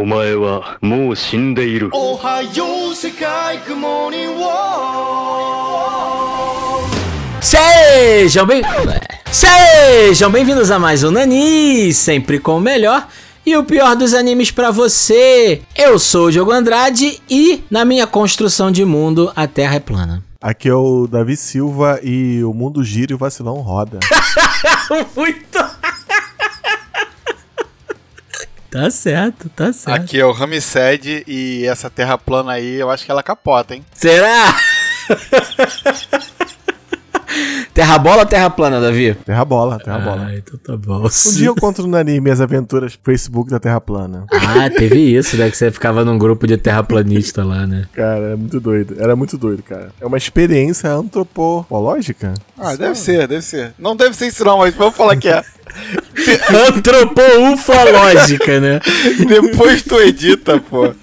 [0.00, 1.89] お前はもう死んでいる。
[1.93, 4.43] おはよう世界グモーニング
[7.41, 8.61] Sejam bem...
[9.31, 13.07] Sejam bem-vindos a mais um Nani, sempre com o melhor
[13.45, 15.61] e o pior dos animes pra você.
[15.75, 20.23] Eu sou o Diogo Andrade e, na minha construção de mundo, a Terra é plana.
[20.39, 23.99] Aqui é o Davi Silva e o mundo gira e o vacilão roda.
[25.15, 25.69] Muito...
[28.71, 30.01] tá certo, tá certo.
[30.01, 33.85] Aqui é o Ramsed e essa terra plana aí, eu acho que ela capota, hein?
[33.93, 34.57] Será?
[37.73, 39.15] terra bola ou terra plana, Davi?
[39.25, 40.27] Terra bola, terra bola.
[40.29, 41.05] Ah, então tá bom.
[41.05, 44.25] Um dia eu conto no anime as aventuras Facebook da Terra plana.
[44.31, 45.49] Ah, teve isso, né?
[45.49, 47.85] Que você ficava num grupo de terraplanista lá, né?
[47.93, 48.95] Cara, é muito doido.
[48.99, 49.91] Era muito doido, cara.
[49.99, 52.33] É uma experiência antropológica.
[52.57, 53.73] Ah, deve ser, deve ser.
[53.77, 55.43] Não deve ser isso não, mas vamos falar que é.
[56.67, 58.79] Antropoufológica, né?
[59.27, 60.93] Depois tu edita, pô.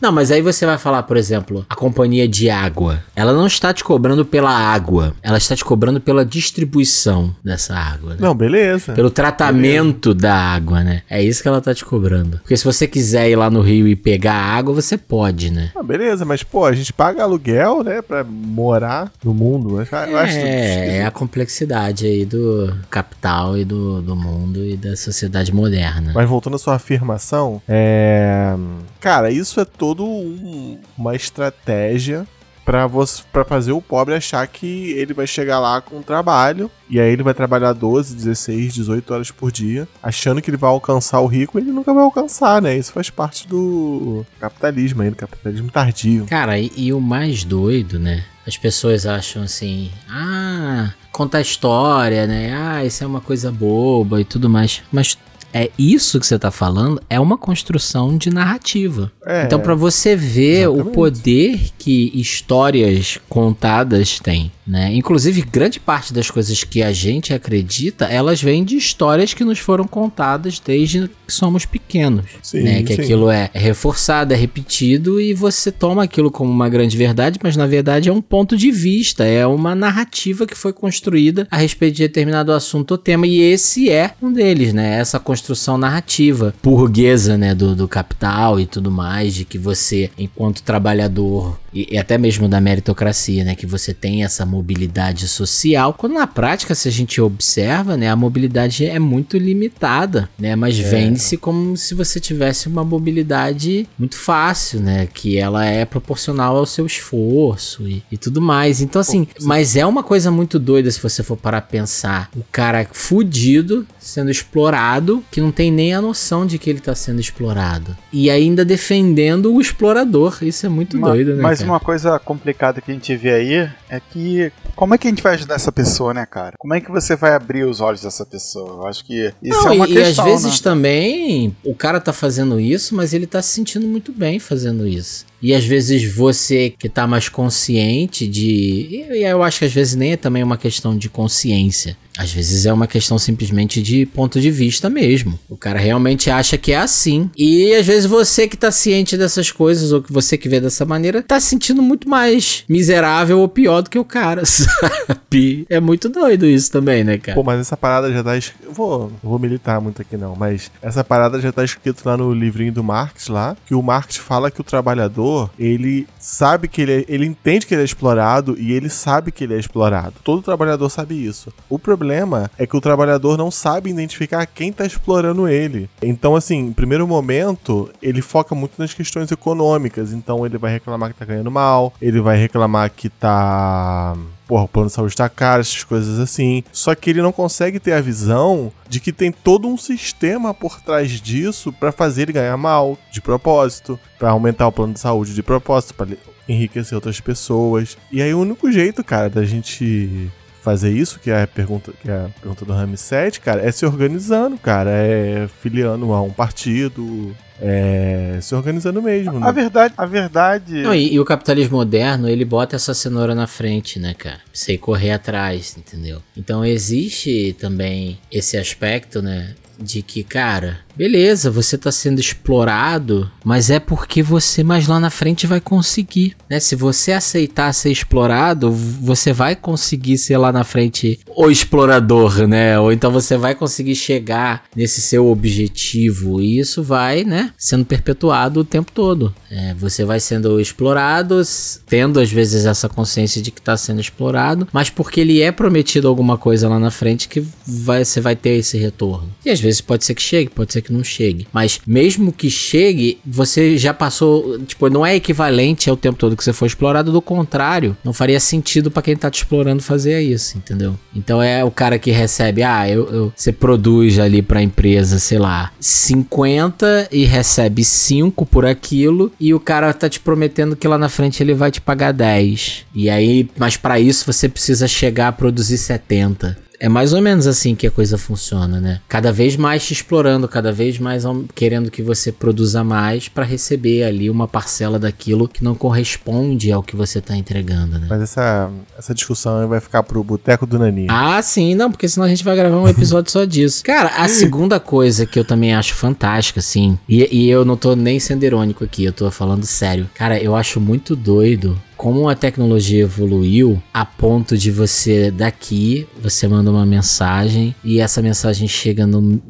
[0.00, 3.02] Não, mas aí você vai falar, por exemplo, a companhia de água.
[3.14, 8.10] Ela não está te cobrando pela água, ela está te cobrando pela distribuição dessa água.
[8.10, 8.16] Né?
[8.20, 8.92] Não, beleza.
[8.92, 11.02] Pelo tratamento da água, né?
[11.08, 12.38] É isso que ela tá te cobrando.
[12.38, 15.70] Porque se você quiser ir lá no rio e pegar a água, você pode, né?
[15.76, 19.76] Ah, beleza, mas pô, a gente paga aluguel, né, pra morar no mundo.
[19.76, 20.92] Eu acho, acho É, esquisito.
[21.02, 26.12] é a complexidade aí do capital e do, do mundo e da sociedade moderna.
[26.14, 28.54] Mas voltando à sua afirmação, é.
[29.00, 32.26] Cara, isso é todo um- uma estratégia
[32.64, 36.98] pra você para fazer o pobre achar que ele vai chegar lá com trabalho e
[36.98, 41.20] aí ele vai trabalhar 12, 16, 18 horas por dia, achando que ele vai alcançar
[41.20, 42.76] o rico, ele nunca vai alcançar, né?
[42.76, 46.26] Isso faz parte do capitalismo aí, do capitalismo tardio.
[46.28, 48.24] Cara, e, e o mais doido, né?
[48.44, 52.52] As pessoas acham assim, ah, contar história, né?
[52.56, 54.82] Ah, isso é uma coisa boba e tudo mais.
[54.92, 55.16] Mas
[55.52, 59.10] é isso que você tá falando é uma construção de narrativa.
[59.24, 60.94] É, Então, pra você ver o exatamente.
[60.94, 64.92] poder que histórias contadas têm, né?
[64.94, 69.58] Inclusive, grande parte das coisas que a gente acredita, elas vêm de histórias que nos
[69.58, 72.82] foram contadas desde que somos pequenos, Sim, né?
[72.82, 73.02] Que sim.
[73.02, 77.66] aquilo é reforçado, é repetido e você toma aquilo como uma grande verdade, mas na
[77.66, 82.02] verdade é um ponto de vista, é uma narrativa que foi construída a respeito de
[82.02, 84.98] determinado assunto ou tema e esse é um deles, né?
[84.98, 87.54] Essa construção narrativa burguesa, né?
[87.54, 92.48] Do, do capital e tudo mais, de que você, enquanto trabalhador e, e até mesmo
[92.48, 93.54] da meritocracia, né?
[93.54, 95.92] Que você tem essa mobilidade social.
[95.92, 98.08] Quando na prática, se a gente observa, né?
[98.08, 100.56] A mobilidade é muito limitada, né?
[100.56, 105.06] Mas vende-se como se você tivesse uma mobilidade muito fácil, né?
[105.12, 108.80] Que ela é proporcional ao seu esforço e, e tudo mais.
[108.80, 112.30] Então, assim, mas é uma coisa muito doida se você for parar pra pensar.
[112.36, 116.94] O cara fudido sendo explorado, que não tem nem a noção de que ele tá
[116.94, 117.96] sendo explorado.
[118.12, 120.38] E ainda defendendo o explorador.
[120.42, 121.42] Isso é muito Uma- doido, né?
[121.42, 121.60] Mas?
[121.66, 125.22] Uma coisa complicada que a gente vê aí é que como é que a gente
[125.22, 126.54] vai ajudar essa pessoa, né, cara?
[126.58, 128.82] Como é que você vai abrir os olhos dessa pessoa?
[128.82, 130.64] Eu acho que isso Não, é uma e, questão, e às vezes né?
[130.64, 135.24] também o cara tá fazendo isso, mas ele tá se sentindo muito bem fazendo isso.
[135.42, 139.04] E às vezes você que tá mais consciente de.
[139.12, 141.96] E eu acho que às vezes nem é também uma questão de consciência.
[142.18, 145.38] Às vezes é uma questão simplesmente de ponto de vista mesmo.
[145.50, 147.30] O cara realmente acha que é assim.
[147.36, 150.86] E às vezes você que tá ciente dessas coisas, ou que você que vê dessa
[150.86, 155.66] maneira, tá se sentindo muito mais miserável ou pior do que o cara, sabe?
[155.68, 157.34] É muito doido isso também, né, cara?
[157.34, 158.34] Pô, mas essa parada já tá.
[158.36, 162.16] es- Eu vou, vou militar muito aqui não, mas essa parada já tá escrito lá
[162.16, 165.25] no livrinho do Marx lá, que o Marx fala que o trabalhador,
[165.58, 169.44] ele sabe que ele é, ele entende que ele é explorado e ele sabe que
[169.44, 170.14] ele é explorado.
[170.22, 171.52] Todo trabalhador sabe isso.
[171.68, 175.88] O problema é que o trabalhador não sabe identificar quem tá explorando ele.
[176.02, 181.12] Então, assim, em primeiro momento, ele foca muito nas questões econômicas, então ele vai reclamar
[181.12, 185.28] que tá ganhando mal, ele vai reclamar que tá porra, o plano de saúde tá
[185.28, 186.62] caro, essas coisas assim.
[186.72, 190.80] Só que ele não consegue ter a visão de que tem todo um sistema por
[190.80, 195.34] trás disso pra fazer ele ganhar mal, de propósito, pra aumentar o plano de saúde
[195.34, 196.06] de propósito, pra
[196.48, 197.98] enriquecer outras pessoas.
[198.10, 200.30] E aí o único jeito, cara, da gente
[200.66, 203.70] fazer isso, que é a pergunta, que é a pergunta do Rami 7, cara, é
[203.70, 209.52] se organizando, cara, é filiando a um partido, é se organizando mesmo, A né?
[209.52, 210.82] verdade, a verdade.
[210.82, 214.38] Não, e, e o capitalismo moderno, ele bota essa cenoura na frente, né, cara?
[214.38, 216.20] Pra você ir correr atrás, entendeu?
[216.36, 219.54] Então existe também esse aspecto, né?
[219.78, 225.10] De que, cara, beleza, você tá sendo explorado, mas é porque você mais lá na
[225.10, 226.58] frente vai conseguir, né?
[226.58, 232.78] Se você aceitar ser explorado, você vai conseguir ser lá na frente o explorador, né?
[232.78, 238.60] Ou então você vai conseguir chegar nesse seu objetivo e isso vai, né, sendo perpetuado
[238.60, 239.34] o tempo todo.
[239.50, 241.40] É, você vai sendo explorado,
[241.86, 246.08] tendo às vezes essa consciência de que está sendo explorado, mas porque ele é prometido
[246.08, 249.28] alguma coisa lá na frente que vai, você vai ter esse retorno.
[249.44, 251.46] E às vezes pode ser que chegue, pode ser que não chegue.
[251.52, 256.44] Mas mesmo que chegue, você já passou, tipo, não é equivalente ao tempo todo que
[256.44, 260.56] você foi explorado, do contrário, não faria sentido para quem tá te explorando fazer isso,
[260.58, 260.96] entendeu?
[261.14, 265.38] Então é o cara que recebe, ah, eu, eu- você produz ali pra empresa, sei
[265.38, 270.98] lá, 50 e recebe 5 por aquilo e o cara tá te prometendo que lá
[270.98, 272.84] na frente ele vai te pagar 10.
[272.94, 276.56] E aí, mas pra isso você precisa chegar a produzir 70.
[276.78, 279.00] É mais ou menos assim que a coisa funciona, né?
[279.08, 281.24] Cada vez mais te explorando, cada vez mais
[281.54, 286.82] querendo que você produza mais pra receber ali uma parcela daquilo que não corresponde ao
[286.82, 288.06] que você tá entregando, né?
[288.08, 291.08] Mas essa, essa discussão aí vai ficar pro boteco do Naninho.
[291.10, 293.82] Ah, sim, não, porque senão a gente vai gravar um episódio só disso.
[293.84, 297.96] Cara, a segunda coisa que eu também acho fantástica, assim, e, e eu não tô
[297.96, 300.08] nem sendo irônico aqui, eu tô falando sério.
[300.14, 306.46] Cara, eu acho muito doido como a tecnologia evoluiu a ponto de você daqui, você
[306.46, 309.40] manda uma mensagem e essa mensagem chega no,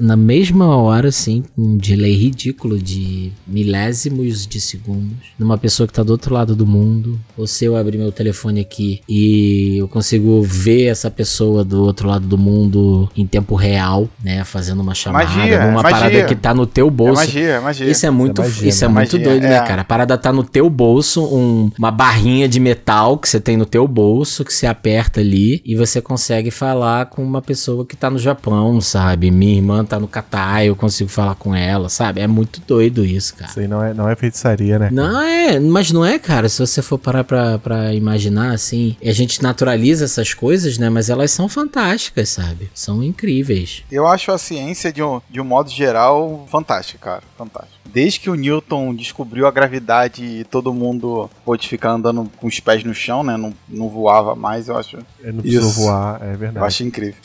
[0.00, 5.92] na mesma hora, assim, com um delay ridículo de milésimos de segundos, numa pessoa que
[5.92, 7.18] tá do outro lado do mundo.
[7.36, 12.08] Ou se eu abrir meu telefone aqui e eu consigo ver essa pessoa do outro
[12.08, 15.90] lado do mundo em tempo real, né, fazendo uma chamada, Magia, numa magia.
[15.98, 17.14] parada que tá no teu É bolso.
[17.22, 17.90] magia, é magia.
[17.90, 18.94] Isso é muito, magia, isso é né?
[18.94, 19.60] muito doido, né, é.
[19.62, 19.82] cara?
[19.82, 23.66] A parada tá no teu bolso, um- uma barrinha de metal que você tem no
[23.66, 28.08] teu bolso, que você aperta ali e você consegue falar com uma pessoa que tá
[28.08, 29.30] no Japão, sabe?
[29.30, 32.22] Minha irmã tá no Catar, eu consigo falar com ela, sabe?
[32.22, 33.50] É muito doido isso, cara.
[33.50, 34.88] Isso aí não é, não é feitiçaria, né?
[34.90, 36.48] Não é, mas não é, cara.
[36.48, 40.88] Se você for parar pra, pra imaginar, assim, a gente naturaliza essas coisas, né?
[40.88, 42.70] Mas elas são fantásticas, sabe?
[42.72, 43.84] São incríveis.
[43.92, 47.22] Eu acho a ciência, de um, de um modo geral, fantástica, cara.
[47.36, 47.74] Fantástica.
[47.94, 52.60] Desde que o Newton descobriu a gravidade e todo mundo pôde ficar andando com os
[52.60, 53.36] pés no chão, né?
[53.36, 55.80] Não, não voava mais, eu acho, Ele não precisou Isso.
[55.80, 56.66] voar, é eu verdade.
[56.66, 57.14] acho incrível.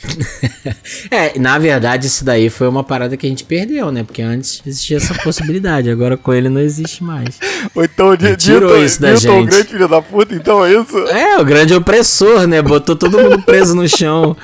[1.10, 4.02] É, na verdade, isso daí foi uma parada que a gente perdeu, né?
[4.02, 7.38] Porque antes existia essa possibilidade, agora com ele não existe mais.
[7.74, 9.46] Ou então, Ele tirou isso da o gente.
[9.46, 10.98] grande filho da puta, então é isso?
[11.08, 12.60] É, o grande opressor, né?
[12.62, 14.36] Botou todo mundo preso no chão.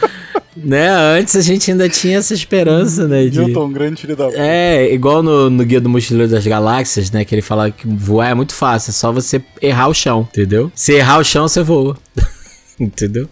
[0.56, 0.88] Né?
[1.18, 3.26] Antes a gente ainda tinha essa esperança, né?
[3.26, 3.38] De...
[3.38, 4.30] Newton, grande filho da.
[4.32, 7.24] É, igual no, no Guia do Mochileiro das Galáxias, né?
[7.24, 10.72] Que ele fala que voar é muito fácil, é só você errar o chão, entendeu?
[10.74, 11.98] Se errar o chão, você voa.
[12.80, 13.28] entendeu?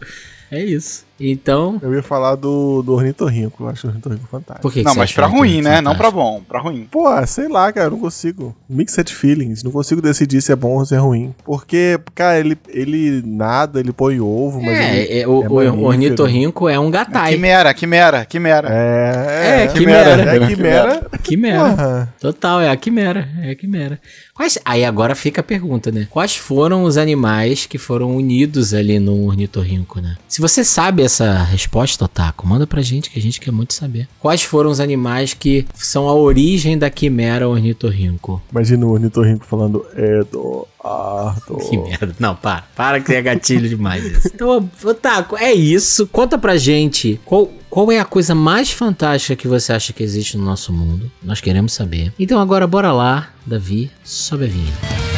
[0.50, 1.03] É isso.
[1.18, 1.78] Então.
[1.82, 4.62] Eu ia falar do, do ornitorrinco, eu acho o ornitorrinco fantástico.
[4.62, 5.80] Por que que Não, mas pra é ruim, né?
[5.80, 6.20] Não pra fantástico?
[6.20, 6.88] bom, pra ruim.
[6.90, 8.54] Pô, sei lá, cara, eu não consigo.
[8.68, 11.34] Mixed feelings, não consigo decidir se é bom ou se é ruim.
[11.44, 15.84] Porque, cara, ele, ele nada, ele põe ovo, mas ele É, é, o, é o
[15.84, 17.32] ornitorrinco é um É gatai.
[17.34, 18.68] Quimera, quimera, quimera.
[18.70, 20.22] É, É, quimera.
[20.22, 21.10] É quimera.
[21.22, 22.14] Quimera.
[22.20, 23.28] Total, é a quimera.
[23.42, 24.00] É a quimera.
[24.34, 26.08] Quais, aí agora fica a pergunta, né?
[26.10, 30.16] Quais foram os animais que foram unidos ali no ornitorrinco, né?
[30.26, 34.08] Se você sabe essa resposta, Otaku, manda pra gente que a gente quer muito saber.
[34.20, 38.42] Quais foram os animais que são a origem da quimera ornitorrinco?
[38.50, 41.58] Imagina o ornitorrinco falando Eduardo.
[41.68, 42.14] Que merda.
[42.18, 42.64] Não, para.
[42.74, 44.30] Para que é gatilho demais isso.
[44.34, 46.06] Então, Otaku, é isso.
[46.08, 50.36] Conta pra gente qual, qual é a coisa mais fantástica que você acha que existe
[50.36, 51.10] no nosso mundo.
[51.22, 52.12] Nós queremos saber.
[52.18, 55.13] Então agora bora lá, Davi, sobe a vinheta.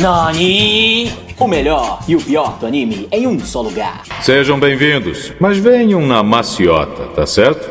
[0.00, 1.12] Nani!
[1.38, 4.02] O melhor e o pior do anime em um só lugar.
[4.22, 7.68] Sejam bem-vindos, mas venham na maciota, tá certo?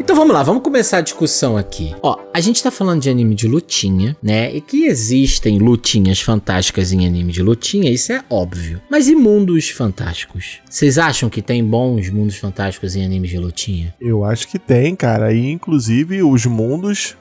[0.00, 1.94] Então vamos lá, vamos começar a discussão aqui.
[2.02, 4.50] Ó, a gente tá falando de anime de lutinha, né?
[4.54, 8.80] E que existem lutinhas fantásticas em anime de lutinha, isso é óbvio.
[8.90, 10.60] Mas e mundos fantásticos?
[10.68, 13.94] Vocês acham que tem bons mundos fantásticos em anime de lutinha?
[14.00, 15.34] Eu acho que tem, cara.
[15.34, 17.14] E inclusive os mundos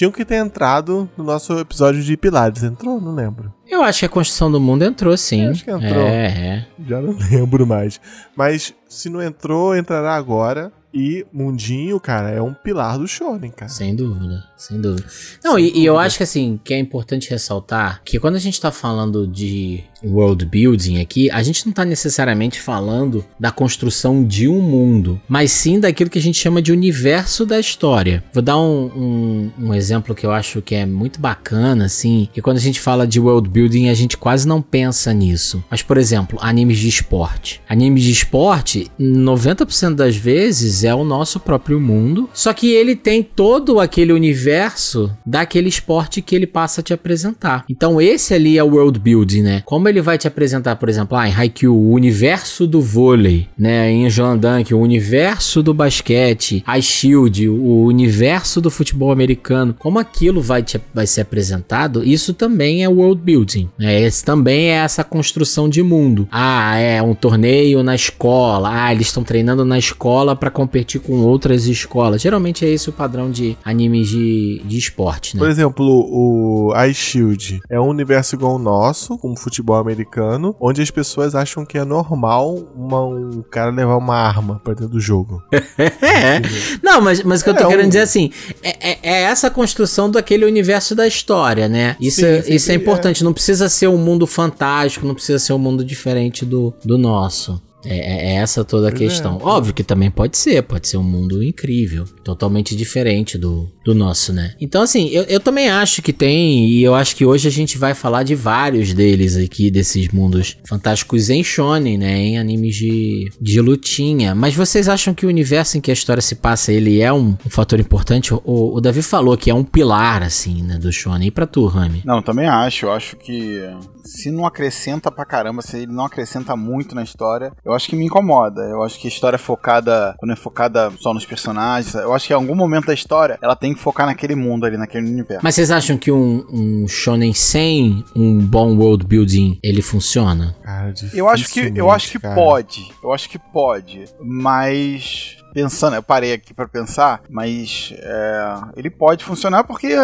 [0.00, 2.62] tinham que ter entrado no nosso episódio de Pilares.
[2.62, 2.98] Entrou?
[2.98, 3.52] Não lembro.
[3.68, 5.44] Eu acho que a construção do mundo entrou sim.
[5.44, 6.06] Eu acho que entrou.
[6.06, 6.66] É, é.
[6.88, 8.00] Já não lembro mais.
[8.34, 10.72] Mas se não entrou, entrará agora.
[10.92, 13.70] E Mundinho, cara, é um pilar do Shonen, cara.
[13.70, 15.06] Sem dúvida, sem dúvida.
[15.42, 18.60] Não, e, e eu acho que assim, que é importante ressaltar que quando a gente
[18.60, 24.48] tá falando de world building aqui, a gente não tá necessariamente falando da construção de
[24.48, 28.24] um mundo, mas sim daquilo que a gente chama de universo da história.
[28.32, 32.42] Vou dar um, um, um exemplo que eu acho que é muito bacana, assim, que
[32.42, 35.62] quando a gente fala de world building, a gente quase não pensa nisso.
[35.70, 37.60] Mas, por exemplo, animes de esporte.
[37.68, 43.22] Animes de esporte, 90% das vezes é o nosso próprio mundo, só que ele tem
[43.22, 47.64] todo aquele universo daquele esporte que ele passa a te apresentar.
[47.68, 49.62] Então esse ali é o world building, né?
[49.64, 53.90] Como ele vai te apresentar, por exemplo, lá em Haikyuu, o universo do vôlei, né?
[53.90, 59.74] Em Joandank, o universo do basquete, a Shield, o universo do futebol americano.
[59.78, 63.68] Como aquilo vai, te, vai ser apresentado, isso também é world building.
[63.78, 64.02] Né?
[64.02, 66.28] Esse também é essa construção de mundo.
[66.30, 68.70] Ah, é um torneio na escola.
[68.72, 70.69] Ah, eles estão treinando na escola para competir
[71.00, 72.22] com outras escolas.
[72.22, 75.40] Geralmente é esse o padrão de animes de, de esporte, né?
[75.40, 80.80] Por exemplo, o Ice Shield é um universo igual ao nosso, como futebol americano, onde
[80.82, 85.00] as pessoas acham que é normal uma- um cara levar uma arma pra dentro do
[85.00, 85.42] jogo.
[86.02, 86.40] É.
[86.82, 88.30] Não, mas, mas o que eu tô É, querendo um- dizer assim,
[88.62, 91.96] é, é- é essa construção daquele universo da história, né?
[92.00, 93.24] Isso, Sim, é, sim, isso é sim, importante.
[93.24, 97.60] Não precisa ser um mundo fantástico, não precisa ser um mundo diferente do, do nosso.
[97.84, 99.04] É, é- é essa toda a Pois é.
[99.06, 99.38] questão.
[99.42, 104.32] Óbvio que também pode ser, pode ser um mundo incrível, totalmente diferente do, do nosso,
[104.32, 104.54] né?
[104.60, 107.78] Então, assim, eu, eu também acho que tem, e eu acho que hoje a gente
[107.78, 112.16] vai falar de vários deles aqui, desses mundos fantásticos em shonen, né?
[112.18, 114.34] Em animes de, de lutinha.
[114.34, 117.36] Mas vocês acham que o universo em que a história se passa, ele é um,
[117.46, 118.32] um fator importante?
[118.34, 118.40] O,
[118.76, 121.28] o Davi falou que é um pilar, assim, né, do shonen.
[121.28, 122.02] E pra tu, Rami?
[122.04, 122.86] Não, também acho.
[122.86, 123.60] Eu acho que
[124.04, 127.96] se não acrescenta pra caramba, se ele não acrescenta muito na história, eu acho que
[127.96, 128.62] me incomoda.
[128.62, 132.26] Eu acho que a história é focada, quando é focada só nos personagens, eu acho
[132.26, 135.42] que em algum momento da história ela tem que focar naquele mundo ali, naquele universo.
[135.42, 140.56] Mas vocês acham que um, um shonen sem um bom world building, ele funciona?
[140.62, 142.34] Cara, Eu acho que eu acho que cara.
[142.34, 142.90] pode.
[143.02, 149.24] Eu acho que pode, mas pensando, eu parei aqui pra pensar, mas é, ele pode
[149.24, 149.94] funcionar porque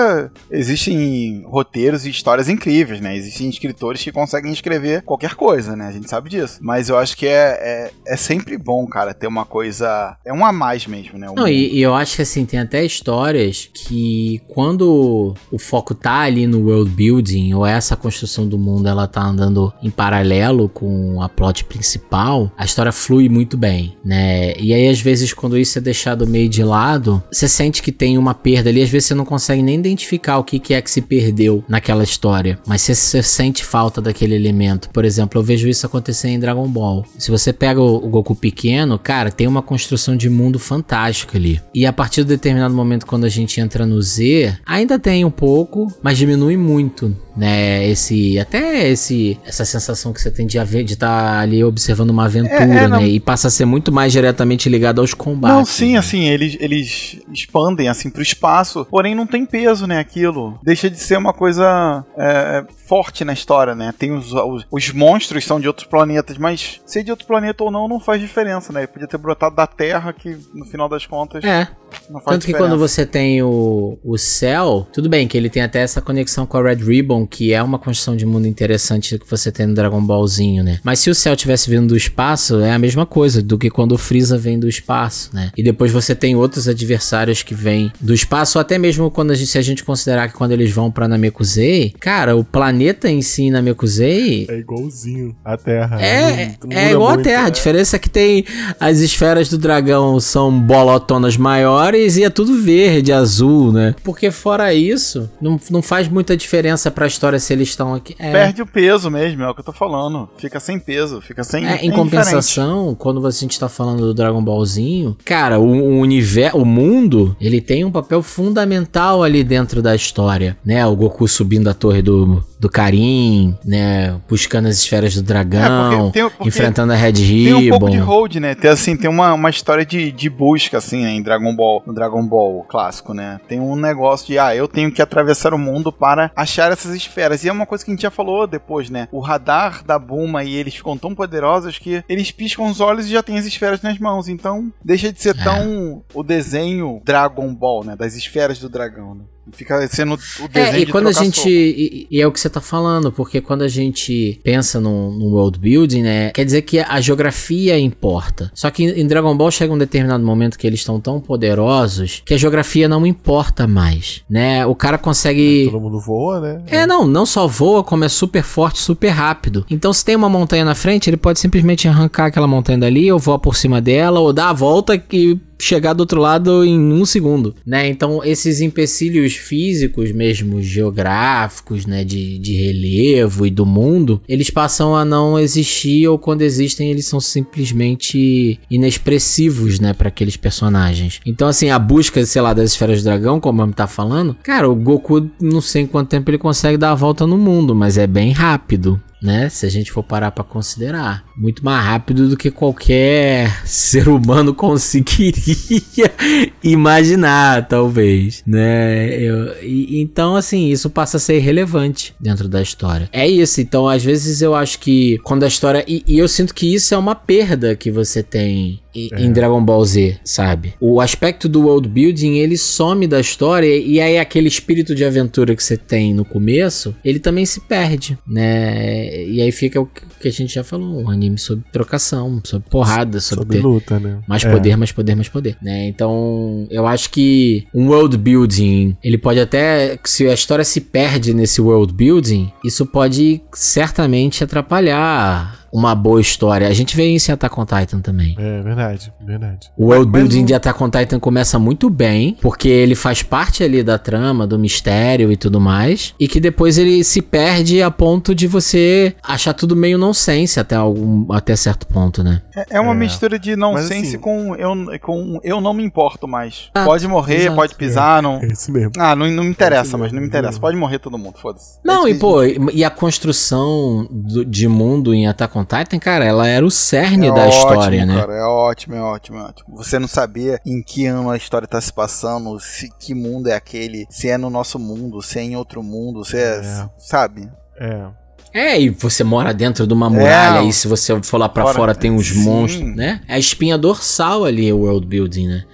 [0.50, 3.16] existem roteiros e histórias incríveis, né?
[3.16, 5.88] Existem escritores que conseguem escrever qualquer coisa, né?
[5.88, 6.58] A gente sabe disso.
[6.60, 10.16] Mas eu acho que é, é, é sempre bom, cara, ter uma coisa.
[10.24, 11.30] É um a mais mesmo, né?
[11.30, 15.94] Um- Não, e, e eu acho que assim, tem até histórias que quando o foco
[15.94, 20.68] tá ali no world building, ou essa construção do mundo ela tá andando em paralelo
[20.68, 24.54] com a plot principal, a história flui muito bem, né?
[24.58, 28.18] E aí, às vezes, quando isso é deixado meio de lado, você sente que tem
[28.18, 28.82] uma perda ali.
[28.82, 32.02] Às vezes você não consegue nem identificar o que, que é que se perdeu naquela
[32.02, 32.58] história.
[32.66, 34.90] Mas você, você sente falta daquele elemento.
[34.90, 37.04] Por exemplo, eu vejo isso acontecer em Dragon Ball.
[37.18, 41.60] Se você pega o, o Goku pequeno, cara, tem uma construção de mundo fantástica ali.
[41.74, 45.30] E a partir de determinado momento, quando a gente entra no Z, ainda tem um
[45.30, 47.86] pouco, mas diminui muito né?
[47.86, 52.24] Esse até esse essa sensação que você tem de de estar tá ali observando uma
[52.24, 53.06] aventura, é, é, né?
[53.06, 55.56] E passa a ser muito mais diretamente ligado aos combates.
[55.56, 55.98] Não, sim, né?
[55.98, 59.98] assim, eles eles expandem assim pro espaço, porém não tem peso, né?
[59.98, 63.92] Aquilo deixa de ser uma coisa é, forte na história, né?
[63.98, 67.72] Tem os, os, os monstros são de outros planetas, mas ser de outro planeta ou
[67.72, 68.80] não não faz diferença, né?
[68.80, 71.66] Ele podia ter brotado da Terra que no final das contas é.
[72.06, 72.46] Tanto diferença.
[72.46, 76.46] que quando você tem o o céu, tudo bem que ele tem até essa conexão
[76.46, 79.74] com a Red Ribbon que é uma construção de mundo interessante que você tem no
[79.74, 80.80] Dragon Ballzinho, né?
[80.82, 83.92] Mas se o céu tivesse vindo do espaço, é a mesma coisa do que quando
[83.92, 85.50] o Freeza vem do espaço, né?
[85.56, 89.34] E depois você tem outros adversários que vêm do espaço, ou até mesmo quando a
[89.34, 93.22] gente, se a gente considerar que quando eles vão pra Namekusei, cara, o planeta em
[93.22, 94.46] si Namekusei...
[94.48, 96.00] É igualzinho a Terra.
[96.00, 97.44] É, é igual a Terra.
[97.44, 97.46] É.
[97.46, 98.44] A diferença é que tem
[98.78, 101.75] as esferas do dragão são bolotonas maiores
[102.16, 103.94] e é tudo verde, azul, né?
[104.02, 108.14] Porque fora isso, não, não faz muita diferença pra história se eles estão aqui.
[108.18, 108.32] É.
[108.32, 110.28] Perde o peso mesmo, é o que eu tô falando.
[110.38, 111.66] Fica sem peso, fica sem.
[111.66, 116.58] É, em compensação, quando a gente tá falando do Dragon Ballzinho, cara, o, o universo,
[116.58, 120.84] o mundo, ele tem um papel fundamental ali dentro da história, né?
[120.86, 124.20] O Goku subindo a torre do do Karim, né?
[124.28, 127.58] Buscando as esferas do dragão, é, tem, enfrentando a Red Ribbon.
[127.60, 128.54] Tem um pouco de hold, né?
[128.54, 131.10] Tem, assim, tem uma, uma história de, de busca, assim, né?
[131.10, 133.38] Em Dragon Ball, no Dragon Ball clássico, né?
[133.46, 137.44] Tem um negócio de, ah, eu tenho que atravessar o mundo para achar essas esferas.
[137.44, 139.08] E é uma coisa que a gente já falou depois, né?
[139.12, 143.12] O radar da Buma e eles ficam tão poderosos que eles piscam os olhos e
[143.12, 144.28] já tem as esferas nas mãos.
[144.28, 145.44] Então, deixa de ser é.
[145.44, 147.96] tão o desenho Dragon Ball, né?
[147.96, 149.24] Das esferas do dragão, né?
[149.52, 152.50] Fica sendo o desenho é, e quando a gente e, e, é o que você
[152.50, 156.80] tá falando, porque quando a gente pensa no, no, world building, né, quer dizer que
[156.80, 158.50] a geografia importa.
[158.54, 162.34] Só que em Dragon Ball chega um determinado momento que eles estão tão poderosos que
[162.34, 164.66] a geografia não importa mais, né?
[164.66, 166.62] O cara consegue é, todo mundo voa, né?
[166.66, 169.64] É, não, não só voa, como é super forte, super rápido.
[169.70, 173.18] Então se tem uma montanha na frente, ele pode simplesmente arrancar aquela montanha dali ou
[173.18, 177.04] voar por cima dela ou dar a volta e chegar do outro lado em um
[177.04, 177.88] segundo, né?
[177.88, 184.94] Então esses empecilhos físicos mesmo, geográficos, né, de, de relevo e do mundo, eles passam
[184.94, 191.20] a não existir ou quando existem eles são simplesmente inexpressivos, né, para aqueles personagens.
[191.24, 194.68] Então assim, a busca, sei lá, das esferas do dragão, como a tá falando, cara,
[194.68, 197.98] o Goku não sei em quanto tempo ele consegue dar a volta no mundo, mas
[197.98, 199.48] é bem rápido né?
[199.48, 204.54] Se a gente for parar para considerar, muito mais rápido do que qualquer ser humano
[204.54, 206.12] conseguiria
[206.62, 209.14] imaginar, talvez, né?
[209.18, 213.08] Eu, e, então, assim, isso passa a ser relevante dentro da história.
[213.12, 213.60] É isso.
[213.60, 216.94] Então, às vezes eu acho que quando a história e, e eu sinto que isso
[216.94, 219.22] é uma perda que você tem é.
[219.22, 220.74] em Dragon Ball Z, sabe?
[220.80, 225.54] O aspecto do world building, ele some da história e aí aquele espírito de aventura
[225.54, 229.05] que você tem no começo, ele também se perde, né?
[229.06, 233.20] E aí fica o que a gente já falou, um anime sobre trocação, sobre porrada,
[233.20, 234.18] sobre, sobre luta, né?
[234.26, 234.50] Mais é.
[234.50, 235.86] poder, mais poder, mais poder, né?
[235.88, 241.34] Então, eu acho que um world building, ele pode até se a história se perde
[241.34, 246.68] nesse world building, isso pode certamente atrapalhar uma boa história.
[246.68, 248.34] A gente vê isso em Attack on Titan também.
[248.38, 249.70] É verdade, verdade.
[249.76, 253.82] O world building de Attack on Titan começa muito bem, porque ele faz parte ali
[253.82, 258.34] da trama, do mistério e tudo mais, e que depois ele se perde a ponto
[258.34, 262.42] de você achar tudo meio nonsense até algum até certo ponto, né?
[262.54, 262.96] É, é uma é.
[262.96, 266.70] mistura de nonsense assim, com eu com eu não me importo mais.
[266.74, 267.56] Ah, pode morrer, exato.
[267.56, 268.40] pode pisar, é, não.
[268.42, 268.92] É isso mesmo.
[268.98, 270.58] Ah, não, não me interessa, mas não me interessa.
[270.58, 271.78] Pode morrer todo mundo, foda-se.
[271.84, 276.24] Não, é e pô, e a construção do, de mundo em Attack on Titan, cara,
[276.24, 278.20] ela era o cerne é da ótimo, história, né?
[278.20, 279.76] Cara, é ótimo, é ótimo, é ótimo.
[279.76, 283.54] Você não sabia em que ano a história tá se passando, se que mundo é
[283.54, 286.88] aquele, se é no nosso mundo, se é em outro mundo, se é, é.
[286.98, 287.48] sabe?
[287.78, 288.06] É.
[288.52, 291.62] É, e você mora dentro de uma muralha, é, e se você for lá pra
[291.64, 292.42] fora, fora tem uns sim.
[292.42, 293.20] monstros, né?
[293.28, 295.64] É a espinha dorsal ali, o world building, né?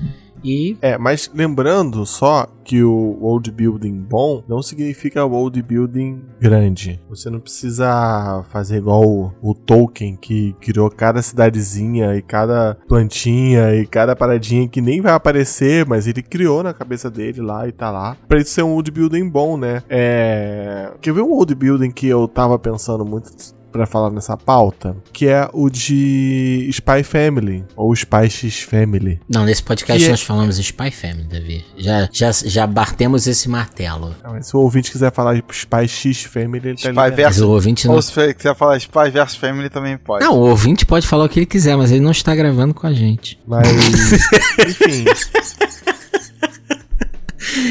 [0.44, 0.76] E...
[0.80, 7.00] É, mas lembrando só que o world building bom não significa world building grande.
[7.08, 13.74] Você não precisa fazer igual o, o, Tolkien que criou cada cidadezinha e cada plantinha
[13.74, 17.72] e cada paradinha que nem vai aparecer, mas ele criou na cabeça dele lá e
[17.72, 18.16] tá lá.
[18.28, 19.82] Pra isso ser um world building bom, né?
[19.88, 20.92] É...
[21.00, 23.30] Quer ver um world building que eu tava pensando muito
[23.72, 29.18] pra falar nessa pauta, que é o de Spy Family, ou Spy X Family.
[29.28, 31.64] Não, nesse podcast Que é- nós falamos Spy Family, Davi.
[31.78, 34.14] Já, já, já batemos esse martelo.
[34.24, 37.16] Mas se o ouvinte quiser falar de Spy X Family, ele tá Spy liberado.
[37.16, 37.94] versus- Mas o ouvinte não.
[37.94, 40.24] Ou se você quiser falar Spy vs Family também pode.
[40.24, 42.86] Não, o ouvinte pode falar o que ele quiser, mas ele não está gravando com
[42.86, 43.38] a gente.
[43.46, 43.66] Mas,
[44.58, 45.04] enfim.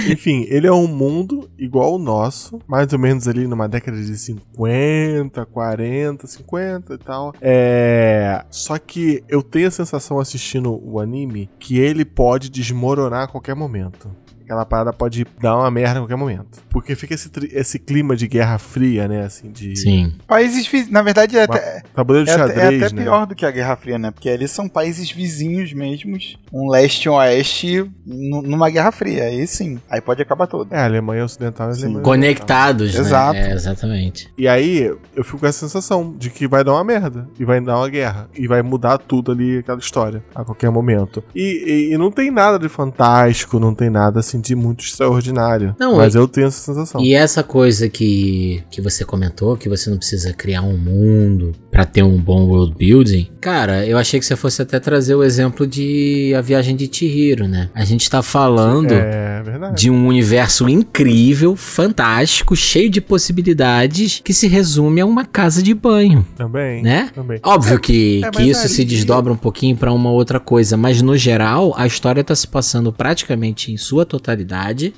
[0.09, 4.17] Enfim, ele é um mundo igual ao nosso, mais ou menos ali numa década de
[4.17, 7.33] 50, 40, 50 e tal.
[7.41, 8.43] É.
[8.49, 13.55] Só que eu tenho a sensação assistindo o anime que ele pode desmoronar a qualquer
[13.55, 14.09] momento.
[14.51, 16.59] Aquela parada pode dar uma merda a qualquer momento.
[16.69, 19.23] Porque fica esse, esse clima de guerra fria, né?
[19.23, 19.77] Assim, de.
[19.77, 20.11] Sim.
[20.27, 23.01] Países vizinhos, na verdade, é até, Tabuleiro de é até- xadrez, é até né?
[23.03, 24.11] pior do que a Guerra Fria, né?
[24.11, 29.23] Porque ali são países vizinhos mesmos, um leste e um oeste, nu- numa Guerra Fria.
[29.23, 30.67] Aí sim, aí pode acabar tudo.
[30.75, 31.73] É, a Alemanha Ocidental e.
[31.73, 33.33] Alemanha Conectados, Exato.
[33.33, 33.51] né?
[33.51, 34.29] É, exatamente.
[34.37, 34.81] E aí,
[35.15, 37.25] eu fico com essa sensação de que vai dar uma merda.
[37.39, 38.29] E vai dar uma guerra.
[38.37, 41.23] E vai mudar tudo ali, aquela história, a qualquer momento.
[41.33, 45.75] E, e- e não tem nada de fantástico, não tem nada assim de muito extraordinário.
[45.79, 47.01] Não, mas e- eu tenho essa sensação.
[47.01, 51.85] E essa coisa que, que você comentou, que você não precisa criar um mundo pra
[51.85, 55.65] ter um bom world building, cara, eu achei que você fosse até trazer o exemplo
[55.65, 57.69] de A Viagem de Chihiro, né?
[57.73, 59.81] A gente tá falando É verdade.
[59.81, 65.73] de um universo incrível, fantástico, cheio de possibilidades, que se resume a uma casa de
[65.73, 66.81] banho, Também.
[66.81, 67.09] né?
[67.13, 67.39] Também.
[67.43, 71.15] Óbvio que, é, que isso se desdobra um pouquinho pra uma outra coisa, mas no
[71.17, 74.30] geral, a história tá se passando praticamente em sua totalidade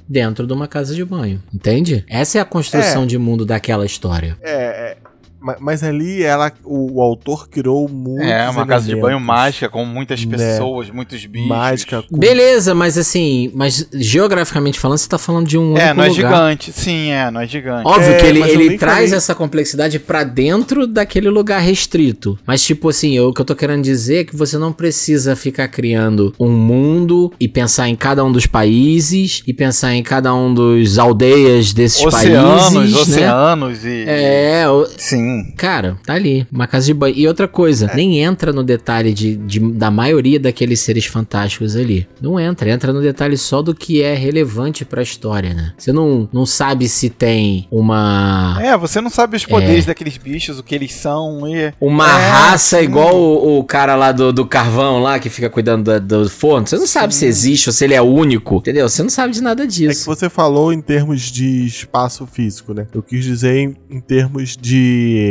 [0.07, 2.03] dentro de uma casa de banho, entende?
[2.07, 3.05] Essa é a construção É.
[3.05, 4.37] de mundo daquela história.
[4.41, 4.97] É, é.
[5.59, 9.27] Mas ali ela, o, o autor criou muitos É, uma casa de banho elementos.
[9.27, 10.37] mágica, com muitas Né.
[10.37, 11.47] pessoas, muitos bichos.
[11.49, 12.01] Mágica.
[12.03, 16.03] com- Beleza, mas assim, mas geograficamente falando, você tá falando de um único É, não
[16.03, 16.15] é lugar.
[16.31, 16.71] gigante.
[16.71, 17.87] Sim, é, não é gigante.
[17.87, 22.37] Óbvio É, que ele, ele traz falei- essa complexidade pra dentro daquele lugar restrito.
[22.45, 25.35] Mas, tipo assim, eu- o que eu tô querendo dizer é que você não precisa
[25.35, 30.33] ficar criando um mundo e pensar em cada um dos países e pensar em cada
[30.33, 32.93] um dos aldeias desses Oceanos, países.
[32.93, 33.01] né?
[33.01, 34.05] oceanos e.
[34.07, 35.32] É, o- Sim.
[35.57, 37.15] Cara, tá ali, uma casa de banho.
[37.15, 42.07] E outra coisa, nem entra no detalhe de, de- da maioria daqueles seres fantásticos ali.
[42.21, 45.73] Não entra, entra no detalhe só do que é relevante pra história, né?
[45.77, 48.57] Você não, não sabe se tem uma.
[48.61, 51.47] É, você não sabe os poderes daqueles bichos, o que eles são.
[51.47, 51.73] E...
[51.79, 52.83] Uma É, raça sim.
[52.83, 56.67] igual o, o cara lá do, do carvão lá que fica cuidando da- do, forno.
[56.67, 58.87] Você não sabe se existe ou se ele é único, entendeu?
[58.89, 60.05] Você não sabe de nada É que disso.
[60.05, 62.87] você falou em termos de espaço físico, né?
[62.93, 65.22] Eu quis dizer em, em termos de hum,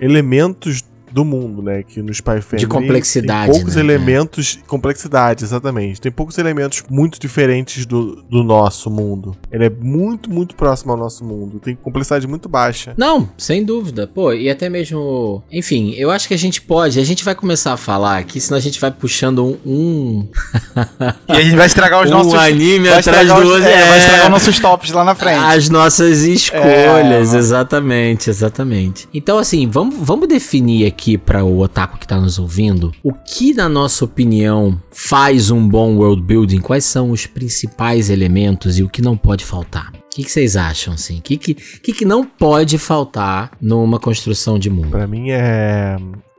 [0.00, 1.82] elementos do mundo, né?
[1.82, 3.82] Que no Spy Family complexidade, tem poucos né?
[3.82, 6.00] elementos, complexidade, exatamente.
[6.00, 9.36] Tem poucos elementos muito diferentes do, do nosso mundo.
[9.50, 11.58] Ele é muito, muito próximo ao nosso mundo.
[11.60, 12.94] Tem complexidade muito baixa.
[12.96, 14.06] Não, sem dúvida.
[14.06, 15.42] Pô, e até mesmo.
[15.50, 16.98] Enfim, eu acho que a gente pode.
[16.98, 19.58] A gente vai começar a falar aqui, senão a gente vai puxando um.
[19.66, 20.28] um,
[21.28, 22.34] E a gente vai estragar os um nossos.
[22.34, 23.68] anime vai atrás estragar do os- outro.
[23.68, 24.24] é, vai estragar é.
[24.26, 25.38] os nossos tops lá na frente.
[25.38, 29.08] As nossas escolhas, É, exatamente, exatamente.
[29.12, 33.54] Então, assim, vamos, vamos definir aqui para o otaku que tá nos ouvindo o que,
[33.54, 38.88] na nossa opinião, faz um bom world building, quais são os principais elementos e o
[38.88, 39.92] que não pode faltar.
[39.94, 41.18] O que, vocês acham, assim?
[41.18, 44.90] O que, que, que, que não pode faltar numa construção de mundo?
[44.90, 45.96] Pra mim é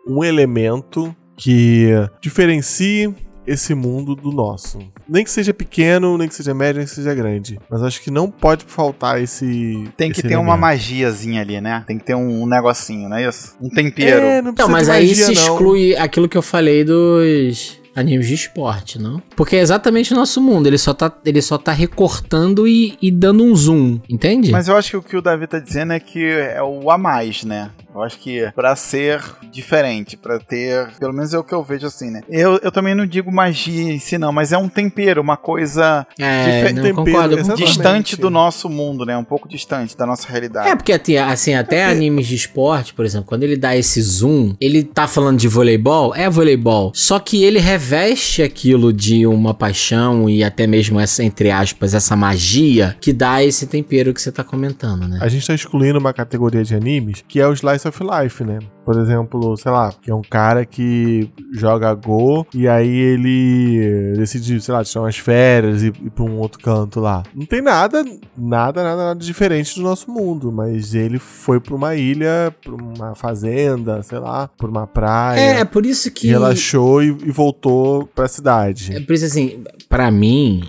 [0.07, 1.89] um elemento que
[2.21, 3.13] diferencie
[3.45, 4.79] esse mundo do nosso.
[5.07, 7.59] Nem que seja pequeno, nem que seja médio, nem que seja grande.
[7.69, 9.89] Mas acho que não pode faltar esse.
[9.97, 10.61] Tem que esse ter uma elemento.
[10.61, 11.83] magiazinha ali, né?
[11.87, 13.55] Tem que ter um, um negocinho, não é isso?
[13.61, 14.25] Um tempero.
[14.25, 15.41] É, não Não, mas de aí magia, se não.
[15.41, 19.21] exclui aquilo que eu falei dos animes de esporte, não?
[19.35, 23.11] Porque é exatamente o nosso mundo, ele só tá, ele só tá recortando e, e
[23.11, 24.51] dando um zoom, entende?
[24.51, 26.97] Mas eu acho que o que o Davi tá dizendo é que é o a
[26.97, 27.69] mais, né?
[27.93, 30.89] Eu acho que pra ser diferente, pra ter.
[30.99, 32.21] Pelo menos é o que eu vejo assim, né?
[32.27, 36.05] Eu, eu também não digo magia em si, não, mas é um tempero, uma coisa
[36.19, 37.37] é, não tempero, concordo.
[37.37, 37.65] exatamente.
[37.65, 39.15] distante do nosso mundo, né?
[39.15, 40.69] Um pouco distante da nossa realidade.
[40.69, 44.55] É, porque até, assim, até animes de esporte, por exemplo, quando ele dá esse zoom,
[44.59, 46.91] ele tá falando de voleibol, é voleibol.
[46.95, 52.15] Só que ele reveste aquilo de uma paixão e até mesmo essa, entre aspas, essa
[52.15, 55.19] magia que dá esse tempero que você tá comentando, né?
[55.21, 58.59] A gente tá excluindo uma categoria de animes que é o Slice of Life, né?
[58.85, 64.59] Por exemplo, sei lá, que é um cara que joga Go e aí ele decide,
[64.59, 67.23] sei lá, tirar umas férias e ir pra um outro canto lá.
[67.33, 68.03] Não tem nada,
[68.37, 73.15] nada, nada, nada diferente do nosso mundo, mas ele foi pra uma ilha, pra uma
[73.15, 75.39] fazenda, sei lá, por uma praia.
[75.39, 76.27] É, é por isso que.
[76.27, 78.93] Relaxou e, e voltou pra cidade.
[78.93, 80.63] É por isso assim, pra mim,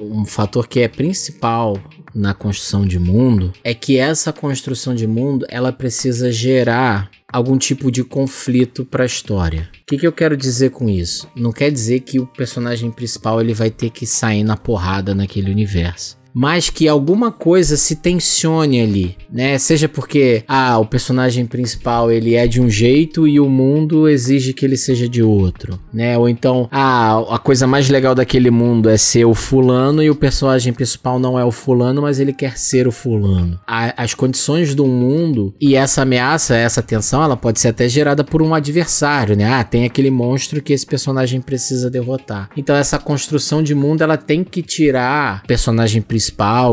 [0.00, 1.78] um fator que é principal
[2.14, 7.90] na construção de mundo é que essa construção de mundo ela precisa gerar algum tipo
[7.90, 9.68] de conflito para a história.
[9.82, 11.28] O que, que eu quero dizer com isso?
[11.36, 15.50] Não quer dizer que o personagem principal ele vai ter que sair na porrada naquele
[15.50, 16.17] universo.
[16.32, 19.58] Mas que alguma coisa se tensione ali, né?
[19.58, 24.52] Seja porque ah, o personagem principal ele é de um jeito e o mundo exige
[24.52, 26.16] que ele seja de outro, né?
[26.16, 30.14] Ou então, ah, a coisa mais legal daquele mundo é ser o fulano e o
[30.14, 33.58] personagem principal não é o fulano, mas ele quer ser o fulano.
[33.66, 38.42] As condições do mundo e essa ameaça, essa tensão, ela pode ser até gerada por
[38.42, 39.44] um adversário, né?
[39.52, 42.50] Ah, tem aquele monstro que esse personagem precisa derrotar.
[42.56, 46.17] Então essa construção de mundo, ela tem que tirar o personagem principal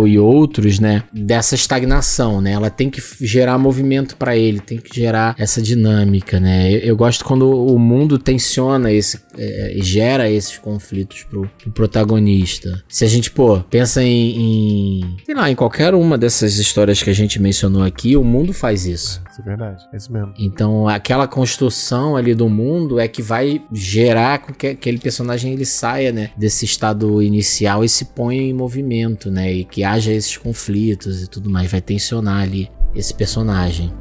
[0.07, 2.51] e outros, né, dessa estagnação, né?
[2.51, 6.71] Ela tem que gerar movimento pra ele, tem que gerar essa dinâmica, né?
[6.71, 12.83] Eu, eu gosto quando o mundo tensiona esse, é, gera esses conflitos pro, pro protagonista.
[12.87, 17.09] Se a gente, pô, pensa em, em, sei lá, em qualquer uma dessas histórias que
[17.09, 19.21] a gente mencionou aqui, o mundo faz isso.
[19.31, 19.83] Isso é verdade.
[19.93, 20.33] É isso mesmo.
[20.39, 25.65] Então, aquela construção ali do mundo é que vai gerar com que aquele personagem ele
[25.65, 30.37] saia, né, desse estado inicial e se ponha em movimento, né, e que haja esses
[30.37, 33.93] conflitos e tudo mais, vai tensionar ali esse personagem.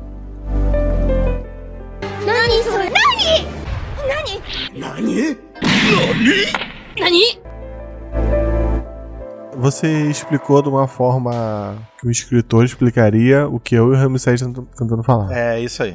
[9.56, 14.34] Você explicou de uma forma que um escritor explicaria o que eu e o Ramsey
[14.34, 15.32] estão tentando falar.
[15.32, 15.94] É isso aí.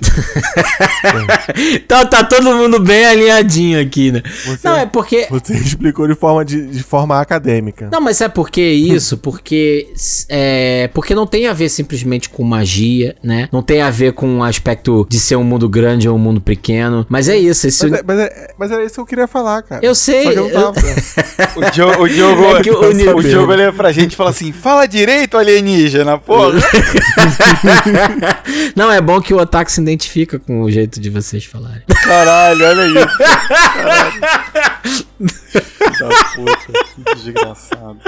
[1.76, 4.22] Então tá todo mundo bem alinhadinho aqui, né?
[4.46, 7.90] Você, Não, é porque você explicou de forma, de, de forma acadêmica.
[7.92, 9.18] Não, mas sabe por que isso?
[9.18, 9.88] Porque
[10.28, 13.48] é, porque não tem a ver simplesmente com magia, né?
[13.52, 16.42] Não tem a ver com o aspecto de ser um mundo grande ou um mundo
[16.42, 17.06] pequeno.
[17.10, 17.68] Mas é isso.
[17.68, 19.86] Esse, Mas, é- mas, é- mas era isso que eu queria falar, cara.
[19.86, 20.24] eu sei.
[20.24, 20.74] Só que eu tava.
[21.56, 24.86] O Diogo, o Diogo, É o o, Diogo olha pra gente e fala assim: fala
[24.88, 26.60] direito, alienígena, porra.
[28.76, 31.84] não, é bom que o Otaku se identifica com o jeito de vocês falarem.
[32.04, 33.18] Caralho, olha isso.
[33.74, 34.22] Caralho.
[36.00, 38.00] Da puta, que desgraçado.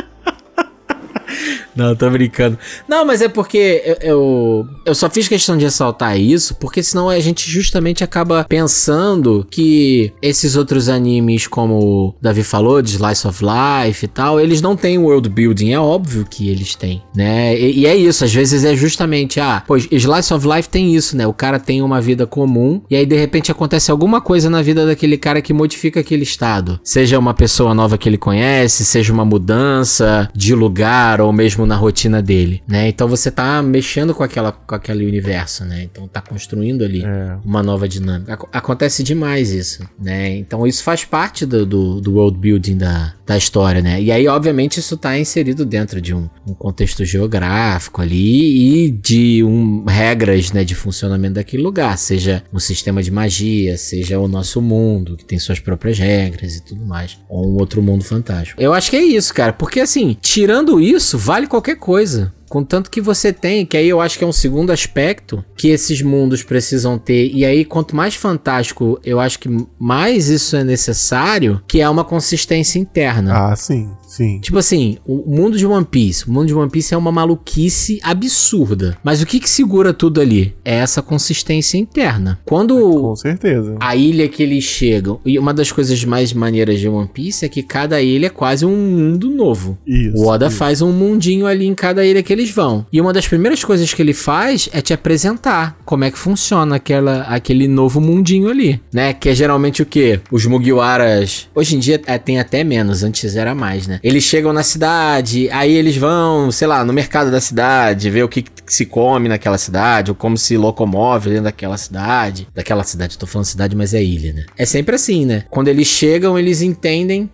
[1.75, 2.57] Não, tô brincando.
[2.87, 7.19] Não, mas é porque eu, eu, só fiz questão de ressaltar isso, porque senão a
[7.19, 13.41] gente justamente acaba pensando que esses outros animes, como o Davi falou, de Slice of
[13.43, 15.71] Life e tal, eles não têm world building.
[15.71, 17.57] É óbvio que eles têm, né?
[17.57, 21.15] E, e é isso, às vezes é justamente, ah, pois Slice of Life tem isso,
[21.15, 21.25] né?
[21.25, 24.85] O cara tem uma vida comum e aí de repente acontece alguma coisa na vida
[24.85, 26.79] daquele cara que modifica aquele estado.
[26.83, 31.75] Seja uma pessoa nova que ele conhece, seja uma mudança de lugar ou mesmo na
[31.75, 32.87] rotina dele, né?
[32.89, 35.83] Então você tá mexendo com aquela com aquele universo, né?
[35.83, 37.37] Então tá construindo ali É.
[37.43, 38.33] uma nova dinâmica.
[38.33, 40.35] Ac- acontece demais isso, né?
[40.37, 44.01] Então isso faz parte do, do, do world building da, da história, né?
[44.01, 49.43] E aí, obviamente, isso tá inserido dentro de um, um contexto geográfico ali e de
[49.43, 54.61] um, regras, né, de funcionamento daquele lugar, seja um sistema de magia, seja o nosso
[54.61, 58.61] mundo, que tem suas próprias regras e tudo mais, ou um outro mundo fantástico.
[58.61, 62.33] Eu acho que é isso, cara, porque assim, tirando isso, vale qualquer coisa.
[62.51, 66.01] Contanto que você tem, que aí eu acho que é um segundo aspecto que esses
[66.01, 67.31] mundos precisam ter.
[67.33, 69.47] E aí, quanto mais fantástico, eu acho que
[69.79, 73.51] mais isso é necessário, que é uma consistência interna.
[73.51, 74.39] Ah, sim, sim.
[74.39, 76.27] Tipo assim, o mundo de One Piece.
[76.27, 78.97] O mundo de One Piece é uma maluquice absurda.
[79.03, 80.53] Mas o que que segura tudo ali?
[80.63, 82.39] É essa consistência interna.
[82.45, 83.75] Quando Com certeza.
[83.79, 85.19] a ilha que eles chegam.
[85.25, 88.65] E uma das coisas mais maneiras de One Piece é que cada ilha é quase
[88.65, 89.77] um mundo novo.
[89.85, 90.17] Isso.
[90.17, 90.57] O Oda isso.
[90.57, 92.85] faz um mundinho ali em cada ilha que eles vão.
[92.91, 96.75] E uma das primeiras coisas que ele faz é te apresentar como é que funciona
[96.75, 99.13] aquela, aquele novo mundinho ali, né?
[99.13, 100.19] Que é geralmente o quê?
[100.31, 101.47] Os Mugiwaras.
[101.55, 103.99] Hoje em dia é, tem até menos, antes era mais, né?
[104.03, 108.27] Eles chegam na cidade, aí eles vão, sei lá, no mercado da cidade, ver o
[108.29, 112.47] que, que se come naquela cidade, ou como se locomove dentro daquela cidade.
[112.53, 114.45] Daquela cidade, tô falando cidade, mas é ilha, né?
[114.57, 115.43] É sempre assim, né?
[115.49, 117.29] Quando eles chegam, eles entendem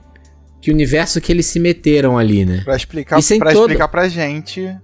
[0.61, 2.61] que universo que eles se meteram ali, né?
[2.65, 4.75] Pra explicar, pra todo- explicar pra gente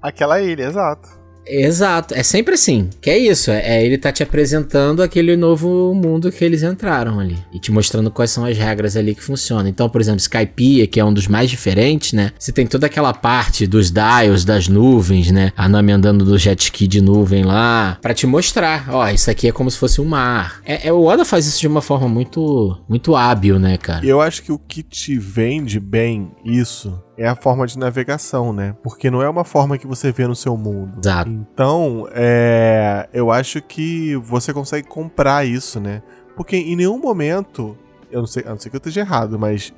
[0.00, 1.08] aquela ilha, exato.
[1.46, 2.90] Exato, é sempre assim.
[3.00, 7.20] Que é isso, é, é ele tá te apresentando aquele novo mundo que eles entraram
[7.20, 9.68] ali e te mostrando quais são as regras ali que funcionam.
[9.68, 12.32] Então, por exemplo, Skypiea, que é um dos mais diferentes, né?
[12.38, 15.52] Você tem toda aquela parte dos dials, das nuvens, né?
[15.56, 19.48] A Nami andando do jet ski de nuvem lá, Pra te mostrar, ó, isso aqui
[19.48, 20.60] é como se fosse um mar.
[20.64, 24.04] É, é o Oda faz isso de uma forma muito muito hábil, né, cara?
[24.04, 28.74] Eu acho que o que te vende bem isso é a forma de navegação, né?
[28.82, 30.98] Porque não é uma forma que você vê no seu mundo.
[31.02, 31.30] Exato.
[31.30, 36.02] Então, é, eu acho que você consegue comprar isso, né?
[36.36, 37.76] Porque em nenhum momento,
[38.10, 39.72] eu não sei, a não ser que eu esteja errado, mas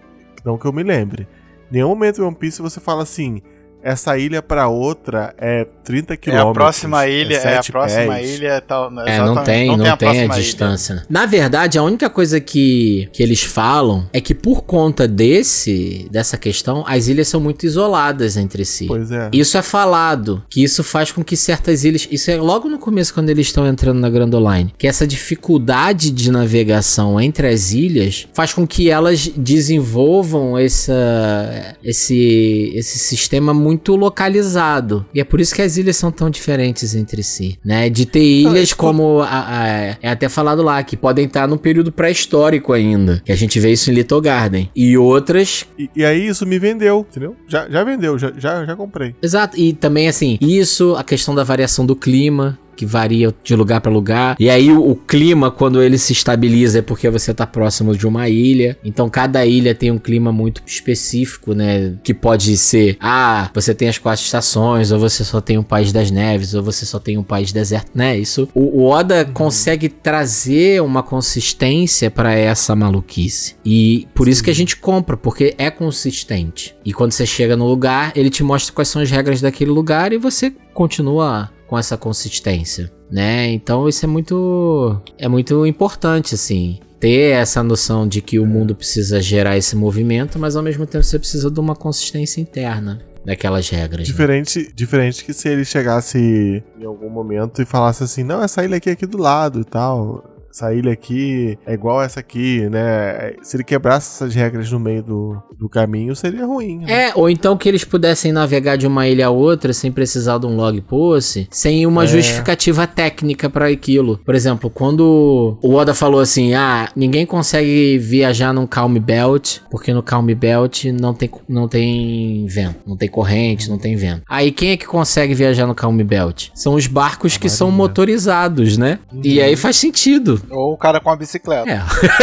[0.45, 1.29] não que eu me lembre,
[1.71, 3.43] nenhum momento em One Piece você fala assim,
[3.87, 6.51] essa ilha pra outra é 30 É quilômetros.
[6.51, 8.31] a próxima ilha, é, a sete próxima pés.
[8.31, 8.87] ilha tal.
[9.07, 10.35] É, não tem, não, tem, a, próxima ilha.
[10.35, 11.07] distância.
[11.09, 16.37] Na verdade, a única coisa que, que eles falam é que por conta desse dessa
[16.37, 18.87] questão, as ilhas são muito isoladas entre si.
[18.87, 19.31] Pois é.
[19.33, 22.09] Isso é falado, que isso faz com que certas ilhas.
[22.11, 24.75] Isso é logo no começo, quando eles estão entrando na Grand Line.
[24.77, 32.73] Que essa dificuldade de navegação entre as ilhas faz com que elas desenvolvam essa, esse,
[32.75, 35.05] esse sistema muito localizado.
[35.15, 37.89] E é por isso que as ilhas são tão diferentes entre si, né?
[37.89, 39.21] De ter ilhas isso como.
[39.21, 39.69] a- a-
[40.03, 43.23] é até falado lá, que podem estar no período pré-histórico ainda.
[43.25, 44.71] Que a gente vê isso em Little Garden.
[44.75, 47.37] E outras E, e aí isso me vendeu, entendeu?
[47.49, 49.15] Já, já vendeu, já, já, já comprei.
[49.23, 53.81] Exato, e também assim, isso, a questão da variação do clima, que varia de lugar
[53.81, 54.37] pra lugar.
[54.39, 58.07] E aí o, o clima, quando ele se estabiliza, é porque você tá próximo de
[58.07, 58.77] uma ilha.
[58.85, 61.95] Então cada ilha tem um clima muito específico, né?
[62.05, 65.93] Que pode ser, ah, você tem as quatro estações, ou você só tem o País
[65.93, 68.17] das Neves, ou você só tem o País Deserto, né?
[68.19, 68.49] Isso.
[68.55, 73.57] O, o Oda consegue trazer uma consistência pra essa maluquice.
[73.65, 76.77] E por isso que a gente compra, porque é consistente.
[76.85, 80.13] E quando você chega no lugar, ele te mostra quais são as regras daquele lugar
[80.13, 83.51] e você continua com essa consistência, né?
[83.51, 88.75] Então isso é muito é muito importante assim, ter essa noção de que o mundo
[88.75, 93.69] precisa gerar esse movimento, mas ao mesmo tempo você precisa de uma consistência interna daquelas
[93.69, 94.01] regras.
[94.01, 94.05] né?
[94.05, 98.77] Diferente, diferente que se ele chegasse em algum momento e falasse assim, não, essa ilha
[98.77, 100.36] aqui é aqui do lado e tal.
[100.57, 103.35] Essa ilha aqui é igual essa aqui, né?
[103.43, 106.79] Se ele quebrasse essas regras no meio do, do caminho, seria ruim.
[106.79, 107.09] né?
[107.09, 110.47] É, ou então que eles pudessem navegar de uma ilha a outra sem precisar de
[110.47, 112.07] um log post, sem uma É.
[112.07, 114.19] justificativa técnica pra aquilo.
[114.25, 119.93] Por exemplo, quando o Oda falou assim: "Ah, ninguém consegue viajar num Calm Belt, porque
[119.93, 124.23] no Calm Belt não tem não tem vento, não tem corrente, não tem vento".
[124.27, 126.49] Aí quem é que consegue viajar no Calm Belt?
[126.55, 129.01] São os barcos que são motorizados, né?
[129.23, 130.46] E aí faz sentido.
[130.51, 131.71] Ou o cara com a bicicleta.
[131.71, 131.83] É.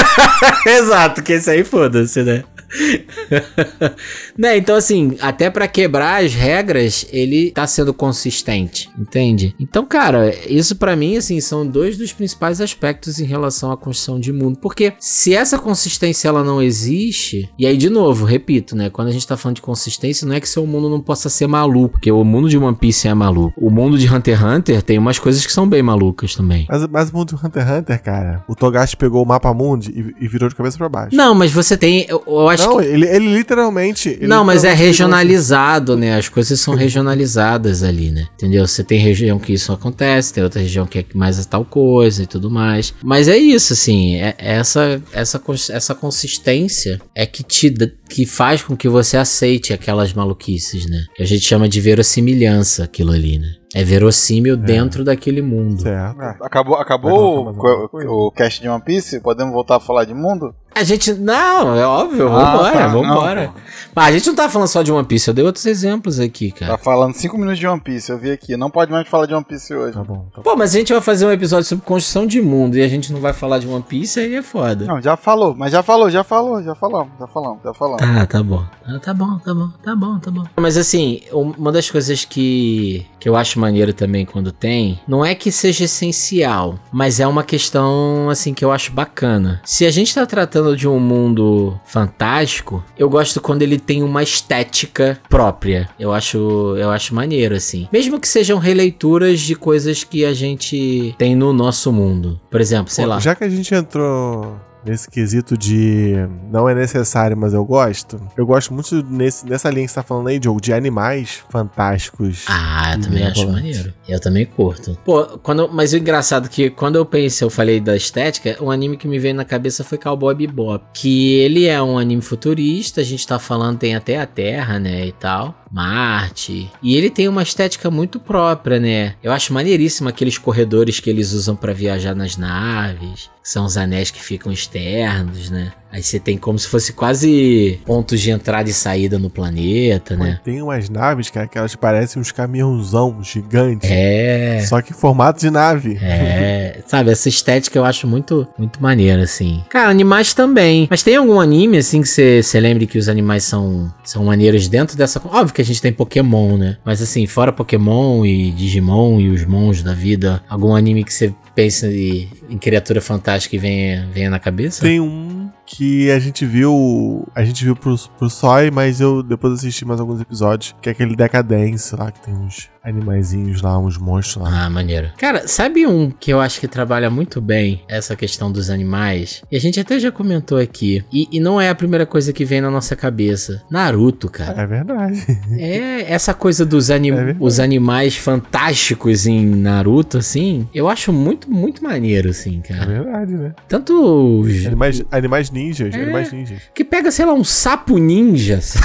[0.77, 2.43] Exato, que esse aí foda-se, né?
[4.37, 9.55] né, então assim, até pra quebrar as regras, ele tá sendo consistente, entende?
[9.59, 14.19] Então, cara, isso pra mim assim são dois dos principais aspectos em relação à construção
[14.19, 18.89] de mundo, porque se essa consistência ela não existe, e aí de novo, repito, né,
[18.89, 21.47] quando a gente tá falando de consistência, não é que seu mundo não possa ser
[21.47, 23.53] maluco, porque o mundo de One Piece é maluco.
[23.57, 26.65] O mundo de Hunter x Hunter tem umas coisas que são bem malucas também.
[26.69, 29.91] Mas, mas o mundo do Hunter x Hunter, cara, o Togashi pegou o mapa mundi
[29.91, 31.15] e, e virou de cabeça pra baixo.
[31.15, 34.09] Não, mas você tem, eu, eu acho Não, que ele, ele literalmente.
[34.09, 36.17] ele Não, mas é literalmente regionalizado, né?
[36.17, 38.27] As coisas são regionalizadas ali, né?
[38.35, 38.67] Entendeu?
[38.67, 42.27] Você tem região que isso acontece, tem outra região que é mais tal coisa e
[42.27, 42.93] tudo mais.
[43.03, 47.73] Mas é isso, assim, é, é essa, essa, essa consistência é que te
[48.09, 51.05] que faz com que você aceite aquelas maluquices, né?
[51.15, 53.55] Que a gente chama de verossimilhança aquilo ali, né?
[53.73, 55.81] É verossímil dentro daquele mundo.
[55.81, 56.21] Certo.
[56.21, 59.19] Ah, Acabou, acabou o, o, o cast de One Piece?
[59.19, 60.53] Podemos voltar a falar de mundo?
[60.75, 61.13] A gente.
[61.13, 63.45] Não, é óbvio, Ah, vambora, tá, vambora.
[63.47, 63.63] não.
[63.95, 66.51] Mas a gente não tá falando só de One Piece, eu dei outros exemplos aqui,
[66.51, 66.71] cara.
[66.71, 68.57] Tá falando 5 minutos de One Piece, eu vi aqui.
[68.57, 69.93] Não pode mais falar de One Piece hoje.
[69.93, 70.41] Tá bom, tá bom.
[70.41, 73.13] Pô, mas a gente vai fazer um episódio sobre construção de mundo e a gente
[73.13, 74.85] não vai falar de One Piece, aí é foda.
[74.85, 78.01] Não, já falou, mas já falou, já falou, já falamos, já falamos, já falamos.
[78.01, 78.63] Ah, tá bom.
[78.87, 80.43] Ah, tá bom, tá bom, tá bom, tá bom.
[80.57, 85.23] Mas assim, um- uma das coisas que, que eu acho maneiro também quando tem, não
[85.23, 89.61] é que seja essencial, mas é uma questão, assim, que eu acho bacana.
[89.63, 94.23] Se a gente tá tratando de um mundo fantástico, eu gosto quando ele tem uma
[94.23, 95.89] estética própria.
[95.99, 96.37] Eu acho,
[96.77, 97.87] eu acho maneiro, assim.
[97.91, 102.39] Mesmo que sejam releituras de coisas que a gente tem no nosso mundo.
[102.49, 103.19] Por exemplo, sei lá.
[103.19, 106.15] Já que a gente entrou nesse quesito de
[106.51, 110.03] não é necessário, mas eu gosto, eu gosto muito nesse, nessa linha que você tá
[110.03, 112.45] falando aí, Diogo, de animais fantásticos.
[112.47, 113.77] Ah, eu também acho Mirabolantes.
[113.77, 113.93] maneiro.
[114.07, 114.97] Eu também curto.
[115.05, 118.71] Pô, quando, mas o engraçado é que quando eu pensei, eu falei da estética, um
[118.71, 120.83] anime que me veio na cabeça foi Cowboy Bebop.
[120.93, 125.07] Que ele é um anime futurista, a gente tá falando, tem até a Terra, né,
[125.07, 125.62] e tal.
[125.73, 126.69] Marte.
[126.83, 129.15] E ele tem uma estética muito própria, né?
[129.23, 133.27] Eu acho maneiríssimo aqueles corredores que eles usam pra viajar nas naves.
[133.41, 135.73] São os anéis que ficam externos, né?
[135.93, 140.39] Aí você tem como se fosse quase pontos de entrada e saída no planeta, né?
[140.43, 143.91] Tem umas naves, cara, que elas parecem uns caminhãozão gigantes.
[143.91, 144.59] É.
[144.65, 145.99] Só que em formato de nave.
[146.01, 149.63] É, sabe, essa estética eu acho muito, muito maneira, assim.
[149.69, 150.87] Cara, animais também.
[150.89, 154.97] Mas tem algum anime, assim, que você lembre que os animais são, são maneiros dentro
[154.97, 155.21] dessa.
[155.23, 156.77] Óbvio que a gente tem Pokémon, né?
[156.83, 161.31] Mas assim, fora Pokémon e Digimon e os Mons da vida, algum anime que você
[161.53, 164.81] pensa em, em criatura fantástica e venha, venha na cabeça?
[164.81, 167.27] Tem um que a gente viu.
[167.35, 170.91] A gente viu pro, pro Soi, mas eu depois assisti mais alguns episódios, que é
[170.91, 174.65] aquele Decadence lá, que tem uns animaizinhos lá, uns monstros lá.
[174.65, 175.09] Ah, maneiro.
[175.17, 179.41] Cara, sabe um que eu acho que trabalha muito bem essa questão dos animais?
[179.49, 181.03] E a gente até já comentou aqui.
[181.11, 183.63] E, e não é a primeira coisa que vem na nossa cabeça.
[183.71, 184.61] Naruto, cara.
[184.61, 185.23] É verdade.
[185.57, 191.49] É, essa coisa dos anim É os animais fantásticos em Naruto, assim, eu acho muito,
[191.49, 192.85] muito maneiro, assim, É cara.
[192.85, 193.53] verdade, né?
[193.67, 193.93] Tanto
[194.41, 196.01] os, Animais, animais ninjas, É.
[196.01, 196.59] animais ninjas.
[196.73, 198.83] que pega, sei lá, um sapo ninja, sabe?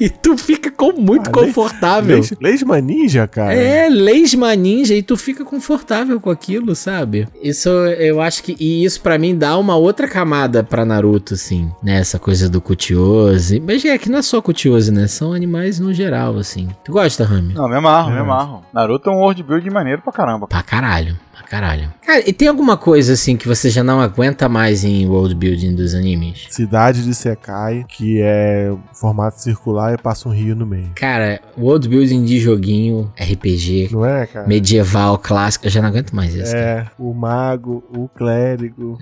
[0.00, 2.16] E tu fica com, muito Ah, confortável.
[2.16, 3.54] Leis, Leisma ninja, cara.
[3.54, 7.28] É, Leisma Ninja, e tu fica confortável com aquilo, sabe?
[7.42, 8.56] Isso eu acho que.
[8.58, 11.98] E isso pra mim dá uma outra camada pra Naruto, assim, né?
[12.00, 13.60] Essa coisa do Cutiose.
[13.60, 15.06] Mas é que não é só Cutiose, né?
[15.06, 16.68] São animais no geral, assim.
[16.84, 17.54] Tu gosta, Rami?
[17.54, 18.20] Não, me amarro, me É.
[18.20, 18.62] amarro.
[18.72, 20.46] Naruto é um world build maneiro pra caramba.
[20.46, 21.16] Pra caralho,
[21.48, 21.92] caralho.
[22.04, 25.74] Cara, e tem alguma coisa, assim, que você já não aguenta mais em world building
[25.74, 26.46] dos animes?
[26.50, 30.90] Cidade de Sekai, que é formato circular e passa um rio no meio.
[30.94, 34.46] Cara, world building de joguinho, RPG, Não é, cara?
[34.46, 36.52] medieval, clássico, eu já não aguento mais isso.
[36.52, 36.64] cara.
[36.64, 38.98] É, o mago, o clérigo,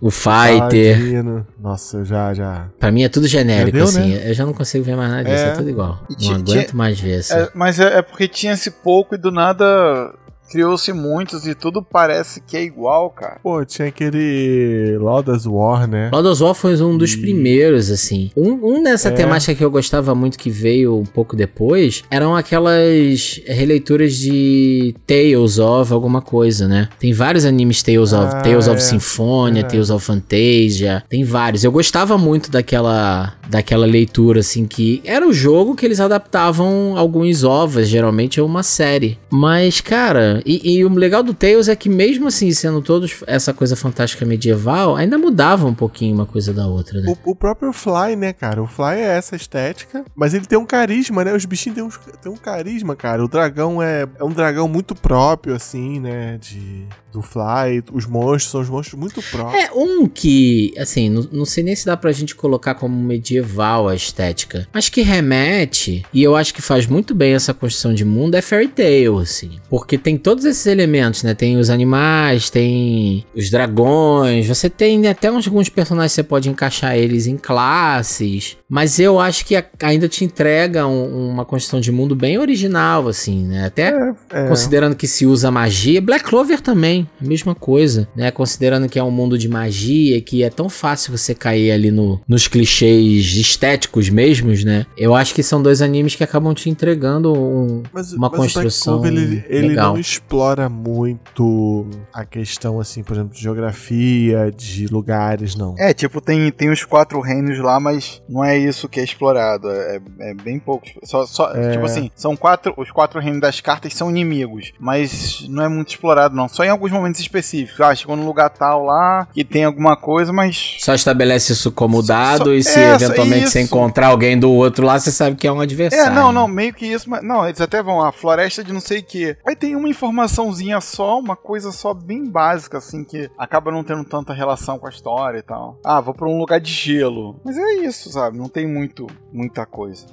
[0.00, 0.98] O Fighter.
[0.98, 1.46] paladino.
[1.60, 2.68] Nossa, eu já, já.
[2.78, 4.14] Pra mim é tudo genérico, deu, assim.
[4.14, 4.30] né?
[4.30, 5.52] Eu já não consigo ver mais nada disso, é, É.
[5.52, 6.00] tudo igual.
[6.20, 7.34] Não aguento mais ver, assim.
[7.34, 10.12] É, mas é, é porque tinha esse pouco e do nada
[10.50, 13.38] criou-se muitos e tudo parece que é igual, cara.
[13.42, 16.10] Pô, tinha aquele Laudas War, né?
[16.12, 18.30] Lord of War foi um dos E- primeiros, assim.
[18.36, 19.12] Um, um nessa É.
[19.12, 25.58] temática que eu gostava muito, que veio um pouco depois, eram aquelas releituras de Tales
[25.58, 26.88] of alguma coisa, né?
[26.98, 28.80] Tem vários animes Tales of, Ah, Tales of é.
[28.80, 29.72] Symphonia, Verdade.
[29.74, 31.64] Tales of Fantasia, tem vários.
[31.64, 37.44] Eu gostava muito daquela, daquela leitura, assim, que era o jogo que eles adaptavam alguns
[37.44, 39.18] ovos, geralmente é uma série.
[39.30, 43.54] Mas, cara, e, e o legal do Tales é que mesmo assim, sendo todos essa
[43.54, 47.14] coisa fantástica medieval, ainda mudava um pouquinho uma coisa da outra, né?
[47.24, 48.62] O, o próprio Fly, né, cara?
[48.62, 51.34] O Fly é essa estética, mas ele tem um carisma, né?
[51.34, 53.24] Os bichinhos têm, uns, têm um carisma, cara.
[53.24, 56.38] O dragão é, é um dragão muito próprio, assim, né?
[56.38, 57.82] De, do Fly.
[57.92, 59.64] Os monstros são os monstros muito próprios.
[59.64, 63.88] É, um que, assim, não, não sei nem se dá pra gente colocar como medieval
[63.88, 68.04] a estética, mas que remete, e eu acho que faz muito bem essa construção de
[68.04, 69.58] mundo, é Fairy Tail, assim.
[69.68, 71.34] Porque tem todos esses elementos, né?
[71.34, 76.48] Tem os animais, tem os dragões, você tem até uns, alguns personagens que você pode
[76.50, 81.80] encaixar eles em classes, mas eu acho que a- ainda te entrega um- uma construção
[81.80, 83.66] de mundo bem original, assim, né?
[83.66, 83.94] Até
[84.32, 84.48] É.
[84.48, 88.32] Considerando que se usa magia, Black Clover também, a mesma coisa, né?
[88.32, 92.20] Considerando que é um mundo de magia, que é tão fácil você cair ali no,
[92.26, 94.86] nos clichês estéticos mesmos, né?
[94.98, 98.94] Eu acho que são dois animes que acabam te entregando um, Mas, uma mas construção
[99.00, 99.92] Clover, ele, ele legal.
[99.94, 105.74] não explora muito a questão, assim, por exemplo, de geografia, de lugares, não.
[105.78, 109.70] É, tipo, tem, tem os quatro reinos lá, mas não é isso que é explorado.
[109.70, 110.86] É, é bem pouco.
[111.04, 111.72] Só, só, É.
[111.72, 112.72] Tipo assim, são quatro.
[112.76, 114.72] Os quatro reinos das cartas são inimigos.
[114.80, 116.48] Mas não é muito explorado, não.
[116.48, 117.80] Só em alguns momentos específicos.
[117.80, 120.76] Ah, chegou num lugar tal lá que tem alguma coisa, mas.
[120.80, 124.84] Só estabelece isso como dado só- e se é, eventualmente você encontrar alguém do outro
[124.86, 126.12] lá, você sabe que é um adversário.
[126.12, 127.22] É, não, não, meio que isso, mas.
[127.22, 129.36] Não, eles até vão lá, floresta de não sei o que.
[129.46, 134.04] Aí tem uma informaçãozinha só, uma coisa só bem básica, assim, que acaba não tendo
[134.04, 135.78] tanta relação com a história e tal.
[135.84, 137.40] Ah, vou pra um lugar de gelo.
[137.44, 138.38] Mas é isso, sabe?
[138.38, 140.06] Não tem muito, muita coisa.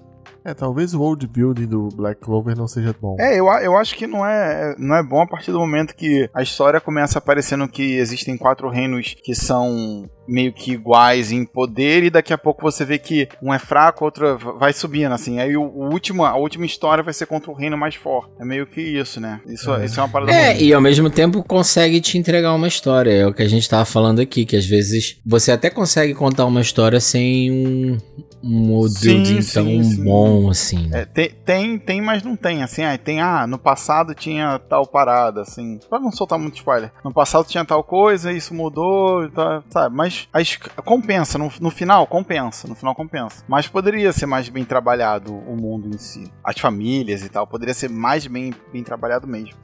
[0.45, 3.15] É, talvez o world building do Black Clover não seja bom.
[3.19, 6.29] É, eu, eu acho que não é, não é bom a partir do momento que
[6.33, 12.03] a história começa aparecendo que existem quatro reinos que são meio que iguais em poder
[12.03, 15.39] e daqui a pouco você vê que um é fraco, outro vai subindo, assim.
[15.39, 18.31] Aí o, o último, a última história vai ser contra o reino mais forte.
[18.39, 19.41] É meio que isso, né?
[19.45, 22.67] Isso é, isso é uma parada É, e ao mesmo tempo consegue te entregar uma
[22.67, 23.11] história.
[23.11, 26.45] É o que a gente tava falando aqui, que às vezes você até consegue contar
[26.45, 27.97] uma história sem um,
[28.43, 30.03] um Sim, building sim, tão sim.
[30.03, 30.89] bom assim.
[30.91, 32.61] É, tem, tem, tem, mas não tem.
[32.61, 35.79] Assim, ah, tem, ah, no passado tinha tal parada, assim.
[35.89, 36.91] Pra não soltar muito spoiler.
[37.03, 39.95] No passado tinha tal coisa, isso mudou, tá, sabe?
[39.95, 40.27] Mas
[40.83, 43.43] compensa, no, no final compensa, no final compensa.
[43.47, 46.25] Mas poderia ser mais bem trabalhado o mundo em si.
[46.43, 49.55] As famílias e tal, poderia ser mais bem, bem trabalhado mesmo.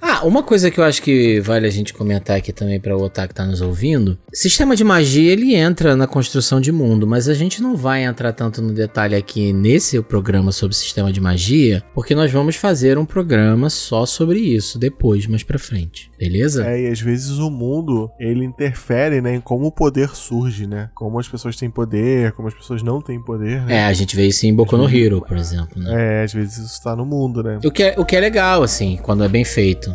[0.00, 3.02] Ah, uma coisa que eu acho que vale a gente comentar aqui também para o
[3.02, 4.18] Otaku que tá nos ouvindo.
[4.32, 8.21] Sistema de magia, ele entra na construção de mundo, mas a gente não vai entrar
[8.30, 13.06] tanto no detalhe aqui nesse programa sobre sistema de magia, porque nós vamos fazer um
[13.06, 16.10] programa só sobre isso depois, mais pra frente.
[16.18, 16.66] Beleza?
[16.66, 20.90] É, e às vezes o mundo, ele interfere, né, em como o poder surge, né?
[20.94, 23.76] Como as pessoas têm poder, como as pessoas não têm poder, né?
[23.76, 26.20] É, a gente vê isso em Boku no Hero, por exemplo, né?
[26.20, 27.58] É, às vezes isso tá no mundo, né?
[27.64, 29.90] O que, é, o que é legal, assim, quando é bem feito.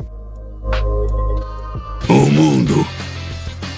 [2.10, 2.88] O mundo.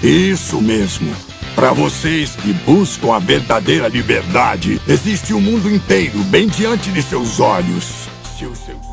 [0.02, 1.29] Isso mesmo.
[1.60, 7.42] Para vocês que buscam a verdadeira liberdade, existe um mundo inteiro bem diante de seus
[7.42, 8.08] olhos.
[8.38, 8.89] Se os seus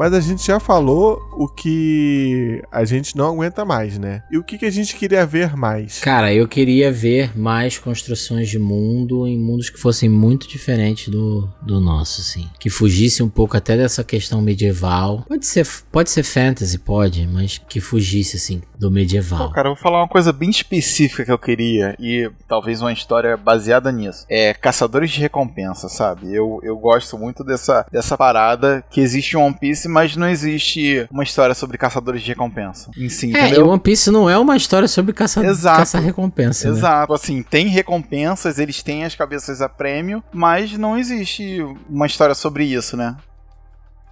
[0.00, 4.22] Mas a gente já falou o que a gente não aguenta mais, né?
[4.32, 6.00] E o que, que a gente queria ver mais?
[6.00, 11.46] Cara, eu queria ver mais construções de mundo em mundos que fossem muito diferentes do,
[11.60, 12.48] do nosso, assim.
[12.58, 15.22] Que fugisse um pouco até dessa questão medieval.
[15.28, 19.48] Pode ser, pode ser fantasy, pode, mas que fugisse, assim, do medieval.
[19.48, 22.90] Pô, cara, eu vou falar uma coisa bem específica que eu queria e talvez uma
[22.92, 24.24] história baseada nisso.
[24.30, 26.34] É Caçadores de Recompensa, sabe?
[26.34, 31.06] Eu, eu gosto muito dessa, dessa parada que existe um One Piece, mas não existe
[31.10, 33.68] uma história sobre caçadores de recompensa em si, É, e entendeu?
[33.68, 35.78] One Piece não é uma história sobre caça, Exato.
[35.78, 36.76] caçar recompensa, né?
[36.78, 42.34] Exato, assim, tem recompensas, eles têm as cabeças a prêmio, mas não existe uma história
[42.34, 43.16] sobre isso, né?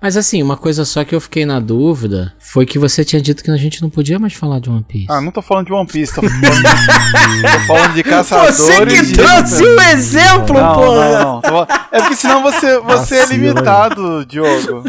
[0.01, 3.43] Mas assim, uma coisa só que eu fiquei na dúvida foi que você tinha dito
[3.43, 5.07] que a gente não podia mais falar de One Piece.
[5.09, 6.63] Ah, não tô falando de One Piece, tô falando,
[7.43, 9.63] tô falando de caçadores de recompensa.
[9.65, 11.41] um exemplo, Não, não, não.
[11.41, 14.85] Tô falando- É porque senão você, você é Vacila, limitado, Diogo.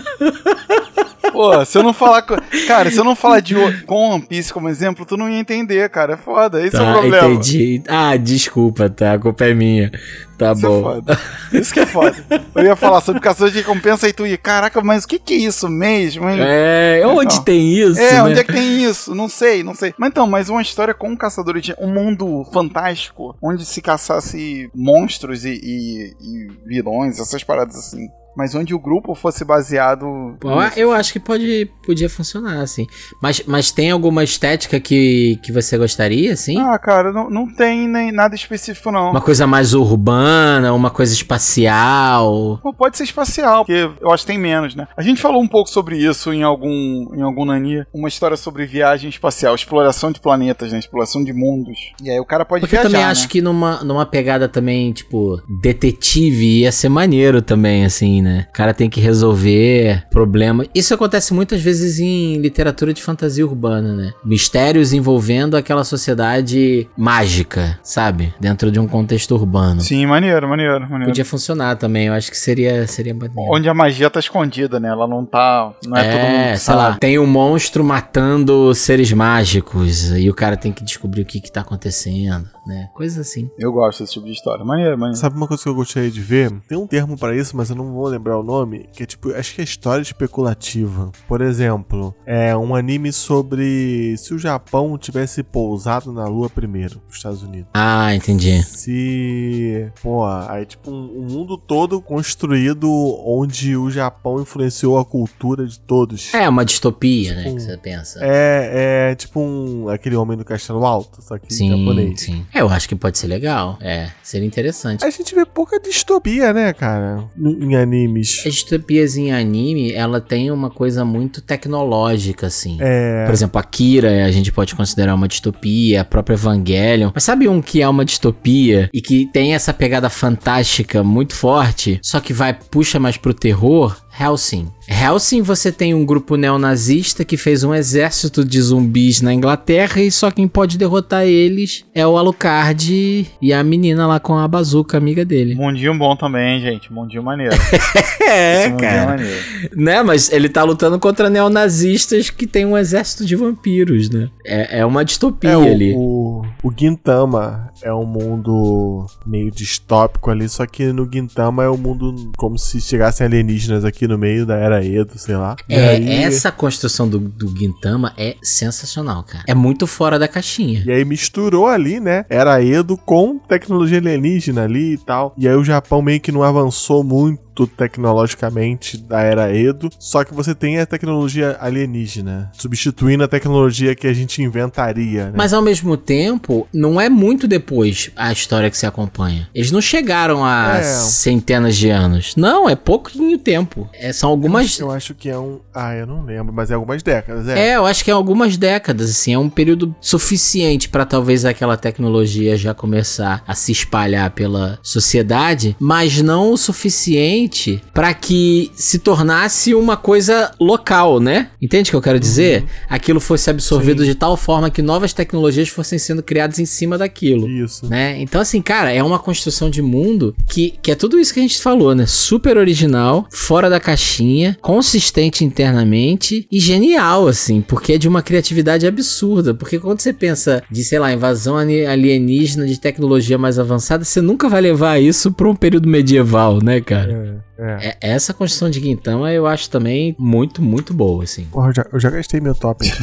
[1.40, 2.22] Pô, se eu não falar.
[2.68, 5.88] Cara, se eu não falar de com One Piece como exemplo, tu não ia entender,
[5.90, 6.16] cara.
[6.16, 6.62] É foda.
[6.62, 7.28] Esse é o Tá, problema.
[7.30, 7.82] entendi.
[7.88, 9.14] Ah, desculpa, tá?
[9.14, 9.90] A culpa é minha.
[10.38, 10.82] Tá Isso é bom.
[10.82, 11.20] foda.
[11.54, 12.16] Isso que é foda.
[12.56, 15.34] Eu ia falar sobre caçador de recompensa e tu ia, caraca, mas o que, que
[15.34, 16.40] é isso mesmo, hein?
[16.42, 17.44] É, onde Então.
[17.46, 18.00] tem isso?
[18.00, 18.24] É, né?
[18.24, 19.16] onde é que tem isso?
[19.16, 19.94] Não sei, não sei.
[19.98, 21.74] Mas então, mas uma história com caçadores de.
[21.80, 28.08] Um mundo fantástico, onde se caçasse monstros e, e- e vilões, essas paradas assim.
[28.40, 30.06] Mas onde o grupo fosse baseado.
[30.40, 32.88] Pô, eu acho que pode, podia funcionar, assim.
[33.22, 36.58] Mas, mas tem alguma estética que, que você gostaria, assim?
[36.58, 39.12] Ah, cara, não, não tem nem nada específico, não.
[39.12, 42.62] Uma coisa mais urbana, uma coisa espacial.
[42.64, 44.88] Pô, Pode ser espacial, porque eu acho que tem menos, né?
[44.96, 47.84] A gente falou um pouco sobre isso em algum, em algum Nani.
[47.94, 50.80] Uma história sobre viagem espacial, exploração de planetas, né?
[50.80, 51.78] Exploração de mundos.
[52.02, 53.12] E aí o cara pode Porque eu viajar, também né?
[53.12, 58.29] acho que numa, numa pegada também, tipo, detetive ia ser maneiro também, assim, né?
[58.50, 60.68] O cara tem que resolver problemas.
[60.74, 64.14] Isso acontece muitas vezes em literatura de fantasia urbana, né?
[64.24, 68.34] Mistérios envolvendo aquela sociedade mágica, sabe?
[68.40, 69.82] Dentro de um contexto urbano.
[69.82, 71.06] Sim, maneiro, maneiro, maneiro.
[71.06, 73.52] Podia funcionar também, eu acho que seria, seria maneiro.
[73.52, 74.90] Onde a magia tá escondida, né?
[74.90, 75.72] Ela não tá.
[75.86, 80.34] Não é, todo mundo que sei lá, tem um monstro matando seres mágicos e o
[80.34, 82.90] cara tem que descobrir o que que tá acontecendo, né?
[82.94, 83.50] Coisa assim.
[83.58, 84.64] Eu gosto desse tipo de história.
[84.64, 85.18] Maneiro, maneiro.
[85.20, 86.52] Sabe uma coisa que eu gostaria de ver?
[86.68, 89.32] Tem um termo pra isso, mas eu não vou lembrar o nome, que é tipo,
[89.34, 91.12] acho que é história especulativa.
[91.28, 97.18] Por exemplo, é um anime sobre se o Japão tivesse pousado na Lua primeiro, nos
[97.18, 97.70] Estados Unidos.
[97.74, 98.62] Ah, entendi.
[98.64, 99.92] Se.
[100.02, 102.90] Pô, aí tipo um, um mundo todo construído
[103.26, 106.34] onde o Japão influenciou a cultura de todos.
[106.34, 107.44] É uma distopia, né?
[107.44, 108.20] Tipo, Que você pensa.
[108.22, 109.90] É, é tipo um.
[109.90, 112.20] aquele homem do castelo alto, só que sim, japonês.
[112.22, 112.46] sim.
[112.54, 113.78] É, eu acho que pode ser legal.
[113.82, 115.04] É, seria interessante.
[115.04, 117.24] A gente vê pouca distopia, né, cara?
[117.38, 118.44] Em animes.
[118.46, 122.78] As distopias em anime, ela tem uma coisa muito tecnológica, assim.
[122.80, 123.26] É.
[123.26, 127.12] Por exemplo, Akira a gente pode considerar uma distopia, a própria Evangelion.
[127.14, 132.00] Mas sabe um que é uma distopia e que tem essa pegada fantástica muito forte,
[132.02, 133.96] só que vai puxa mais pro terror?
[134.20, 134.68] Helsing.
[134.88, 140.12] Helsing você tem um grupo neonazista que fez um exército de zumbis na Inglaterra e
[140.12, 144.98] só quem pode derrotar eles é o Alucard e a menina lá com a bazuca,
[144.98, 145.56] amiga dele.
[145.56, 146.92] Mundinho bom também, gente.
[146.92, 147.56] Mundinho maneiro.
[148.30, 149.44] É, Esse é maneiro.
[149.76, 154.30] Né, mas ele tá lutando contra neonazistas que tem um exército de vampiros, né?
[154.46, 155.94] É, é uma distopia É, o, ali.
[155.96, 161.78] o, o Gintama é um mundo meio distópico ali, só que no Gintama é um
[161.78, 165.56] mundo como se chegassem alienígenas aqui no meio da Era Edo, sei lá.
[165.70, 169.44] É, aí- essa construção do, do Gintama é sensacional, cara.
[169.48, 170.84] É muito fora da caixinha.
[170.86, 172.26] E aí misturou ali, né?
[172.30, 175.34] Era Edo com tecnologia alienígena ali e tal.
[175.38, 180.34] E aí o Japão meio que não avançou muito tecnologicamente da era Edo, só que
[180.34, 185.34] você tem a tecnologia alienígena, substituindo a tecnologia que a gente inventaria, né?
[185.36, 189.48] Mas ao mesmo tempo, não é muito depois a história que se acompanha.
[189.54, 190.84] Eles não chegaram a É.
[190.84, 192.36] centenas de anos.
[192.36, 193.90] Não, é pouquinho tempo.
[193.94, 194.80] É, são algumas.
[194.80, 195.60] Eu acho que é um.
[195.74, 197.70] Ah, eu não lembro, mas é algumas décadas, é.
[197.72, 201.78] É, eu acho que é algumas décadas, assim, é um período suficiente pra talvez aquela
[201.78, 207.49] tecnologia já começar a se espalhar pela sociedade, mas não o suficiente
[207.94, 211.50] pra que se tornasse uma coisa local, né?
[211.62, 212.66] Entende o que eu quero dizer?
[212.90, 217.48] Aquilo fosse absorvido de tal forma que novas tecnologias fossem sendo criadas em cima daquilo.
[217.50, 217.88] Isso.
[217.88, 218.20] Né?
[218.22, 221.44] Então, assim, cara, é uma construção de mundo que, que é tudo isso que a
[221.44, 222.06] gente falou, né?
[222.06, 228.86] Super original, fora da caixinha, consistente internamente e genial, assim, porque é de uma criatividade
[228.88, 229.54] absurda.
[229.54, 234.22] Porque quando você pensa de, sei lá, invasão ali- alienígena de tecnologia mais avançada, você
[234.22, 237.39] nunca vai levar isso pra um período medieval, né, cara?
[237.40, 237.88] É, é.
[237.90, 241.46] É- essa construção de Guintama eu acho também muito, muito boa, assim.
[241.46, 243.00] Porra, eu já, eu já gastei meu top aqui.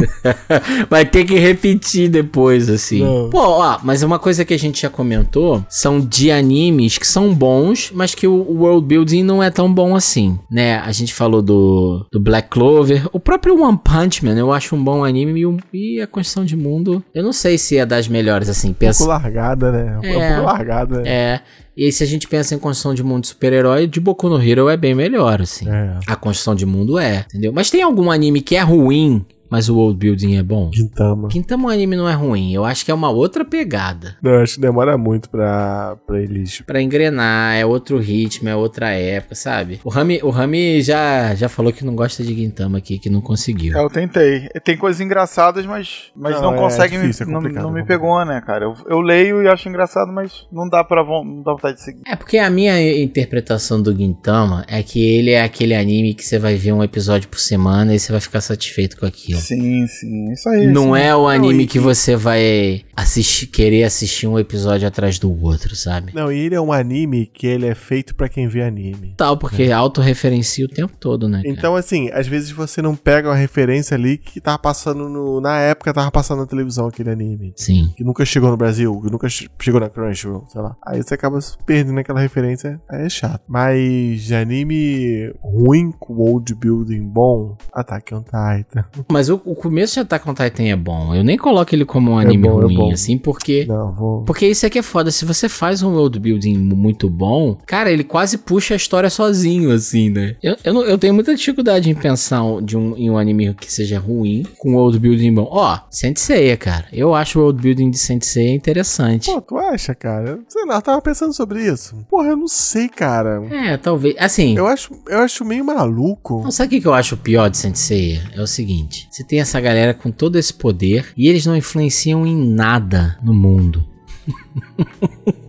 [0.88, 3.00] Vai ter que repetir depois, assim.
[3.02, 3.30] Não.
[3.30, 7.32] Pô, ó, mas uma coisa que a gente já comentou são de animes que são
[7.34, 10.76] bons, mas que o o world building não é tão bom assim, né?
[10.78, 14.82] A gente falou do, do Black Clover, o próprio One Punch Man, eu acho um
[14.82, 15.42] bom anime
[15.72, 18.68] e, e a construção de mundo, eu não sei se é das melhores, assim.
[18.68, 19.98] Um pouco Pensa, largada, né?
[20.02, 20.28] É um É.
[20.34, 21.08] pouco largada, né?
[21.08, 21.40] é.
[21.76, 24.42] E aí, se a gente pensa em construção de mundo de super-herói, de Boku no
[24.42, 25.68] Hero é bem melhor, assim.
[25.68, 25.98] É.
[26.06, 27.52] A construção de mundo é, entendeu?
[27.52, 30.70] Mas tem algum anime que é ruim, mas o world building é bom?
[30.72, 31.28] Gintama.
[31.28, 34.16] Quintama anime não é ruim, eu acho que é uma outra pegada.
[34.22, 36.60] Não, eu acho que demora muito pra, pra eles.
[36.60, 39.80] Pra engrenar, é outro ritmo, é outra época, sabe?
[39.84, 43.20] O Rami, o Rami já, já falou que não gosta de Gintama aqui, que não
[43.20, 43.76] conseguiu.
[43.76, 44.48] É, Eu tentei.
[44.64, 47.72] Tem coisas engraçadas, mas, mas Não, não, é consegue difícil, é me, não, complicado, não
[47.72, 48.64] me é pegou, né, cara?
[48.64, 52.02] Eu, eu leio e acho engraçado, mas não dá pra não dá vontade de seguir.
[52.06, 56.38] É porque a minha interpretação do Gintama é que ele é aquele anime que você
[56.38, 59.39] vai ver um episódio por semana e você vai ficar satisfeito com aquilo.
[59.40, 60.32] Sim, sim.
[60.32, 60.66] Isso aí.
[60.66, 61.00] Não sim.
[61.00, 65.74] é o anime e- que você vai assistir, querer assistir um episódio atrás do outro,
[65.74, 66.12] sabe?
[66.14, 69.14] Não, e ele é um anime que ele é feito pra quem vê anime.
[69.16, 71.38] Tal, porque autorreferencia o tempo todo, né?
[71.42, 71.48] cara?
[71.48, 75.40] Então, assim, às vezes você não pega uma referência ali que tava passando no.
[75.40, 77.52] Na época tava passando na televisão aquele anime.
[77.56, 77.92] Sim.
[77.96, 80.76] Que nunca chegou no Brasil, que nunca che- chegou na Crunchyroll, sei lá.
[80.86, 83.42] Aí você acaba perdendo aquela referência, aí é chato.
[83.48, 88.84] Mas de anime ruim com world building bom, Attack on Titan.
[89.10, 91.14] Mas o, o começo de Attack on Titan é bom.
[91.14, 92.90] Eu nem coloco ele como um anime bom, é ruim, bom.
[92.92, 93.64] assim, porque.
[93.66, 94.22] Não, vou.
[94.24, 95.10] Porque isso aqui é foda.
[95.10, 99.70] Se você faz um world building muito bom, cara, ele quase puxa a história sozinho,
[99.72, 100.36] assim, né?
[100.42, 103.72] Eu, eu, não- eu tenho muita dificuldade em pensar de um, em um anime que
[103.72, 105.48] seja ruim com world building bom.
[105.50, 106.86] Ó, Senseiya, cara.
[106.92, 109.26] Eu acho o world building de Senseiya interessante.
[109.30, 110.38] Pô, tu acha, cara?
[110.48, 111.96] Sei lá, eu tava pensando sobre isso.
[112.10, 113.42] Porra, eu não sei, cara.
[113.50, 114.14] É, talvez.
[114.18, 114.56] Assim.
[114.56, 116.42] Eu acho, eu acho meio maluco.
[116.42, 118.22] Não, sabe o que eu acho pior de Senseiya?
[118.34, 122.26] É o seguinte: você tem essa galera com todo esse poder e eles não influenciam
[122.26, 123.86] em nada no mundo.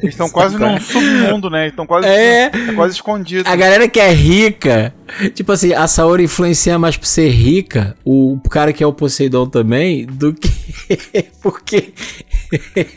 [0.01, 1.61] Eles estão quase num submundo, né?
[1.63, 2.49] Eles estão quase, É.
[2.49, 3.49] tá quase escondidos.
[3.49, 4.93] A galera que é rica,
[5.33, 9.45] tipo assim, a Saori influencia mais por ser rica, o cara que é o Poseidon
[9.47, 10.49] também, do que
[11.41, 11.93] porque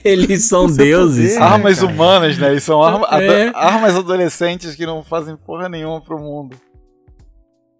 [0.05, 1.16] eles são Por ser deuses.
[1.35, 1.39] poder.
[1.39, 1.53] sabe?
[1.55, 1.93] Armas cara.
[1.93, 2.51] humanas, né?
[2.51, 3.53] Eles são arma- É.
[3.55, 6.57] armas adolescentes que não fazem porra nenhuma pro mundo.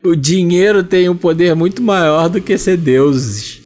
[0.07, 3.64] O dinheiro tem um poder muito maior do que ser deuses.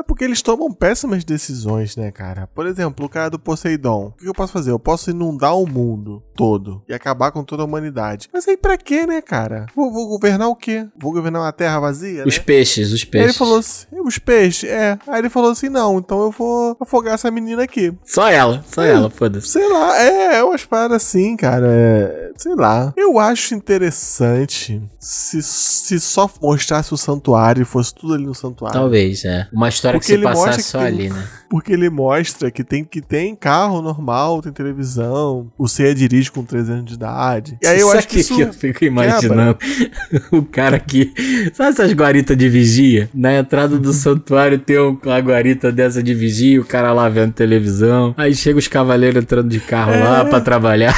[0.00, 2.46] É porque eles tomam péssimas decisões, né, cara?
[2.54, 4.06] Por exemplo, o cara do Poseidon.
[4.06, 4.70] O que eu posso fazer?
[4.70, 8.28] Eu posso inundar o mundo todo e acabar com toda a humanidade.
[8.32, 9.66] Mas aí pra quê, né, cara?
[9.76, 10.86] Vou, vou governar o quê?
[10.98, 12.44] Vou governar uma terra vazia, Os né?
[12.44, 13.28] peixes, os Aí peixes.
[13.30, 14.98] ele falou assim, os peixes, é.
[15.06, 17.92] Aí ele falou assim, não, então eu vou afogar essa menina aqui.
[18.04, 18.92] Só ela, só É.
[18.92, 19.48] ela, foda-se.
[19.48, 21.66] Sei lá, é, é umas paradas assim, cara.
[21.70, 22.92] é, sei lá.
[22.96, 28.78] Eu acho interessante se, se só mostrasse o santuário e fosse tudo ali no santuário.
[28.80, 29.48] Talvez, é.
[29.52, 31.28] Uma história Porque que se passasse só tem- ali, né?
[31.50, 36.44] Porque ele mostra que tem, que tem carro normal, tem televisão, o Seiya dirige com
[36.44, 37.58] 3 anos de idade.
[37.60, 38.36] E aí eu Sabe acho que que isso...
[38.36, 39.58] que eu fico imaginando
[40.30, 41.12] o cara que.
[41.52, 43.10] Sabe essas guaritas de vigia?
[43.12, 47.32] Na entrada do santuário tem um- uma guarita dessa de vigia, o cara lá vendo
[47.32, 48.14] televisão.
[48.16, 50.94] Aí chega os cavaleiros entrando de carro lá pra trabalhar.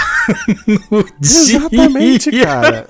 [0.91, 1.57] no dia.
[1.57, 2.87] Exatamente, cara.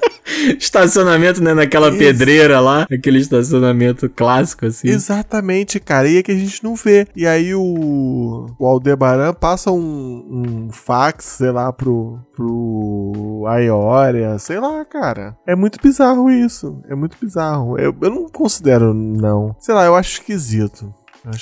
[0.58, 1.54] Estacionamento, né?
[1.54, 1.98] Naquela Isso.
[1.98, 2.86] pedreira lá.
[2.90, 4.88] Aquele estacionamento clássico, assim.
[4.88, 6.08] Exatamente, cara.
[6.08, 7.06] E é que a gente não vê.
[7.14, 14.58] E aí o, o Aldebaran passa um, um fax, sei lá, pro, pro Aioria, sei
[14.58, 15.36] lá, cara.
[15.46, 16.80] É muito bizarro isso.
[16.88, 17.78] É muito bizarro.
[17.78, 19.54] Eu, eu não considero, não.
[19.58, 20.92] Sei lá, eu acho esquisito.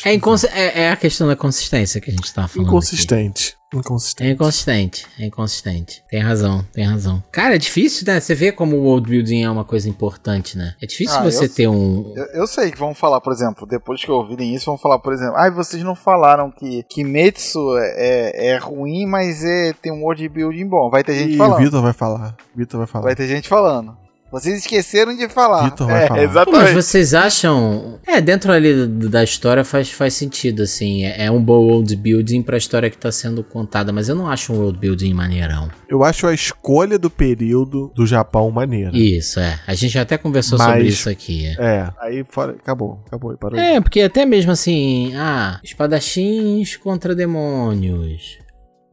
[0.05, 0.15] É,
[0.61, 2.67] é, é a questão da consistência que a gente tava falando.
[2.67, 2.75] aqui.
[2.77, 3.57] inconsistente.
[3.73, 4.31] É Inconsistente.
[4.33, 6.03] inconsistente, é inconsistente.
[6.11, 7.23] Tem razão, tem razão.
[7.31, 8.19] Cara, é difícil, né?
[8.19, 10.75] Você vê como o world building é uma coisa importante, né?
[10.83, 12.13] É difícil Ah, você ter um.
[12.17, 15.13] Eu, eu sei que vão falar, por exemplo, depois que ouvirem isso, vão falar, por
[15.13, 20.29] exemplo, ai, vocês não falaram que Kimetsu é, é ruim, mas é, tem um world
[20.29, 20.91] building bom.
[20.91, 21.59] Vai ter gente E o falando.
[21.63, 22.37] Vitor vai falar.
[22.57, 23.05] Vitor vai falar.
[23.05, 23.97] Vai ter gente falando.
[24.31, 25.65] Vocês esqueceram de falar.
[25.65, 26.17] Vitor vai é, falar.
[26.21, 26.75] Pô, mas Exatamente.
[26.75, 27.99] vocês acham.
[28.07, 31.05] É, dentro ali da história faz, faz sentido, assim.
[31.05, 34.29] É, é um bom world building pra história que tá sendo contada, mas eu não
[34.29, 35.69] acho um world building maneirão.
[35.89, 38.97] Eu acho a escolha do período do Japão maneira.
[38.97, 39.59] Isso, é.
[39.67, 41.47] A gente até conversou Mas- sobre isso aqui.
[41.59, 41.71] É.
[41.71, 43.59] É, aí fora, acabou, acabou, parou.
[43.59, 43.75] aí.
[43.75, 48.39] É, porque até mesmo assim, ah, espadachins contra demônios.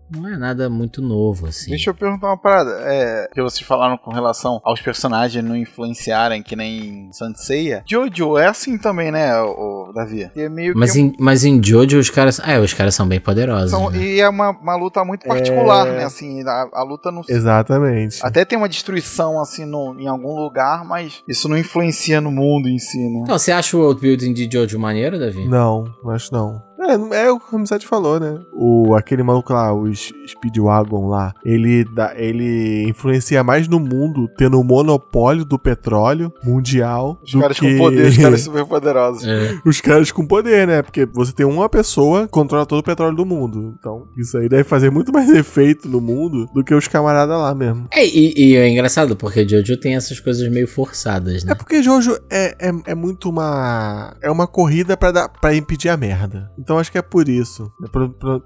[0.10, 1.70] Não é nada muito novo, assim.
[1.72, 2.72] Deixa eu perguntar uma parada.
[2.82, 7.84] É, que vocês falaram com relação aos personagens não influenciarem que nem Sanseia.
[7.86, 10.30] Jojo é assim também, né, o, Davi?
[10.36, 12.39] E é meio Mas que em, mas em Jojo os caras.
[12.43, 13.72] Ah, é, os caras são bem poderosos.
[13.72, 13.97] são- né?
[13.99, 15.97] e é uma, uma luta muito particular, É.
[15.97, 16.03] né?
[16.05, 18.20] Assim, a, a luta não Exatamente.
[18.24, 22.70] Até tem uma destruição assim no, em algum lugar, mas isso não influencia no mundo
[22.70, 23.22] em si, né?
[23.24, 25.47] Então, você acha o world building de Jojo maneiro, Davi?
[25.47, 26.62] Não, acho não.
[26.94, 28.40] É, é o que o Ramsat falou, né?
[28.54, 34.60] O, aquele maluco lá, o Speedwagon lá, ele, dá, ele influencia mais no mundo, tendo
[34.60, 37.20] o monopólio do petróleo mundial.
[37.24, 37.72] Os do caras que...
[37.72, 39.28] com poder, os caras super poderosos.
[39.28, 39.60] É.
[39.66, 40.82] Os caras com poder, né?
[40.82, 43.76] Porque você tem uma pessoa que controla todo o petróleo do mundo.
[43.80, 47.54] Então, isso aí deve fazer muito mais efeito no mundo do que os camaradas lá
[47.54, 47.88] mesmo.
[47.92, 51.56] É, e, e é engraçado, porque Jojo tem essas coisas meio forçadas, É né?
[51.56, 54.16] porque Jojo é, é, é muito uma.
[54.22, 56.52] É uma corrida pra impedir a merda.
[56.58, 57.71] Então acho que é por isso.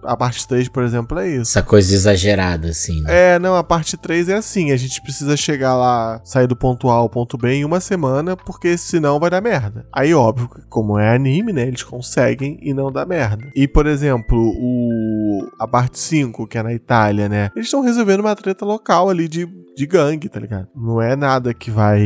[0.03, 1.51] A parte 3, por exemplo, é isso.
[1.51, 3.35] Essa coisa exagerada, assim, né?
[3.35, 6.89] É, não, a parte 3 é assim, a gente precisa chegar lá, sair do ponto
[6.89, 9.85] A ao ponto B em uma semana, porque senão vai dar merda.
[9.93, 13.49] Aí, óbvio, que como é anime, né, eles conseguem e não dá merda.
[13.55, 15.11] E, por exemplo, o
[15.59, 19.27] a parte 5, que é na Itália, né, eles estão resolvendo uma treta local ali
[19.27, 20.67] de, de gangue, tá ligado?
[20.75, 22.01] Não é nada que vai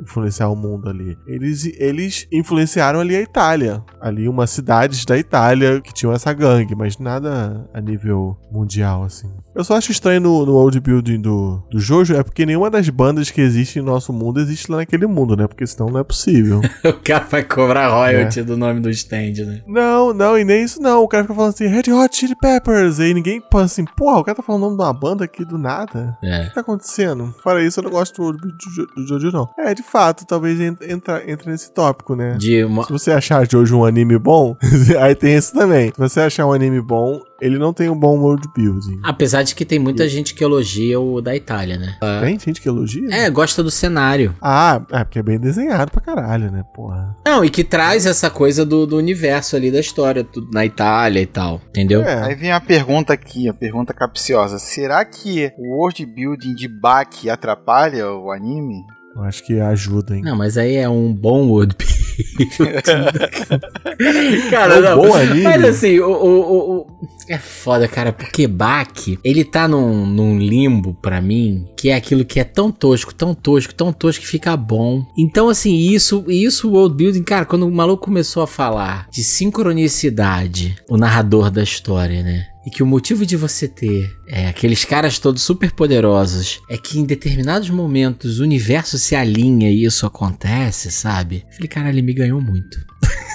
[0.00, 1.16] influenciar o mundo ali.
[1.26, 6.74] Eles, eles influenciaram ali a Itália, ali umas cidades da Itália que tinham essa gangue,
[6.74, 9.30] mas nada a nível mundial, assim.
[9.54, 12.88] Eu só acho estranho no, no world building do, do Jojo é porque nenhuma das
[12.88, 15.46] bandas que existem no nosso mundo existe lá naquele mundo, né?
[15.46, 16.60] Porque senão não é possível.
[16.84, 19.62] O cara vai cobrar royalty do nome do stand, né?
[19.66, 21.02] não, não, e nem isso não.
[21.02, 22.98] O cara fica falando assim, Red Hot Chili Peppers.
[22.98, 25.44] E ninguém pensa assim, porra, o cara tá falando o nome de uma banda aqui
[25.44, 26.16] do nada.
[26.22, 26.46] O É.
[26.46, 27.34] que tá acontecendo?
[27.42, 29.48] Fora isso, eu não gosto do world building do, Jo- do Jojo, não.
[29.58, 32.36] É, de fato, talvez en- entra, entre nesse tópico, né?
[32.38, 32.84] De uma...
[32.84, 34.56] Se você achar Jojo um anime bom,
[35.00, 35.88] aí tem esse também.
[35.94, 39.00] Se você achar um anime bom, ele não tem um bom world building.
[39.02, 41.96] Apesar de que tem muita gente que elogia o da Itália, né?
[42.20, 43.08] Tem gente que elogia?
[43.10, 44.34] É, gosta do cenário.
[44.40, 47.16] Ah, é porque é bem desenhado pra caralho, né, porra.
[47.24, 51.20] Não, e que traz essa coisa do, do universo ali da história, tudo na Itália
[51.20, 52.02] e tal, entendeu?
[52.02, 52.24] É.
[52.24, 54.58] Aí vem a pergunta aqui, a pergunta capciosa.
[54.58, 58.84] Será que o world building de Baki atrapalha o anime?
[59.14, 60.22] Eu acho que ajuda, hein?
[60.22, 61.74] Não, mas aí é um bom world
[64.50, 65.14] Cara, É não.
[65.14, 65.42] anime.
[65.42, 66.86] Mas assim, o, o, o-
[67.28, 72.24] É foda, cara, porque Baki, ele tá num, num limbo pra mim, que é aquilo
[72.24, 75.04] que é tão tosco, tão tosco, tão tosco que fica bom.
[75.16, 79.22] Então, assim, isso, isso o world building, cara, quando o maluco começou a falar de
[79.22, 82.46] sincronicidade, o narrador da história, né?
[82.64, 86.98] E que o motivo de você ter é, aqueles caras todos super poderosos é que
[86.98, 91.44] em determinados momentos o universo se alinha e isso acontece, sabe?
[91.48, 92.78] Eu falei, cara, ele me ganhou muito.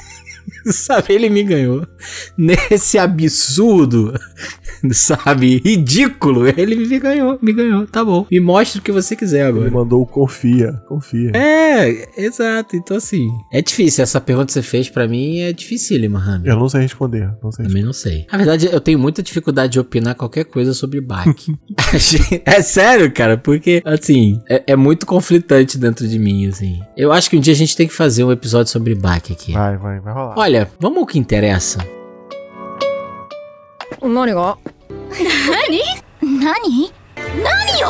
[0.72, 1.88] sabe, ele me ganhou.
[2.38, 4.14] Nesse absurdo,
[4.92, 8.26] sabe, ridículo, ele me ganhou, me ganhou, tá bom.
[8.32, 9.72] Me mostra o que você quiser Ele agora.
[9.72, 11.32] mandou o confia, confia.
[11.34, 12.76] É, exato.
[12.76, 14.04] Então, assim, é difícil.
[14.04, 16.48] Essa pergunta que você fez pra mim é dificílima, Rami.
[16.48, 17.68] Eu não sei responder, não sei responder.
[17.68, 18.26] Também não sei.
[18.32, 21.26] Na verdade, eu tenho muita dificuldade de opinar qualquer coisa sobre Bach.
[22.46, 26.80] é sério, cara, porque, assim, é, é muito conflitante dentro de mim, assim.
[26.96, 29.52] Eu acho que um dia a gente tem que fazer um episódio sobre Bach aqui.
[29.52, 30.36] Vai, vai, vai rolar.
[30.38, 31.95] Olha, vamos ao que interessa.
[34.05, 34.57] 何が
[36.23, 36.93] 何
[37.43, 37.89] 何よ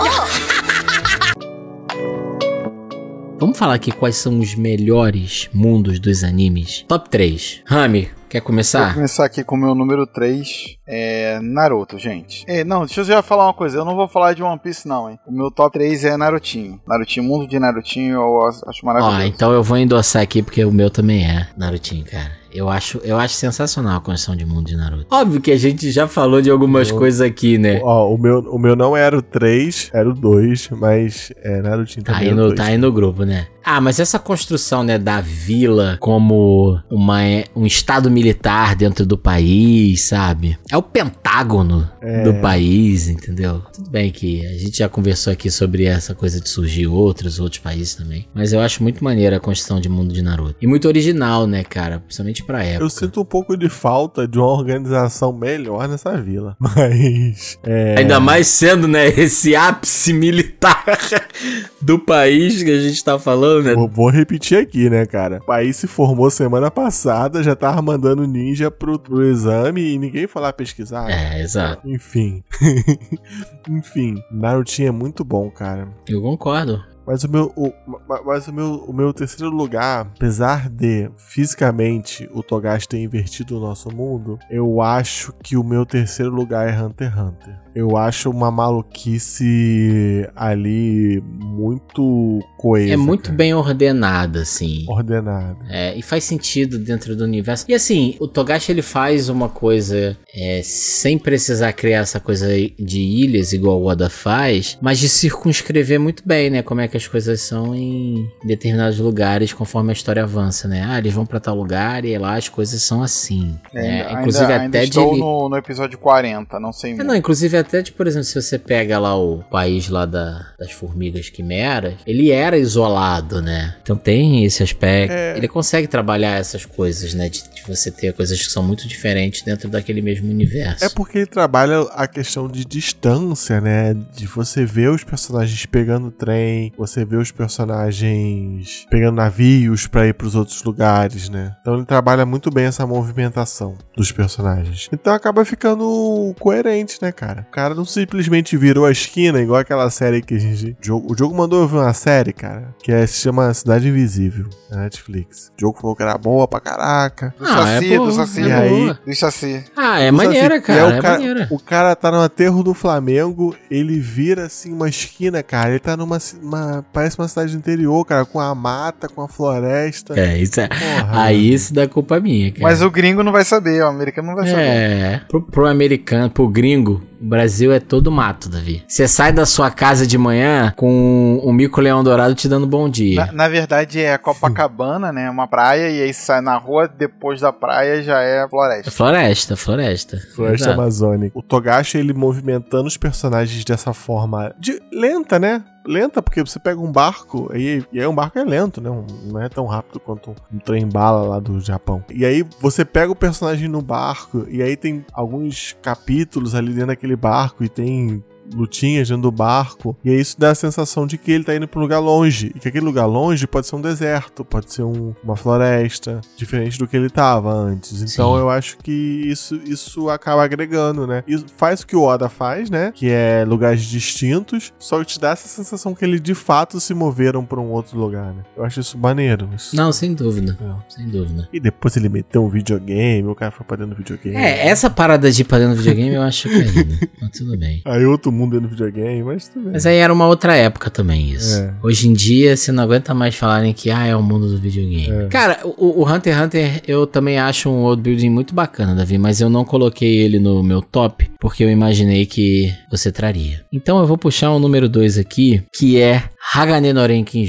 [3.39, 6.85] Vamos falar aqui quais são os melhores mundos dos animes.
[6.87, 7.63] Top 3.
[7.65, 8.93] Rami, quer Vou começar?
[8.93, 12.44] começar aqui com o meu número 3, é Naruto, gente.
[12.48, 14.88] É, não, deixa eu já falar uma coisa, eu não vou falar de One Piece
[14.88, 15.20] não, hein.
[15.26, 16.80] O meu top 3 é Narutinho.
[16.88, 19.18] Narutinho, mundo de Narutinho, eu acho maravilhoso.
[19.18, 22.32] Ó, então eu vou endossar aqui porque o meu também é Narutinho, cara.
[22.54, 25.08] Eu acho, eu acho sensacional a construção de mundo de Naruto.
[25.14, 27.82] Óbvio que a gente já falou de algumas Eu- coisas aqui, né?
[27.84, 32.06] Ó, o meu, o meu não era o 3, era o 2, mas é Narutinho
[32.06, 32.30] Tá também.
[32.30, 33.48] aí, era o no, tá aí no grupo, né?
[33.62, 37.18] Ah, mas essa construção, né, da vila como uma,
[37.54, 40.58] um estado militar dentro do país, sabe?
[40.76, 42.24] É o pentágono É.
[42.24, 43.62] do país, entendeu?
[43.74, 47.60] Tudo bem que a gente já conversou aqui sobre essa coisa de surgir outros, outros
[47.62, 48.28] países também.
[48.34, 50.56] Mas eu acho muito maneira a construção de mundo de Naruto.
[50.62, 52.00] E muito original, né, cara?
[52.00, 52.84] Principalmente pra época.
[52.84, 56.56] Eu sinto um pouco de falta de uma organização melhor nessa vila.
[56.60, 57.58] Mas.
[57.64, 57.96] É...
[58.00, 60.84] Ainda mais sendo, né, esse ápice militar
[61.82, 63.74] do país que a gente tá falando, né?
[63.76, 65.38] Vou, vou repetir aqui, né, cara?
[65.42, 70.28] O país se formou semana passada, já tava mandando ninja pro, pro exame e ninguém
[70.36, 71.10] lá pesquisar.
[71.10, 71.88] É, exato.
[71.90, 72.44] Enfim.
[73.70, 75.88] Enfim, Narutinho é muito bom, cara.
[76.08, 76.84] Eu concordo.
[77.06, 77.72] Mas o meu, o,
[78.08, 83.58] ma- mas o meu, o meu terceiro lugar, apesar de fisicamente o Togashi ter invertido
[83.58, 87.66] o nosso mundo, eu acho que o meu terceiro lugar é Hunter x Hunter.
[87.76, 92.94] Eu acho uma maluquice ali muito coesa.
[92.94, 93.36] É muito cara.
[93.36, 94.86] bem ordenada, assim.
[94.88, 95.58] ordenada.
[95.70, 97.66] É, e faz sentido dentro do universo.
[97.68, 102.48] E assim, o Togashi ele faz uma coisa é, sem precisar criar essa coisa
[102.80, 106.62] de ilhas igual o Oda faz, mas de circunscrever muito bem, né?
[106.64, 110.86] Como é que as coisas são em determinados lugares conforme a história avança, né?
[110.88, 113.58] Ah, eles vão pra tal lugar e lá as coisas são assim.
[113.74, 114.04] né?
[114.08, 114.88] Ainda- Inclusive ainda, até ainda de.
[114.90, 117.08] estou no, no episódio 40, não sei É, muito.
[117.08, 120.72] não, inclusive até, de, por exemplo, se você pega lá o país lá da- das
[120.72, 123.76] formigas quimeras, ele era isolado, né?
[123.82, 125.14] Então tem esse aspecto.
[125.14, 125.38] É.
[125.38, 127.30] Ele consegue trabalhar essas coisas, né?
[127.30, 130.84] De, de você ter coisas que são muito diferentes dentro daquele mesmo universo.
[130.86, 133.94] É porque ele trabalha a questão de distância, né?
[134.16, 140.14] De você ver os personagens pegando trem, você vê os personagens pegando navios pra ir
[140.14, 141.56] pros outros lugares, né?
[141.62, 144.88] Então ele trabalha muito bem essa movimentação dos personagens.
[144.92, 147.46] Então acaba ficando coerente, né, cara?
[147.48, 150.76] O cara não simplesmente virou a esquina, igual aquela série que a gente.
[150.90, 154.78] o jogo mandou eu ver uma série, cara, que é- se chama Cidade Invisível, na
[154.84, 155.52] Netflix.
[155.58, 157.34] O jogo falou que era boa pra caraca.
[157.38, 158.42] Do Ah, é Saci, boa, do Saci.
[158.42, 158.94] é E aí?
[159.06, 159.64] Do Saci.
[159.76, 160.80] Ah, é maneira, assim, cara.
[160.80, 161.48] É o cara, maneira.
[161.52, 165.70] o cara tá no aterro do Flamengo, ele vira assim uma esquina, cara.
[165.70, 166.20] Ele tá numa.
[166.20, 166.38] ci-
[166.76, 170.20] uma- parece uma cidade do interior, cara, com a mata, com a floresta.
[170.20, 170.68] É, isso é.
[170.68, 171.24] Porra.
[171.24, 172.64] Aí isso dá culpa minha, cara.
[172.64, 174.62] Mas o gringo não vai saber, o americano não vai saber.
[174.62, 178.84] É, pro, pro americano, pro gringo, o Brasil é todo mato, Davi.
[178.88, 183.26] Você sai da sua casa de manhã com um mico-leão dourado te dando bom dia.
[183.28, 185.30] Na, na verdade é Copacabana, né?
[185.30, 188.92] Uma praia, e aí sai na rua, depois da praia já é É floresta.
[188.92, 190.18] floresta, floresta.
[190.36, 190.80] Floresta Exato.
[190.82, 191.38] Amazônica.
[191.38, 195.64] O Togashi, ele movimentando os personagens dessa forma de lenta, né?
[195.88, 198.90] Lenta, porque você pega um barco, e, e aí um barco é lento, né?
[198.90, 202.04] Um- não é tão rápido quanto um, um trem bala lá do Japão.
[202.12, 206.88] E aí você pega o personagem no barco, e aí tem alguns capítulos ali dentro
[206.88, 211.18] daquele barco, e tem lutinhas dentro do barco, e aí isso dá a sensação de
[211.18, 213.76] que ele tá indo pra um lugar longe, e que aquele lugar longe pode ser
[213.76, 218.02] um deserto, pode ser um- uma floresta, diferente do que ele tava antes.
[218.02, 218.40] Então Sim.
[218.40, 221.24] eu acho que isso, isso acaba agregando, né?
[221.28, 222.92] Isso faz o que o Oda faz, né?
[222.94, 226.94] Que é lugares distintos, só que te dá essa sensação que eles de fato se
[226.94, 228.44] moveram pra um outro lugar, né?
[228.56, 229.50] Eu acho isso maneiro.
[229.56, 229.76] Isso.
[229.76, 230.58] Não, sem dúvida.
[230.62, 230.92] É.
[230.94, 231.48] Sem dúvida.
[231.52, 234.36] E depois ele meteu um videogame, o cara foi pra dentro do videogame.
[234.36, 237.10] É, essa parada de ir pra dentro do videogame eu acho caída.
[237.22, 237.82] Mas tudo bem.
[237.86, 239.74] Aí outro mundo do videogame, mas tudo bem.
[239.74, 241.58] Mas aí era uma outra época também isso.
[241.58, 241.74] É.
[241.82, 245.26] Hoje em dia, você não aguenta mais falarem que ah, é o mundo do videogame.
[245.26, 245.28] É.
[245.28, 249.18] Cara, o, o Hunter x Hunter eu também acho um world building muito bacana, Davi,
[249.18, 253.64] mas eu não coloquei ele no meu top porque eu imaginei que você traria.
[253.72, 256.24] Então eu vou puxar o número 2 aqui, que é
[256.54, 257.46] Hagane no Renkin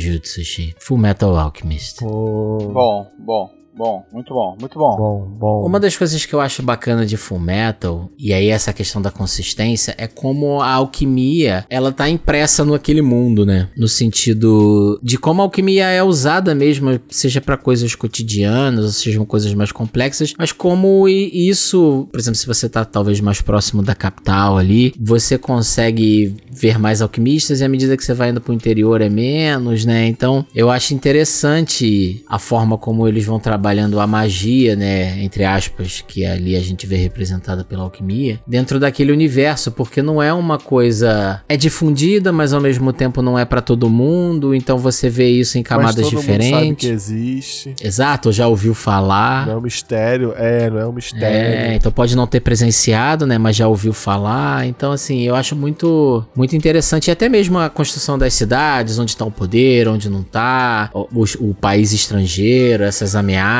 [0.78, 1.98] Full Metal Alchemist.
[2.00, 4.96] Pô, Bom, bom, bom, muito bom, muito bom.
[4.96, 5.66] bom, bom.
[5.66, 9.10] Uma das coisas que eu acho bacana de Full Metal, e aí essa questão da
[9.10, 13.68] consistência, é como a alquimia, ela tá impressa no aquele mundo, né?
[13.76, 19.24] No sentido de como a alquimia é usada mesmo, seja pra coisas cotidianas, ou sejam
[19.24, 23.94] coisas mais complexas, mas como isso, por exemplo, se você tá talvez mais próximo da
[23.94, 28.52] capital ali, você consegue ver mais alquimistas e à medida que você vai indo pro
[28.52, 30.06] interior é menos, né?
[30.06, 36.04] Então, eu acho interessante a forma como eles vão trabalhando a magia, né, entre aspas,
[36.06, 40.56] que ali a gente vê representada pela alquimia, dentro daquele universo, porque não é uma
[40.56, 45.28] coisa é difundida, mas ao mesmo tempo não é pra todo mundo, então você vê
[45.28, 46.90] isso em Mas camadas todo mundo sabe que diferentes.
[46.90, 47.74] existe.
[47.82, 49.46] Exato, já ouviu falar.
[49.46, 50.32] Não é um mistério.
[50.36, 51.26] É, não é um mistério.
[51.26, 54.64] É, então pode não ter presenciado, né, mas já ouviu falar.
[54.64, 57.08] Então, assim, eu acho muito, muito interessante.
[57.08, 61.24] E até mesmo a construção das cidades, onde tá o poder, onde não tá, o,
[61.40, 63.55] o país estrangeiro, essas ameaças.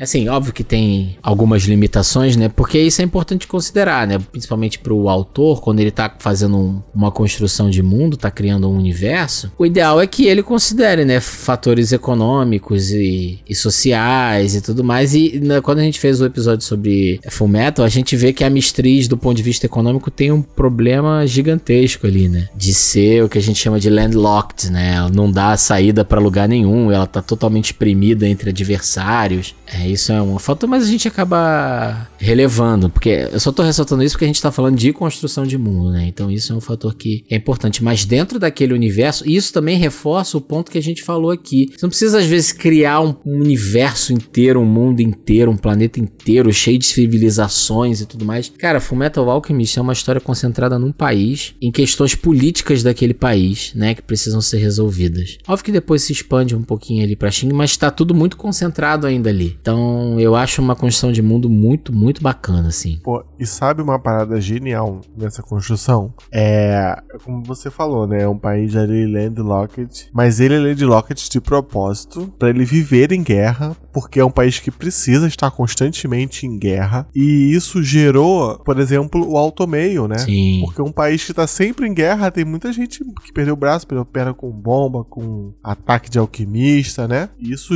[0.00, 5.08] Assim, óbvio que tem algumas limitações, né, porque isso é importante considerar, né, principalmente pro
[5.08, 9.64] autor, quando ele tá fazendo um- uma construção de mundo, tá criando um universo, o
[9.66, 15.14] ideal é que ele considere, né, fatores econômicos e, e sociais e tudo mais.
[15.14, 18.44] E né, quando a gente fez o episódio sobre Full Metal, a gente vê que
[18.44, 22.48] a Mistriz, do ponto de vista econômico, tem um problema gigantesco ali, né?
[22.56, 24.94] De ser o que a gente chama de landlocked, né?
[24.96, 28.50] Ela não dá saída pra lugar nenhum, ela tá totalmente exprimida entre
[29.06, 29.54] planetários.
[29.66, 34.02] É, isso é uma foto, mas a gente acaba relevando, porque eu só tô ressaltando
[34.02, 36.06] isso porque a gente tá falando de construção de mundo, né?
[36.06, 37.82] Então isso é um fator que é importante.
[37.82, 41.68] Mas dentro daquele universo, isso também reforça o ponto que a gente falou aqui.
[41.70, 46.00] Você não precisa, às vezes, criar um, um universo inteiro, um mundo inteiro, um planeta
[46.00, 48.48] inteiro, cheio de civilizações e tudo mais.
[48.56, 53.94] Cara, Fullmetal Alchemist é uma história concentrada num país, em questões políticas daquele país, né?
[53.94, 55.38] Que precisam ser resolvidas.
[55.46, 58.85] Óbvio que depois se expande um pouquinho ali pra Xing, mas tá tudo muito concentrado
[59.06, 59.56] ainda ali.
[59.60, 62.98] Então eu acho uma construção de mundo muito, muito bacana, assim.
[63.02, 66.12] Pô, e sabe uma parada genial nessa construção?
[66.32, 68.22] É, como você falou, né?
[68.22, 73.22] É um país ali landlocked, mas ele é landlocked de propósito para ele viver em
[73.22, 77.08] guerra, porque é um país que precisa estar constantemente em guerra.
[77.14, 80.18] E isso gerou, por exemplo, o automeio, né?
[80.18, 80.60] Sim.
[80.66, 83.86] Porque um país que tá sempre em guerra tem muita gente que perdeu o braço,
[83.86, 87.30] perdeu perna com bomba, com ataque de alquimista, né?
[87.38, 87.72] E isso,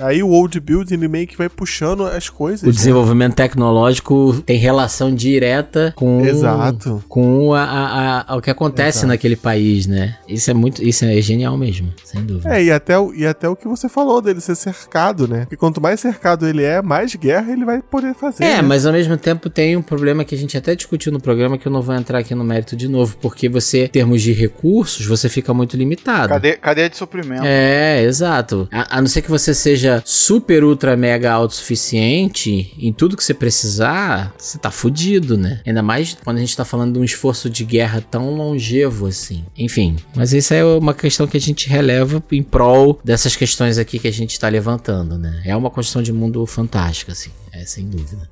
[0.00, 2.62] aí o old building ele meio que vai puxando as coisas.
[2.62, 2.72] O né?
[2.72, 7.02] desenvolvimento tecnológico tem relação direta com Exato.
[7.08, 9.08] com a, a- a- o que acontece Exato.
[9.08, 10.16] naquele país, né?
[10.28, 12.56] Isso é muito, isso é genial mesmo, sem dúvida.
[12.56, 15.40] É, e até, o, e até o que você falou dele ser cercado, né?
[15.40, 18.44] Porque quanto mais cercado ele é, mais guerra ele vai poder fazer.
[18.44, 18.62] É, né?
[18.62, 21.66] mas ao mesmo tempo tem um problema que a gente até discutiu no programa que
[21.66, 25.06] eu não vou entrar aqui no mérito de novo, porque você, em termos de recursos,
[25.06, 26.28] você fica muito limitado.
[26.28, 27.44] Cadê, cadeia de suprimento.
[27.46, 28.68] É, exato.
[28.70, 33.32] A, a não ser que você seja super, ultra, mega autossuficiente em tudo que você
[33.32, 35.62] precisar, você tá fudido, né?
[35.66, 39.46] Ainda mais quando a gente tá falando de um esforço de guerra tão longevo assim.
[39.56, 43.98] Enfim, mas isso é uma questão que a gente releva em prol dessas questões aqui
[43.98, 45.40] que a gente tá levantando, né?
[45.46, 47.30] É uma construção de mundo fantástica, assim.
[47.52, 48.28] É, sem dúvida.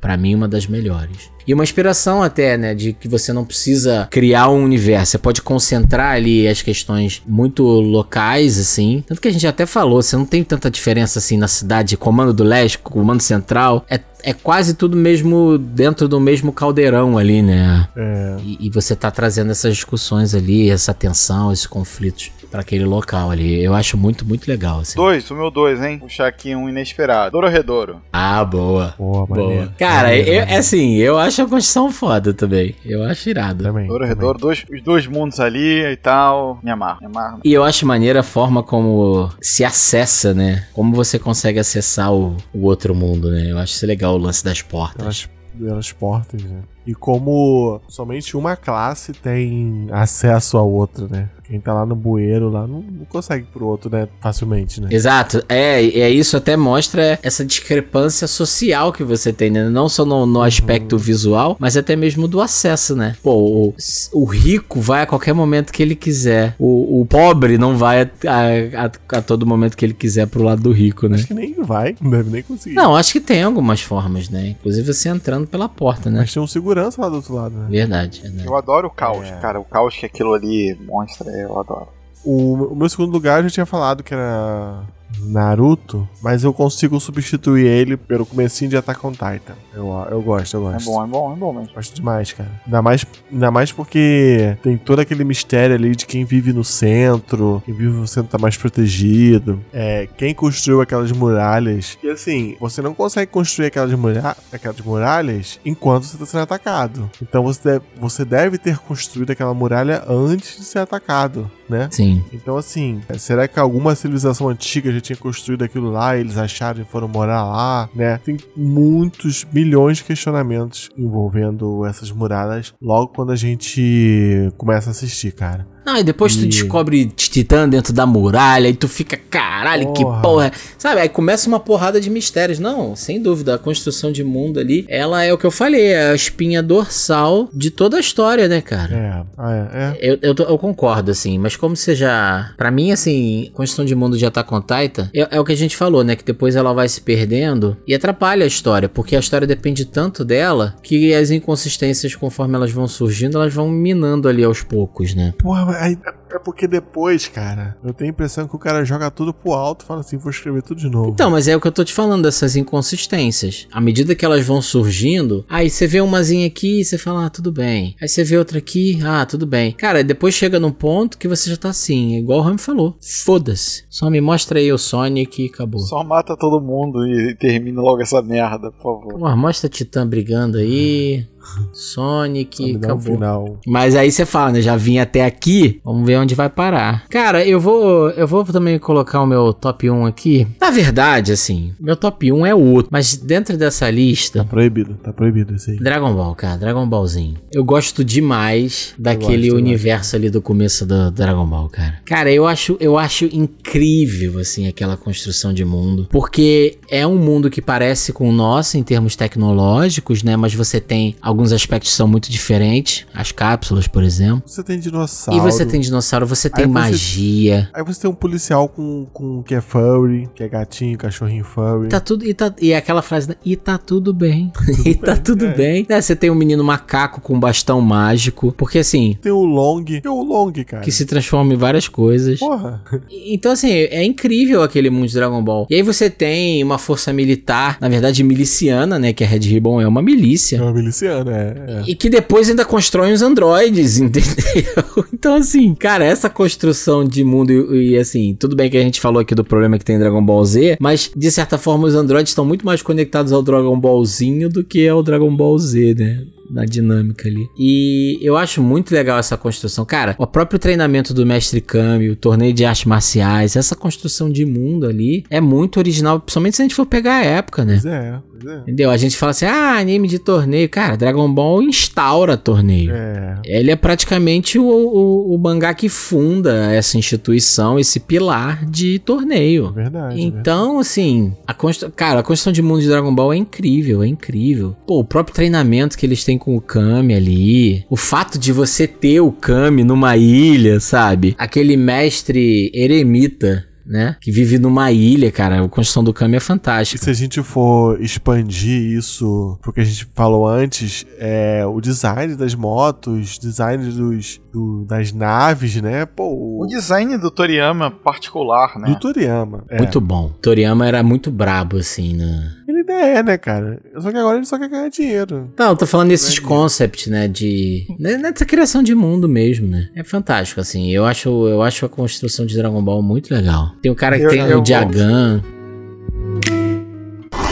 [0.00, 1.30] Pra mim, uma das melhores.
[1.50, 2.76] E uma inspiração até, né?
[2.76, 5.10] De que você não precisa criar um universo.
[5.10, 9.02] Você pode concentrar ali as questões muito locais, assim.
[9.04, 11.96] Tanto que a gente até falou, você não tem tanta diferença assim na cidade.
[11.96, 13.84] Comando do Leste, Comando Central.
[13.90, 17.88] É, é quase tudo mesmo dentro do mesmo caldeirão ali, né?
[17.96, 18.36] É.
[18.44, 23.30] E, e você tá trazendo essas discussões ali, essa tensão, esses conflitos pra aquele local
[23.30, 23.62] ali.
[23.62, 24.96] Eu acho muito, muito legal, assim.
[24.96, 25.98] Dois, o meu dois, hein?
[26.00, 27.30] Puxar aqui um inesperado.
[27.30, 28.00] Dororedoro.
[28.12, 28.94] Ah, boa.
[28.98, 29.40] Boa, Boa.
[29.48, 29.72] maneiro.
[29.78, 30.60] Cara, Maneiro, eu, é maneiro.
[30.60, 32.74] assim, eu acho a construção foda também.
[32.84, 33.64] Eu acho irado.
[33.64, 33.86] Também.
[33.86, 36.58] Dororedoro, dois, os dois mundos ali e tal.
[36.62, 37.40] Me amarro, me amarro.
[37.44, 40.66] E eu acho maneira a forma como se acessa, né?
[40.72, 43.50] Como você consegue acessar o, o outro mundo, né?
[43.50, 44.96] Eu acho isso legal o lance das portas.
[44.96, 45.28] Pelas,
[45.58, 46.60] pelas portas, né?
[46.90, 51.28] E como somente uma classe tem acesso à outra, né?
[51.44, 54.06] Quem tá lá no bueiro lá não, não consegue ir pro outro, né?
[54.20, 54.88] Facilmente, né?
[54.90, 59.68] Exato, é, é isso até mostra essa discrepância social que você tem, né?
[59.68, 63.16] Não só no, no aspecto visual, mas até mesmo do acesso, né?
[63.20, 63.74] Pô, o,
[64.12, 66.54] o rico vai a qualquer momento que ele quiser.
[66.56, 70.44] O, o pobre não vai a, a- a- a todo momento que ele quiser pro
[70.44, 71.16] lado do rico, né?
[71.16, 72.76] Acho que nem vai, não deve nem conseguir.
[72.76, 74.50] Não, acho que tem algumas formas, né?
[74.50, 76.20] Inclusive você entrando pela porta, né?
[76.20, 77.66] Mas tem um segurança lá do outro lado, né?
[77.68, 78.46] Verdade, verdade.
[78.46, 79.36] Eu adoro o caos, É.
[79.40, 79.58] cara.
[79.60, 81.88] O caos que aquilo ali mostra, eu adoro.
[82.24, 84.82] O, o meu segundo lugar eu já tinha falado que era
[85.18, 89.54] Naruto, mas eu consigo substituir ele pelo comecinho de Attack on Titan.
[89.74, 90.86] Eu, eu gosto, eu É gosto.
[90.86, 91.74] bom, é bom, é bom mesmo.
[91.74, 92.50] Gosto demais, cara.
[92.64, 97.62] Ainda mais, ainda mais porque tem todo aquele mistério ali de quem vive no centro,
[97.64, 101.98] quem vive no centro tá mais protegido, é, quem construiu aquelas muralhas.
[102.02, 107.10] E assim, você não consegue construir aquelas, muralha, aquelas muralhas enquanto você tá sendo atacado.
[107.22, 111.88] Então você deve, você deve ter construído aquela muralha antes de ser atacado, né?
[111.90, 112.24] Sim.
[112.32, 116.84] Então, assim, será que alguma civilização antiga já tinha construído aquilo lá eles acharam e
[116.84, 118.18] foram morar lá, né?
[118.18, 125.32] Tem muitos, milhões de questionamentos envolvendo essas muralhas logo quando a gente começa a assistir,
[125.32, 125.66] cara.
[125.84, 130.02] Não, e depois tu E- descobre Titã dentro da muralha e tu fica, caralho, que
[130.04, 130.20] Porra.
[130.22, 130.52] porra.
[130.78, 132.58] Sabe, aí começa uma porrada de mistérios.
[132.58, 136.10] Não, sem dúvida, a construção de mundo ali, ela é o que eu falei, é
[136.10, 138.94] a espinha dorsal de toda a história, né, cara?
[138.94, 139.98] É, ah, é, é.
[140.12, 142.52] Eu, eu, eu concordo, assim, mas como você já.
[142.56, 145.56] Pra mim, assim, construção de mundo de Attack on Titan é, é o que a
[145.56, 146.16] gente falou, né?
[146.16, 150.24] Que depois ela vai se perdendo e atrapalha a história, porque a história depende tanto
[150.24, 155.32] dela que as inconsistências, conforme elas vão surgindo, elas vão minando ali aos poucos, né?
[155.38, 155.96] Porra, mas aí-
[156.36, 159.84] é porque depois, cara, eu tenho a impressão que o cara joga tudo pro alto
[159.84, 161.10] e fala assim, vou escrever tudo de novo.
[161.10, 163.66] Então, mas é o que eu tô te falando, dessas inconsistências.
[163.72, 167.30] À medida que elas vão surgindo, aí você vê umazinha aqui e você fala, ah,
[167.30, 167.96] tudo bem.
[168.00, 169.72] Aí você vê outra aqui, ah, tudo bem.
[169.72, 172.96] Cara, depois chega num ponto que você já tá assim, igual o Rami falou.
[173.00, 173.84] Foda-se.
[173.88, 175.80] Só me mostra aí o Sonic e acabou.
[175.80, 179.18] Só mata todo mundo e termina logo essa merda, por favor.
[179.18, 181.26] Pô, mostra Titã brigando aí.
[181.72, 183.14] Sonic, dá um acabou.
[183.14, 183.58] final.
[183.66, 184.60] Mas aí você fala, né?
[184.60, 187.04] Já vim até aqui, vamos ver onde vai parar.
[187.08, 190.46] Cara, eu vou, eu vou também colocar o meu top 1 aqui.
[190.60, 195.54] Na verdade, assim, meu top 1 é outro, mas dentro dessa lista, Proibido, tá proibido
[195.54, 195.76] isso aí.
[195.78, 197.36] Dragon Ball, cara, Dragon Ballzinho.
[197.52, 202.00] Eu gosto demais daquele gosto, universo ali do começo do Dragon Ball, cara.
[202.04, 206.08] Cara, eu acho, eu acho incrível, assim, aquela construção de mundo.
[206.10, 210.36] Porque é um mundo que parece com o nosso em termos tecnológicos, né?
[210.36, 213.06] Mas você tem alguns aspectos que são muito diferentes.
[213.14, 214.42] As cápsulas, por exemplo.
[214.46, 215.40] Você tem dinossauro.
[215.40, 217.68] E você tem dinossauro, você tem você- magia.
[217.72, 221.88] Aí você tem um policial com, com que é furry, que é gatinho, cachorrinho furry.
[221.88, 223.36] Tá tudo, e, tá, e aquela frase, né?
[223.44, 224.52] E tá tudo bem.
[224.84, 225.54] e tá tudo é.
[225.54, 225.86] bem.
[225.88, 228.52] É, você tem um menino macaco com bastão mágico.
[228.56, 230.82] Porque assim, Tem o Long, é o Long, cara.
[230.82, 232.38] que se transforma em várias coisas.
[232.38, 232.82] Porra.
[233.10, 235.66] Então, assim, é incrível aquele mundo de Dragon Ball.
[235.70, 239.12] E aí você tem uma força militar, na verdade, miliciana, né?
[239.12, 240.62] Que a Red Ribbon é uma É milícia.
[240.62, 241.54] uma miliciana, é.
[241.68, 241.82] é.
[241.86, 245.04] E que depois ainda constrói os androides, entendeu?
[245.12, 249.00] Então, assim, cara, essa construção de mundo e, e, assim, tudo bem que a gente
[249.00, 251.94] falou aqui do problema que tem em Dragon Ball Z, mas de certa forma os
[251.94, 256.26] androides estão muito mais conectados ao Dragon Ballzinho do que ao Dragon Ball Z, né?
[256.50, 257.48] Na dinâmica ali.
[257.58, 259.84] E eu acho muito legal essa construção.
[259.84, 264.44] Cara, o próprio treinamento do Mestre Kami, o torneio de artes marciais, essa construção de
[264.44, 267.78] mundo ali é muito original, principalmente se a gente for pegar a época, né?
[267.80, 268.60] Pois é, pois é.
[268.62, 268.90] Entendeu?
[268.90, 270.68] A gente fala assim, ah, anime de torneio.
[270.68, 272.92] Cara, Dragon Ball instaura torneio.
[272.92, 273.38] É.
[273.44, 279.72] Ele é praticamente o, o, o mangá que funda essa instituição, esse pilar de torneio.
[279.72, 280.16] Verdade.
[280.16, 280.20] né?
[280.22, 281.90] Então, assim, a constru...
[281.90, 284.76] cara, a construção de mundo de Dragon Ball é incrível, é incrível.
[284.86, 288.86] Pô, o próprio treinamento que eles têm com o Kami ali, o fato de você
[288.88, 291.36] ter o Kami numa ilha, sabe?
[291.38, 294.16] Aquele mestre eremita, né?
[294.20, 295.64] Que vive numa ilha, cara.
[295.64, 297.02] A construção do Kami é E fantástica.
[297.04, 302.36] se a gente for expandir isso pro que a gente falou antes, é o design
[302.36, 306.06] das motos, design dos, do- das naves, né?
[306.06, 308.86] Pô, O design do Toriyama particular, né?
[308.88, 309.64] do Toriyama.
[309.68, 309.78] É.
[309.78, 310.30] Muito bom.
[310.40, 312.52] Toriyama era muito brabo, assim, né?
[312.70, 313.80] Ele ainda é, né, cara?
[313.98, 315.52] Só que agora ele só quer ganhar dinheiro.
[315.58, 317.86] Não, eu tô falando desses concepts, né, de...
[317.98, 319.88] né, Nessa criação de mundo mesmo, né?
[319.94, 320.90] É fantástico, assim.
[320.90, 323.72] Eu acho, eu acho a construção de Dragon Ball muito legal.
[323.82, 324.62] Tem o cara que Eu- tem eu o.
[324.62, 325.42] Diagan.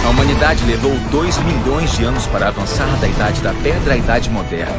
[0.04, 4.30] A humanidade levou 2 milhões de anos para avançar da Idade da Pedra à Idade
[4.30, 4.72] Moderna.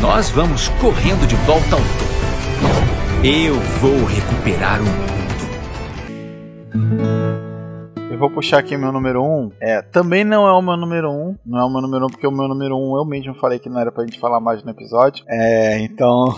[0.00, 3.26] Nós vamos correndo de volta ao topo.
[3.26, 5.21] Eu vou recuperar o mundo.
[8.12, 9.24] Eu vou puxar aqui meu número 1.
[9.24, 9.50] Um.
[9.58, 11.12] É, também não é o meu número 1.
[11.12, 13.06] Um, não é o meu número 1 um, porque o meu número 1 um, eu
[13.06, 15.24] mesmo falei que não era pra gente falar mais no episódio.
[15.26, 16.28] É, então.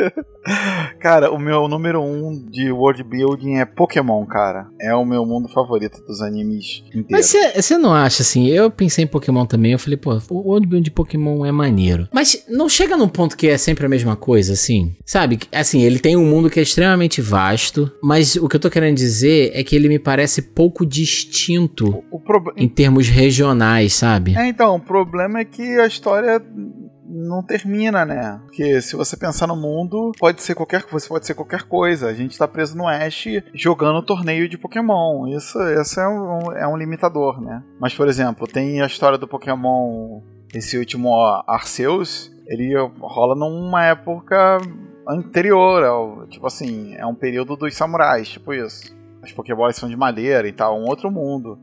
[0.98, 4.66] cara, o meu número 1 um de world building é Pokémon, cara.
[4.80, 7.66] É o meu mundo favorito dos animes Mas inteiros.
[7.66, 10.90] você não acha, assim, eu pensei em Pokémon também, eu falei, pô, o world de
[10.90, 12.08] Pokémon é maneiro.
[12.14, 14.96] Mas não chega num ponto que é sempre a mesma coisa, assim?
[15.04, 15.38] Sabe?
[15.52, 18.96] Assim, ele tem um mundo que é extremamente vasto, mas o que eu tô querendo
[18.96, 24.36] dizer é que ele me parece pouco distinto O prob- em termos regionais, sabe?
[24.36, 26.40] É, então, o problema é que a história
[27.06, 28.40] não termina, né?
[28.44, 32.08] Porque se você pensar no mundo, pode ser qualquer você pode ser qualquer coisa.
[32.08, 35.26] A gente tá preso no Ash jogando torneio de Pokémon.
[35.28, 37.62] Isso, isso é, um, é um limitador, né?
[37.80, 40.20] Mas, por exemplo, tem a história do Pokémon,
[40.54, 41.14] esse último
[41.46, 44.58] Arceus, ele rola numa época
[45.06, 48.93] anterior, ao, tipo assim, é um período dos samurais, tipo isso.
[49.24, 51.58] As Pokébolas são de madeira e tal, um outro mundo.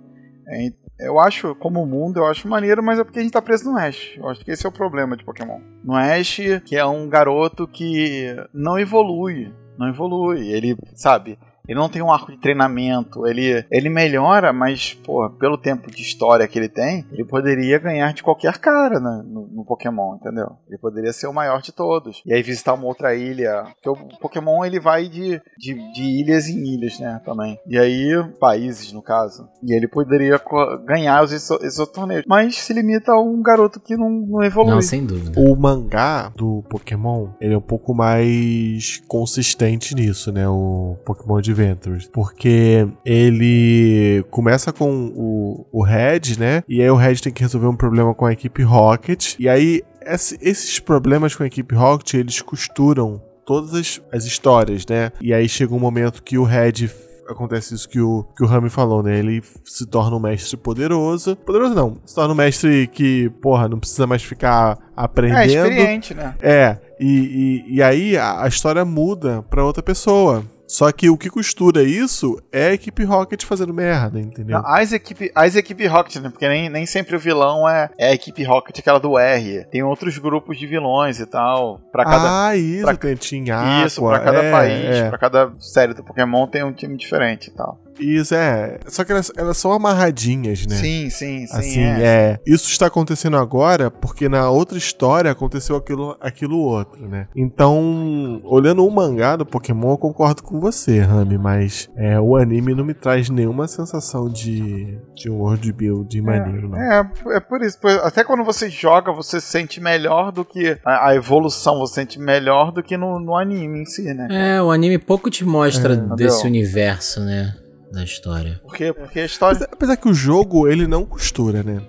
[0.48, 3.70] É, eu acho, como mundo, eu acho maneiro, mas é porque a gente tá preso
[3.70, 4.18] no Ash.
[4.18, 5.60] Eu acho que esse é o problema de Pokémon.
[5.84, 9.54] No Ash, que é um garoto que não evolui.
[9.78, 10.48] Não evolui.
[10.52, 11.40] Ele, sabe,
[11.72, 13.26] ele não tem um arco de treinamento.
[13.26, 18.14] Ele, ele melhora, mas, pô, pelo tempo de história que ele tem, ele poderia ganhar
[18.14, 20.58] de qualquer cara né, no, no Pokémon, entendeu?
[20.68, 22.22] Ele poderia ser o maior de todos.
[22.26, 23.64] E aí visitar uma outra ilha.
[23.76, 27.22] Porque o Pokémon ele vai de, de, de ilhas em ilhas, né?
[27.24, 27.58] Também.
[27.66, 29.48] E aí, países, no caso.
[29.64, 30.42] E ele poderia
[30.86, 32.26] ganhar os, esses torneios.
[32.28, 34.74] Mas se limita a um garoto que não, não evolui.
[34.74, 35.40] Não, sem dúvida.
[35.40, 40.50] O mangá do Pokémon, ele é um pouco mais consistente nisso, né?
[40.50, 42.10] O Pokémon Adventures.
[42.12, 46.64] Porque ele começa com o, o Red, né?
[46.68, 49.36] E aí o Red tem que resolver um problema com a equipe Rocket.
[49.40, 54.86] E aí esse- esses problemas com a equipe Rocket, eles costuram todas as, as histórias,
[54.88, 55.12] né?
[55.22, 56.90] E aí chega um momento que o Red
[57.30, 59.18] acontece isso que o, que o Rami falou, né?
[59.20, 61.36] Ele se torna um mestre poderoso.
[61.38, 65.46] Poderoso não, se torna um mestre que, porra, não precisa mais ficar É, aprendendo.
[65.50, 66.36] experiente, né?
[66.42, 70.44] É, e, e, e aí a, a história muda pra outra pessoa.
[70.72, 74.58] Só que o que costura isso é a equipe Rocket fazendo merda, entendeu?
[74.58, 76.30] Não, as equipe, as equipe Rocket, né?
[76.30, 79.66] Porque nem, nem sempre o vilão é, é a equipe Rocket, aquela do R.
[79.66, 81.82] Tem outros grupos de vilões e tal.
[81.92, 85.10] Pra cada, ah, isso, pra- tem Team Aqua, isso, pra cada é, país, é.
[85.10, 87.78] pra cada série do Pokémon tem um time diferente e tal.
[88.00, 88.80] Isso, é.
[88.88, 90.76] Só que elas, elas são amarradinhas, né?
[90.76, 91.58] Sim, sim, sim.
[91.58, 92.02] Assim, é.
[92.04, 92.40] é.
[92.46, 97.28] Isso está acontecendo agora porque na outra história aconteceu aquilo, aquilo outro, né?
[97.36, 102.74] Então, olhando o mangá do Pokémon, eu concordo com você, Rami, mas é, o anime
[102.74, 106.78] não me traz nenhuma sensação de, de world build maneiro, não.
[106.80, 107.80] É, é por isso.
[107.80, 110.78] por- Até quando você joga, você sente melhor do que.
[110.86, 114.28] A, a evolução você sente melhor do que no, no anime em si, né?
[114.32, 116.46] É, o anime pouco te mostra É, desse entendeu?
[116.46, 117.54] universo, né?
[117.92, 118.60] Da história.
[118.64, 118.94] Por quê?
[118.94, 119.56] Porque a história.
[119.58, 121.82] Apesar, apesar que o jogo, ele não costura, né?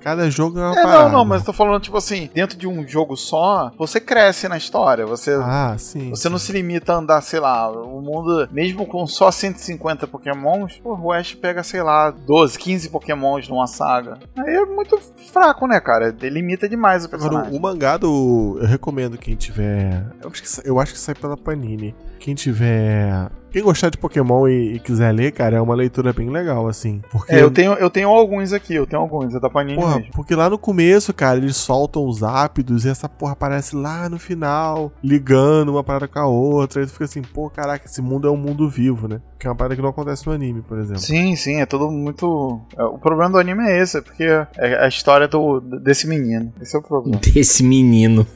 [0.00, 1.04] Cada jogo é uma É, parada.
[1.04, 4.48] não, não, mas eu tô falando, tipo assim, dentro de um jogo só, você cresce
[4.48, 5.06] na história.
[5.06, 6.10] Você, Ah, sim.
[6.10, 10.80] você não se limita a andar, sei lá, o mundo, mesmo com só 150 pokémons,
[10.82, 14.18] pô, o Ash pega, sei lá, 12, 15 pokémons numa saga.
[14.36, 14.98] Aí é muito
[15.32, 16.08] fraco, né, cara?
[16.08, 17.56] Ele limita demais o Agora, personagem.
[17.56, 18.58] o mangá do.
[18.60, 20.04] Eu recomendo quem tiver.
[20.20, 21.94] Eu acho que, eu acho que sai pela Panini.
[22.18, 23.30] Quem tiver.
[23.52, 27.02] Quem gostar de Pokémon e, e quiser ler, cara, é uma leitura bem legal, assim.
[27.10, 27.34] Porque.
[27.34, 30.12] É, eu tenho, eu tenho alguns aqui, eu tenho alguns, é da Panini Porra, mesmo.
[30.12, 34.18] porque lá no começo, cara, eles soltam os ápidos e essa porra aparece lá no
[34.18, 36.80] final, ligando uma parada com a outra.
[36.80, 39.20] Aí tu fica assim, pô, caraca, esse mundo é um mundo vivo, né?
[39.38, 41.00] Que é uma parada que não acontece no anime, por exemplo.
[41.02, 42.60] Sim, sim, é tudo muito.
[42.76, 46.52] é, O problema do anime é esse, é porque é a história do, desse menino.
[46.60, 47.18] Esse é o problema.
[47.34, 48.26] Desse menino.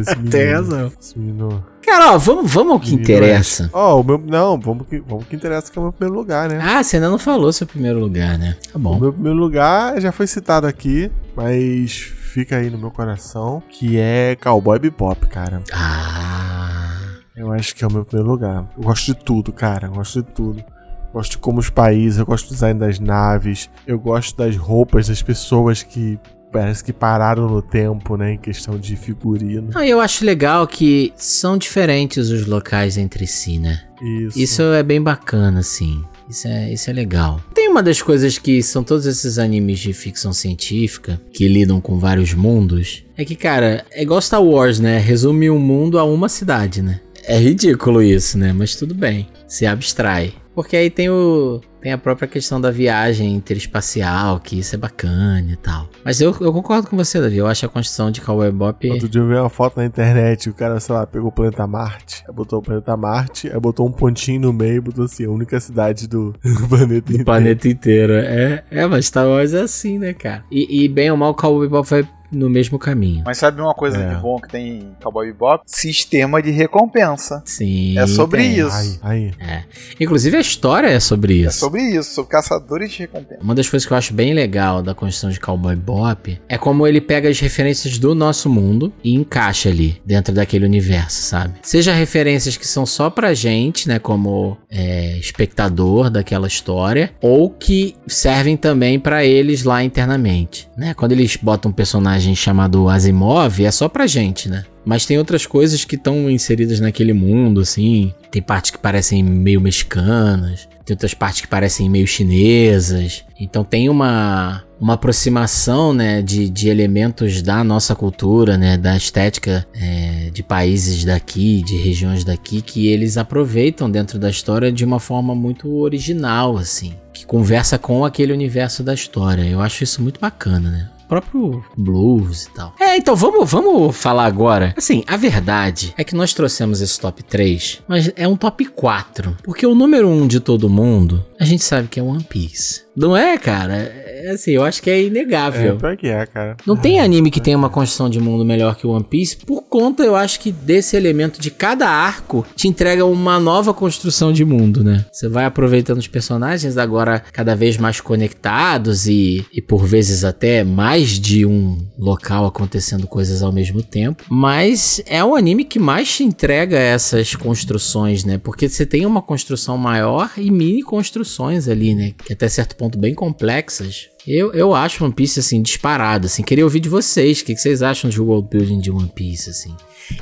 [0.00, 0.92] Esse menino, Tem razão.
[1.00, 3.70] esse menino- Cara, ó, vamos, vamos ao que menino interessa.
[3.72, 4.18] Ó, o meu.
[4.18, 6.58] Não, vamos que, vamos que interessa que é o meu primeiro lugar, né?
[6.62, 8.56] Ah, você ainda não falou seu primeiro lugar, né?
[8.72, 8.98] Tá O bom.
[8.98, 11.92] meu primeiro lugar já foi citado aqui, mas
[12.32, 15.62] fica aí no meu coração, que é Cowboy Bebop, cara.
[15.72, 16.96] Ah.
[17.36, 18.66] Eu acho que é o meu primeiro lugar.
[18.76, 19.86] Eu gosto de tudo, cara.
[19.86, 20.64] Eu gosto de tudo.
[21.12, 25.08] Gosto de como os países, eu gosto do design das naves, eu gosto das roupas
[25.08, 26.18] das pessoas que
[26.52, 28.32] parece que pararam no tempo, né?
[28.32, 29.70] Em questão de figurino.
[29.74, 33.82] Não, eu acho legal que são diferentes os locais entre si, né?
[34.02, 34.38] Isso.
[34.38, 36.02] Isso é bem bacana, assim.
[36.28, 37.40] Isso é, isso é legal.
[37.54, 41.98] Tem uma das coisas que são todos esses animes de ficção científica que lidam com
[41.98, 43.04] vários mundos.
[43.16, 44.98] É que, cara, é igual Star Wars, né?
[44.98, 47.00] Resume um mundo a uma cidade, né?
[47.24, 48.52] É ridículo isso, né?
[48.52, 49.26] Mas tudo bem.
[49.46, 50.34] Se abstrai.
[50.58, 51.60] Porque aí tem o.
[51.80, 55.88] Tem a própria questão da viagem interespacial, que isso é bacana e tal.
[56.04, 57.36] Mas eu, eu concordo com você, Davi.
[57.36, 58.90] Eu acho a construção de Cowboy Bebop.
[58.90, 61.64] Outro dia eu vi uma foto na internet, o cara, sei lá, pegou o planeta
[61.64, 65.26] Marte, aí botou o planeta Marte, aí botou um pontinho no meio e botou assim,
[65.26, 67.24] a única cidade do, do planeta do inteiro.
[67.24, 68.12] planeta inteiro.
[68.14, 70.44] É, é, mas Star Wars é assim, né, cara?
[70.50, 73.22] E, e bem ou mal, o Cowboy Bebop vai no mesmo caminho.
[73.24, 74.14] Mas sabe uma coisa É.
[74.14, 75.62] de bom que tem em Cowboy Bebop?
[75.66, 77.42] Sistema de recompensa.
[77.44, 77.98] Sim.
[77.98, 78.58] É sobre tem.
[78.58, 78.76] isso.
[78.76, 79.32] Aí, aí.
[79.40, 79.62] É.
[80.00, 81.58] Inclusive a história é sobre É isso.
[81.58, 83.42] sobre isso, sobre caçadores de recompensa.
[83.42, 86.86] Uma das coisas que eu acho bem legal da construção de Cowboy Bebop é como
[86.86, 91.54] ele pega as referências do nosso mundo e encaixa ali dentro daquele universo, sabe?
[91.62, 97.94] Seja referências que são só pra gente, né, como é, espectador daquela história, ou que
[98.06, 100.94] servem também pra eles lá internamente, né?
[100.94, 104.64] Quando eles botam um personagem chamado Asimov, é só pra gente, né?
[104.84, 108.12] Mas tem outras coisas que estão inseridas naquele mundo, assim.
[108.30, 113.22] Tem partes que parecem meio mexicanas, tem outras partes que parecem meio chinesas.
[113.38, 119.66] Então tem uma, uma aproximação, né, de, de elementos da nossa cultura, né, da estética
[119.74, 124.98] é, de países daqui, de regiões daqui, que eles aproveitam dentro da história de uma
[124.98, 126.94] forma muito original, assim.
[127.12, 129.42] Que conversa com aquele universo da história.
[129.42, 130.88] Eu acho isso muito bacana, né?
[131.08, 132.74] Próprio blues e tal.
[132.78, 134.74] É, então vamos, vamos falar agora.
[134.76, 139.36] Assim, a verdade é que nós trouxemos esse top 3, mas é um top 4.
[139.42, 142.82] Porque o número 1 de todo mundo, a gente sabe que é One Piece.
[142.94, 144.07] Não é, cara?
[144.20, 145.76] É assim, eu acho que é É, inegável.
[145.76, 146.56] pior que é, cara.
[146.66, 150.02] Não tem anime que tenha uma construção de mundo melhor que One Piece, por conta,
[150.02, 154.82] eu acho que desse elemento de cada arco te entrega uma nova construção de mundo,
[154.82, 155.04] né?
[155.12, 160.64] Você vai aproveitando os personagens agora cada vez mais conectados e, e por vezes até
[160.64, 164.24] mais de um local acontecendo coisas ao mesmo tempo.
[164.28, 168.38] Mas é o anime que mais te entrega essas construções, né?
[168.38, 172.12] Porque você tem uma construção maior e mini construções ali, né?
[172.24, 174.08] Que até certo ponto bem complexas.
[174.28, 176.42] Eu, eu acho One Piece, assim, disparado, assim.
[176.42, 177.40] Queria ouvir de vocês.
[177.40, 179.74] O que, que vocês acham de world building de One Piece, assim?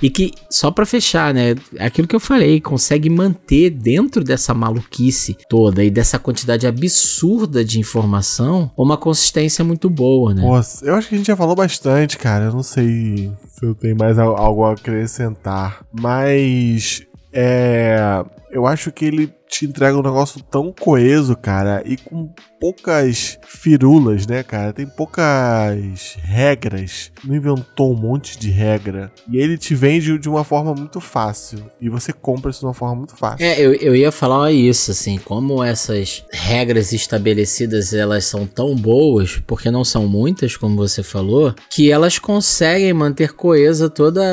[0.03, 1.55] E que, só pra fechar, né?
[1.79, 7.79] Aquilo que eu falei, consegue manter dentro dessa maluquice toda e dessa quantidade absurda de
[7.79, 10.43] informação uma consistência muito boa, né?
[10.43, 12.47] Pô, eu acho que a gente já falou bastante, cara.
[12.47, 15.85] Eu não sei se eu tenho mais al- algo a acrescentar.
[15.93, 17.03] Mas.
[17.33, 18.25] É.
[18.51, 22.29] eu acho que ele te entrega um negócio tão coeso, cara, e com
[22.61, 24.73] poucas firulas, né, cara?
[24.73, 27.13] Tem poucas regras.
[27.25, 29.13] Não inventou um monte de regra.
[29.31, 31.59] E ele te vende de uma forma muito fácil.
[31.81, 33.45] E você compra isso de uma forma muito fácil.
[33.45, 39.41] É, eu, eu ia falar isso, assim, como essas regras estabelecidas, elas são tão boas,
[39.47, 44.25] porque não são muitas, como você falou, que elas conseguem manter coesa toda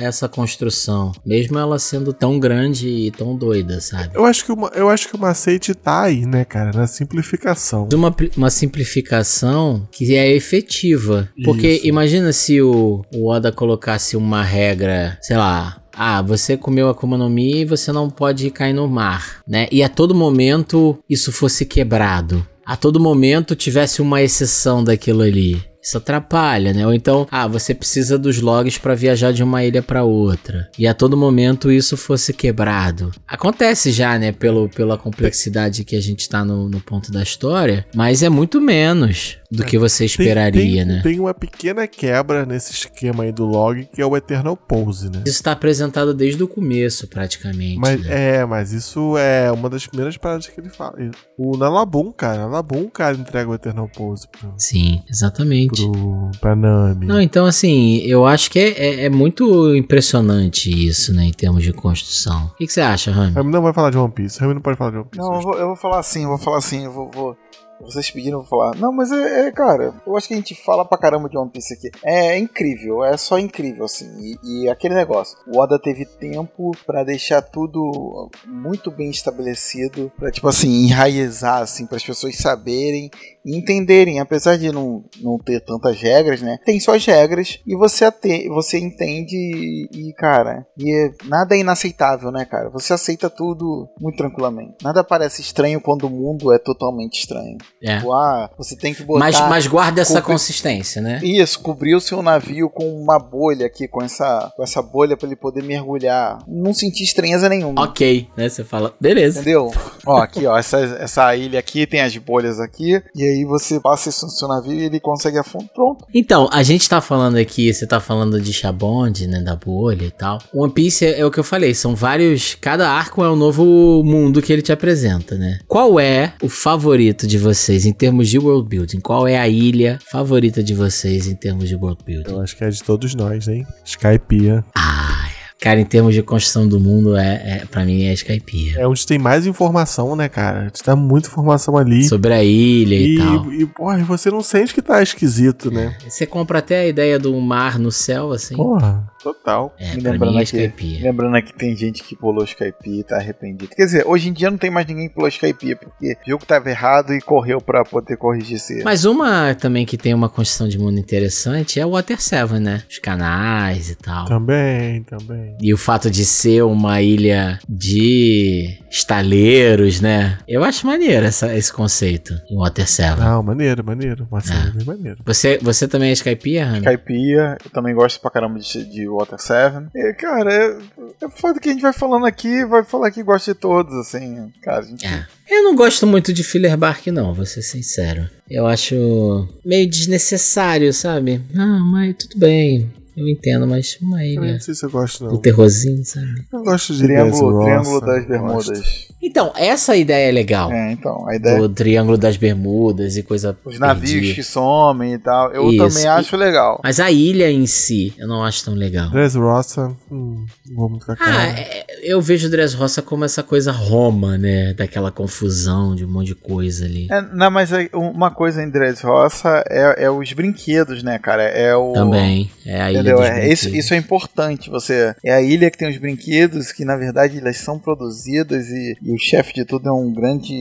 [0.00, 4.10] essa construção, mesmo ela sendo tão grande e tão doida, sabe?
[4.14, 7.88] Eu acho que, uma, eu acho que o macete tá aí, né, cara, na simplificação.
[7.92, 11.28] Uma, uma simplificação que é efetiva.
[11.44, 11.86] Porque Isso.
[11.86, 17.18] imagina se o, o Oda colocasse uma regra, sei lá, ah, você comeu a Akuma
[17.18, 19.68] no Mi e você não pode cair no mar, né?
[19.70, 22.46] E a todo momento isso fosse quebrado.
[22.64, 25.62] A todo momento tivesse uma exceção daquilo ali.
[25.82, 26.86] Isso atrapalha, né?
[26.86, 30.70] Ou então, ah, você precisa dos logs para viajar de uma ilha para outra.
[30.78, 33.10] E a todo momento isso fosse quebrado.
[33.26, 34.30] Acontece já, né?
[34.30, 37.84] Pelo, pela complexidade que a gente tá no, no ponto da história.
[37.94, 41.00] Mas é muito menos do que você esperaria, tem, né?
[41.02, 45.22] Tem uma pequena quebra nesse esquema aí do log, que é o Eternal Pose, né?
[45.26, 47.78] Isso tá apresentado desde o começo, praticamente.
[47.78, 48.36] Mas, né?
[48.38, 50.96] É, mas isso é uma das primeiras paradas que ele fala.
[51.36, 55.71] O Nalabum, cara, Nalabum, cara, entrega o Eternal Pose pro, Sim, exatamente.
[55.72, 57.06] Pro, pra Nami.
[57.06, 61.62] Não, então assim, eu acho que é, é, é muito impressionante isso, né, em termos
[61.62, 62.46] de construção.
[62.46, 63.32] O que, que você acha, Rami?
[63.34, 64.40] Rami não vai falar de One Piece.
[64.40, 65.26] Rami não pode falar de One Piece.
[65.26, 67.10] Não, eu vou, eu vou falar assim, eu vou falar assim, eu vou.
[67.12, 67.36] vou-
[67.82, 68.76] Vocês pediram, vou falar.
[68.76, 71.50] Não, mas é, é, cara, eu acho que a gente fala pra caramba de One
[71.50, 71.90] Piece aqui.
[72.04, 74.08] É incrível, é só incrível, assim.
[74.20, 80.30] E, e aquele negócio, o Oda teve tempo pra deixar tudo muito bem estabelecido, pra,
[80.30, 83.10] tipo assim, enraizar, assim, para as pessoas saberem
[83.44, 86.58] e entenderem, apesar de não, não ter tantas regras, né?
[86.64, 91.58] Tem suas regras e você, ate, você entende e, e, cara, e é- nada é
[91.58, 92.70] inaceitável, né, cara?
[92.70, 94.76] Você aceita tudo muito tranquilamente.
[94.82, 97.58] Nada parece estranho quando o mundo é totalmente estranho.
[97.82, 97.96] É.
[97.96, 99.18] Tipo, ah, você tem que botar.
[99.20, 101.20] Mas, mas guarda essa cobrir- consistência, né?
[101.22, 105.26] Isso, cobrir o seu navio com uma bolha aqui, com essa, com essa bolha pra
[105.26, 106.38] ele poder mergulhar.
[106.46, 107.82] Não sentir estranheza nenhuma.
[107.82, 108.48] Ok, né?
[108.48, 109.40] Você fala, beleza.
[109.40, 109.70] Entendeu?
[110.06, 114.08] ó, aqui, ó, essa, essa ilha aqui tem as bolhas aqui, e aí você passa
[114.08, 115.68] isso no seu navio e ele consegue afundar.
[115.74, 116.06] Pronto.
[116.14, 120.10] Então, a gente tá falando aqui, você tá falando de Shabond, né, da bolha e
[120.10, 120.38] tal.
[120.54, 123.64] One Piece é, é o que eu falei, são vários, cada arco é um novo
[124.04, 125.58] mundo que ele te apresenta, né?
[125.66, 129.00] Qual é o favorito de vocês em termos de world building?
[129.00, 132.30] Qual é a ilha favorita de vocês em termos de world building?
[132.30, 133.66] Eu acho que é de todos nós, hein?
[133.84, 134.64] Skypiea.
[134.74, 135.62] Ah, é.
[135.62, 138.80] cara, em termos de construção do mundo, é, é para mim é Skypiea.
[138.80, 140.70] É onde tem mais informação, né, cara?
[140.70, 142.04] Te dá muita informação ali.
[142.04, 143.52] Sobre a ilha e, tal.
[143.52, 145.94] E, porra, e você não sente que tá esquisito, né?
[146.08, 148.56] Você compra até a ideia do mar no céu, assim.
[148.56, 149.74] Porra, total.
[149.78, 153.02] É, Me lembrando mim é aqui, lembrando aqui que tem gente que pulou Skype e
[153.04, 153.74] tá arrependido.
[153.74, 156.46] Quer dizer, hoje em dia não tem mais ninguém que pulou Skype porque viu que
[156.46, 158.82] tava errado e correu pra poder corrigir esse.
[158.82, 162.82] Mas uma também que tem uma construção de mundo interessante é o Water Seven, né?
[162.90, 164.26] Os canais e tal.
[164.26, 165.56] Também, também.
[165.60, 170.38] E o fato de ser uma ilha de estaleiros, né?
[170.48, 173.24] Eu acho maneiro essa- esse conceito em Water Seven.
[173.24, 174.26] Não, maneiro, maneiro.
[174.30, 174.70] Uma É.
[174.70, 175.18] bem maneiro.
[175.24, 176.92] Você, você também é Skypiea, Hannah?
[176.92, 179.86] Skypiea, eu também gosto pra caramba de, de Water 7.
[179.94, 180.78] E, cara, é,
[181.24, 184.50] é foda que a gente vai falando aqui, vai falar que gosta de todos, assim.
[184.62, 185.06] Cara, a gente.
[185.06, 185.26] É.
[185.50, 188.28] Eu não gosto muito de Filler Bark, não, vou ser sincero.
[188.50, 191.42] Eu acho meio desnecessário, sabe?
[191.56, 192.90] Ah, mas tudo bem.
[193.14, 195.36] Eu entendo, mas uma Eu ilha não sei se eu gosto, do não.
[195.40, 196.46] terrorzinho, sabe?
[196.50, 198.72] Eu gosto de Triângulo, Triângulo das eu gosto.
[198.72, 199.08] Bermudas.
[199.22, 200.70] Então, essa ideia é legal.
[200.72, 201.58] É, então, a ideia.
[201.58, 203.56] Do Triângulo das Bermudas e coisa.
[203.64, 204.34] Os navios perdida.
[204.34, 205.52] que somem e tal.
[205.52, 205.76] Eu Isso.
[205.78, 206.80] também acho legal.
[206.82, 209.10] Mas a ilha em si, eu não acho tão legal.
[209.10, 211.32] Dressrosa, hum, não vou muito com a cara.
[211.36, 214.74] Ah, é- eu vejo Dressrosa como essa coisa Roma, né?
[214.74, 217.06] Daquela confusão de um monte de coisa ali.
[217.10, 221.44] É, não, mas é- uma coisa em Dressrosa é, é os brinquedos, né, cara?
[221.44, 221.92] É o.
[221.92, 222.50] Também.
[222.66, 223.16] É a ilha Entendeu?
[223.18, 224.68] dos É, isso, isso é importante.
[224.70, 228.96] Você é a ilha que tem os brinquedos que na verdade elas são produzidas e,
[229.12, 230.54] o chefe de tudo é um grande,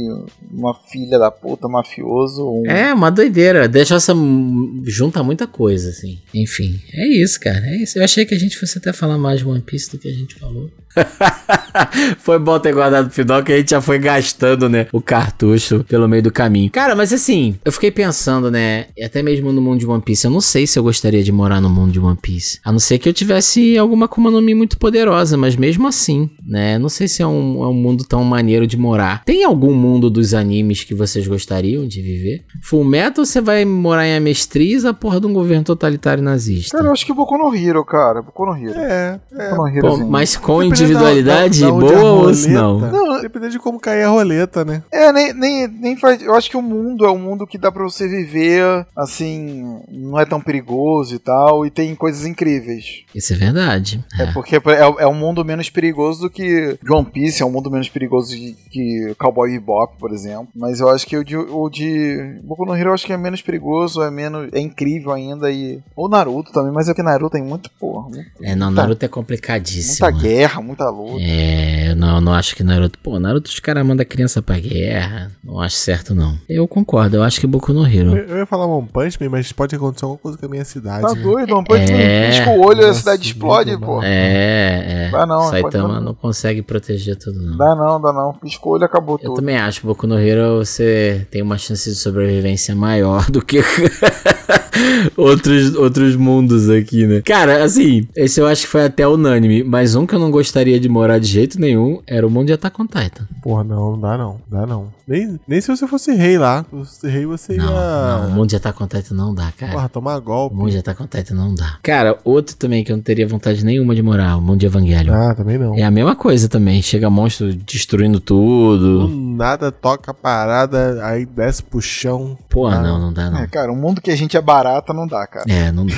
[0.52, 2.48] uma filha da puta mafioso.
[2.50, 2.66] Um...
[2.66, 3.68] É, uma doideira.
[3.68, 6.20] Dressrosa hum, junta muita coisa, assim.
[6.34, 7.66] Enfim, é isso, cara.
[7.66, 7.98] É isso.
[7.98, 10.14] Eu achei que a gente fosse até falar mais de One Piece do que a
[10.14, 10.70] gente falou.
[12.20, 15.84] foi bom ter guardado o final que a gente já foi gastando, né, o cartucho
[15.88, 16.72] pelo meio do caminho.
[16.72, 20.26] Cara, mas assim, eu fiquei pensando, né, e até mesmo no mundo de One Piece,
[20.26, 22.60] eu não sei se eu gostaria de morar no mundo de One Piece.
[22.64, 26.30] A não ser que eu tivesse alguma Akuma no Mi muito poderosa, mas mesmo assim,
[26.46, 29.24] né, não sei se é um, é um mundo tão maneiro de morar.
[29.24, 32.44] Tem algum mundo dos animes que vocês gostariam de viver?
[32.64, 36.78] Full Metal você vai morar em Amestriz, a porra de um governo totalitário nazista?
[36.78, 38.22] Cara, eu acho que Boku no Hero, cara.
[38.22, 38.78] Boku no Hero.
[38.78, 39.50] É, é.
[39.50, 40.06] Boku no Hero, Pô, assim.
[40.06, 42.80] mas com Dependendo individualidade da- da- da onde boa ou não?
[42.80, 44.84] Não, dependendo de como cair a roleta, né?
[44.92, 46.22] É, nem, nem, nem faz.
[46.22, 50.20] Eu acho que o mundo é um mundo que dá pra você viver, assim, não
[50.20, 53.04] é tão perigoso e tal, e tem coisas incríveis.
[53.14, 54.04] Isso é verdade.
[54.20, 54.62] É, porque é,
[55.00, 58.56] é um mundo menos perigoso do que One Piece, é um mundo menos perigoso de-
[58.70, 60.48] que Cowboy Bebop, por exemplo.
[60.56, 63.18] Mas eu acho que o de, o de Boku no Hero eu acho que é
[63.18, 64.50] menos perigoso, é menos.
[64.54, 65.52] é incrível ainda.
[65.52, 65.80] E.
[65.96, 68.08] Ou Naruto também, mas é que Naruto tem muito porra.
[68.10, 70.08] muito- É, não, muita- Naruto é complicadíssimo.
[70.10, 71.22] Muita guerra, muita luta.
[71.22, 72.98] É, eu não, não acho que Naruto.
[73.00, 75.32] Pô, Naruto os caras mandam a criança pra guerra.
[75.44, 76.38] Não acho certo, não.
[76.50, 78.18] Eu concordo, eu acho que Boku no Eu, Hero.
[78.18, 81.02] eu ia falar One Punch Man, mas pode acontecer alguma coisa com a minha cidade.
[81.02, 81.22] Tá né?
[81.22, 82.30] doido, não pode É.
[82.30, 84.02] pisca o olho e a cidade explode, pô.
[84.04, 85.12] É, é.
[85.12, 87.58] Dá não, Saitama pode- não consegue proteger tudo, não.
[87.58, 88.34] Dá não, dá não.
[88.34, 89.36] Pisca o olho e acabou Eu tudo.
[89.36, 93.62] também acho que Boku no Hero você tem uma chance de sobrevivência maior do que
[95.18, 97.22] outros, outros mundos aqui, né?
[97.22, 100.80] Cara, assim, esse eu acho que foi até unânime, mas um que eu não gostaria
[100.80, 103.28] de morar de jeito nenhum era o mundo de Attack on Titan.
[103.42, 104.42] Porra, não, não dá não.
[104.50, 104.88] Dá não.
[105.08, 106.64] Nem, nem se você fosse rei lá.
[106.64, 108.18] Se fosse rei, você Não, ia.
[108.22, 109.72] não, o mundo de Attack on Titan não dá, cara.
[109.74, 110.56] Porra, tomar O golpe.
[110.56, 111.78] mundo de Attack on Titan não dá.
[111.84, 115.14] Cara, outro também que eu não teria vontade nenhuma de morar, o mundo de Evangelion.
[115.14, 115.76] Ah, também não.
[115.76, 119.08] É a mesma coisa também, chega monstro destruindo Do tudo.
[119.10, 122.38] nada toca a parada, aí desce pro chão.
[122.50, 123.40] Pô, Ah, não, não dá não.
[123.40, 125.46] É, cara, um mundo que a gente é barata não dá, cara.
[125.50, 125.94] É, não dá.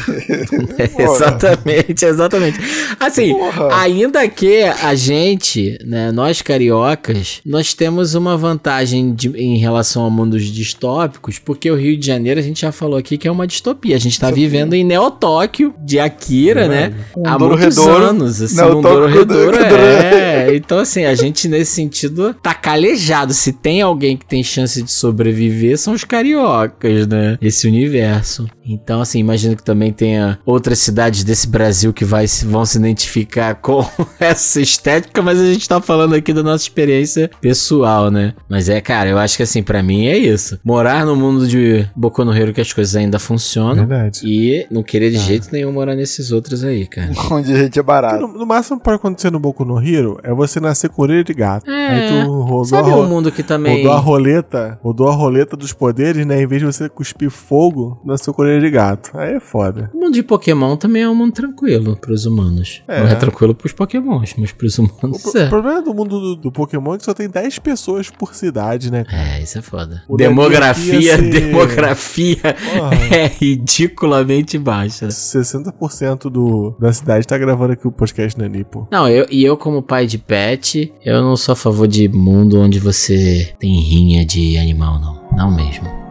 [0.77, 2.59] É, exatamente, exatamente.
[2.99, 3.75] Assim, Porra.
[3.75, 10.09] ainda que a gente, né, nós cariocas, nós temos uma vantagem de- em relação a
[10.09, 13.47] mundos distópicos, porque o Rio de Janeiro, a gente já falou aqui que é uma
[13.47, 13.95] distopia.
[13.95, 16.93] A gente tá vivendo em Neo-Tóquio, de Akira, né?
[17.17, 18.03] Um Há muitos Redouro.
[18.05, 19.57] anos, assim, um Redouro.
[19.57, 20.55] é.
[20.55, 23.33] Então, assim, a gente, nesse sentido, tá calejado.
[23.33, 27.37] Se tem alguém que tem chance de sobreviver, são os cariocas, né?
[27.41, 28.47] Esse universo.
[28.65, 33.55] Então, assim, imagino que também tenha outras cidades desse Brasil que vai, vão se identificar
[33.61, 33.85] com
[34.19, 38.33] essa estética, mas a gente tá falando aqui da nossa experiência pessoal, né?
[38.49, 40.59] Mas é, cara, eu acho que, assim, pra mim é isso.
[40.63, 43.85] Morar no mundo de Boku no Hero que as coisas ainda funcionam.
[43.85, 44.21] Verdade.
[44.23, 47.11] E não querer de jeito nenhum morar nesses outros aí, cara.
[47.31, 48.27] Onde a gente é barato.
[48.27, 51.23] No, no máximo que pode acontecer no Boku no Hero é você nascer com orelha
[51.23, 51.69] de gato.
[51.69, 51.87] É.
[51.87, 53.77] Aí tu rodou, Sabe a, um mundo que também.
[53.77, 56.41] rodou a roleta, rodou a roleta dos poderes, né?
[56.41, 59.11] Em vez de você cuspir fogo, nasceu com de gato.
[59.17, 59.89] Aí é foda.
[59.93, 62.81] O mundo de Pokémon também é um mundo tranquilo pros humanos.
[62.87, 62.99] É.
[63.01, 65.47] Não é tranquilo pros Pokémons, mas pros O, humanos pro- é.
[65.47, 69.03] problema do mundo do, do Pokémon é que só tem 10 pessoas por cidade, né?
[69.03, 69.37] cara?
[69.37, 70.03] É, isso é foda.
[70.07, 72.37] O demografia, demografia
[72.75, 72.95] Porra.
[73.15, 75.07] é ridiculamente baixa.
[75.07, 78.87] 60% do, da cidade tá gravando aqui o podcast na Nipo.
[78.91, 82.59] Não, eu, e eu como pai de pet, eu não sou a favor de mundo
[82.59, 85.23] onde você tem rinha de animal, não.
[85.35, 86.02] Não mesmo.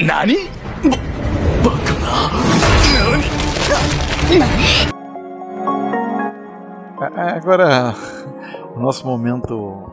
[0.00, 0.36] Nani?
[7.16, 7.94] É, Agora,
[8.74, 9.90] o nosso momento,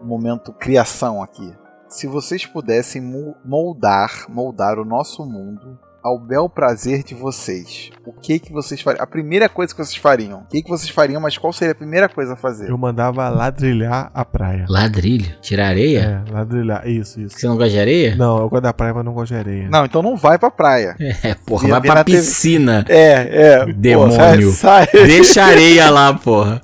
[0.00, 1.52] momento criação aqui.
[1.88, 3.02] Se vocês pudessem
[3.44, 9.02] moldar, moldar o nosso mundo ao bel prazer de vocês, o que que vocês fariam?
[9.02, 10.40] A primeira coisa que vocês fariam?
[10.40, 12.68] O que que vocês fariam, mas qual seria a primeira coisa a fazer?
[12.68, 14.66] Eu mandava ladrilhar a praia.
[14.68, 15.32] Ladrilho?
[15.40, 16.24] Tirar areia?
[16.28, 16.86] É, ladrilhar.
[16.88, 17.38] Isso, isso.
[17.38, 18.16] Você não gosta de areia?
[18.16, 19.68] Não, eu gosto da praia, mas não gosto de areia.
[19.70, 20.96] Não, então não vai pra praia.
[21.22, 22.18] É, porra, vai pra na TV.
[22.18, 22.84] piscina.
[22.88, 23.72] É, é.
[23.72, 24.48] Demônio.
[24.48, 25.06] Pô, sai, sai.
[25.06, 26.60] Deixa areia lá, porra.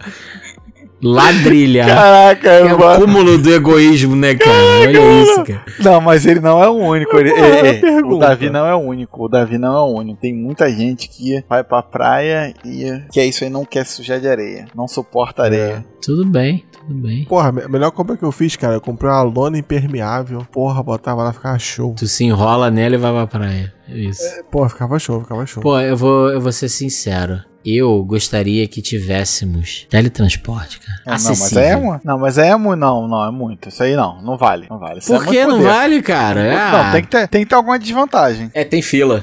[1.02, 1.86] Ladrilha.
[1.86, 3.00] Caraca, É o mano.
[3.06, 4.52] cúmulo do egoísmo, né, cara?
[4.82, 5.62] Olha isso, cara.
[5.78, 7.16] Não, mas ele não é o único.
[7.16, 8.18] Ele, é a é- é, o?
[8.18, 9.24] Davi não é o único.
[9.24, 10.20] O Davi não é o único.
[10.20, 14.18] Tem muita gente que vai pra praia e que é isso aí, não quer sujar
[14.20, 14.66] de areia.
[14.74, 15.84] Não suporta areia.
[16.02, 17.24] Tudo bem, tudo bem.
[17.26, 20.46] Porra, a melhor compra que eu fiz, cara, eu comprei uma lona impermeável.
[20.50, 21.94] Porra, botava lá, ficava show.
[21.96, 23.72] Tu se enrola nela e vai pra praia.
[23.88, 24.22] É isso.
[24.50, 25.62] Porra, ficava show, ficava show.
[25.62, 27.40] Pô, eu vou, eu vou ser sincero.
[27.64, 31.00] Eu gostaria que tivéssemos teletransporte, cara.
[31.06, 32.06] É, não, mas é muito.
[32.06, 32.80] Não, mas aí é muito.
[32.80, 33.68] Não, não, é muito.
[33.68, 34.66] Isso aí não, não vale.
[34.70, 35.00] Não vale.
[35.00, 35.68] Isso Por é que não poder.
[35.68, 36.56] vale, cara?
[36.56, 38.50] Ah, Não, tem que, ter, tem que ter alguma desvantagem.
[38.54, 39.22] É, tem fila.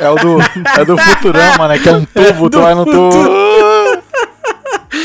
[0.00, 1.78] É o do, é do Futurama, né?
[1.78, 3.10] Que é um tubo, tu vai no tubo.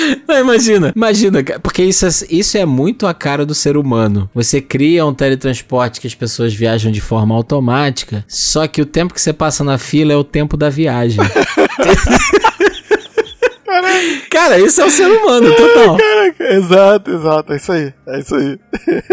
[0.28, 4.30] Não, imagina, imagina, porque isso é, isso é muito a cara do ser humano.
[4.34, 9.14] Você cria um teletransporte que as pessoas viajam de forma automática, só que o tempo
[9.14, 11.20] que você passa na fila é o tempo da viagem.
[14.30, 15.98] Cara, isso é o ser humano, total.
[15.98, 17.54] Caraca, exato, exato.
[17.54, 17.94] É isso aí.
[18.08, 18.60] É isso aí.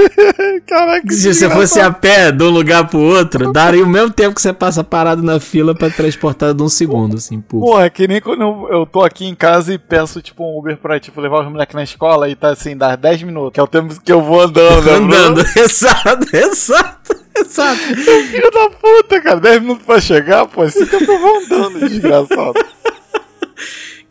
[0.66, 4.34] Caraca, Se você fosse a pé de um lugar pro outro, daria o mesmo tempo
[4.34, 7.60] que você passa parado na fila pra transportar de um segundo, assim, pô.
[7.60, 10.76] Porra, é que nem quando eu, tô aqui em casa e peço, tipo, um Uber
[10.76, 13.62] pra, tipo, levar os moleques na escola e tá assim, dá 10 minutos, que é
[13.62, 17.80] o tempo que eu vou andando, né, Andando, exato, exato, exato.
[17.80, 22.54] Filho da puta, cara, 10 minutos pra chegar, pô, esse tempo eu vou andando, desgraçado.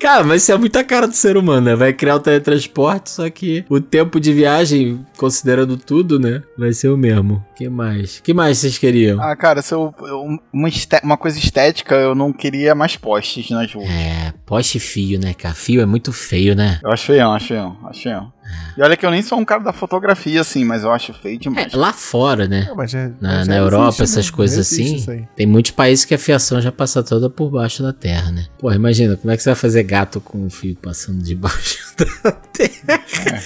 [0.04, 1.76] Cara, mas isso é muita cara do ser humano, né?
[1.78, 6.44] Vai criar o teletransporte, só que o tempo de viagem, considerando tudo, né?
[6.58, 7.42] Vai ser o mesmo.
[7.56, 8.20] que mais?
[8.20, 9.22] que mais vocês queriam?
[9.22, 10.70] Ah, cara, se eu, eu- uma,
[11.02, 13.90] uma coisa estética, eu não queria mais postes nas ruas.
[13.90, 15.56] É, poste e fio, né, cara?
[15.56, 16.82] Fio é muito feio, né?
[16.84, 18.34] Eu acho feião, acho feião, acho feião.
[18.78, 21.38] E olha que eu nem sou um cara da fotografia, assim, mas eu acho feio
[21.40, 21.74] demais.
[21.74, 22.66] É, lá fora, né?
[22.68, 24.36] Não, mas já- Na, mas na já Europa, existe, essas né?
[24.36, 25.28] coisas assim.
[25.36, 28.46] Tem muitos países que a fiação já passa toda por baixo da terra, né?
[28.60, 31.94] Porra, imagina, como é que você vai fazer gato com um fio passando debaixo
[32.24, 33.04] da terra?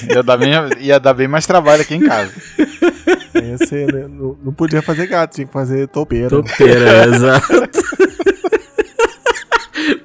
[0.10, 2.32] Ia dar, bem, ia dar bem mais trabalho aqui em casa.
[3.34, 6.30] Esse, né, não, não podia fazer gato, tinha que fazer topeira.
[6.30, 7.48] Topeira, exato.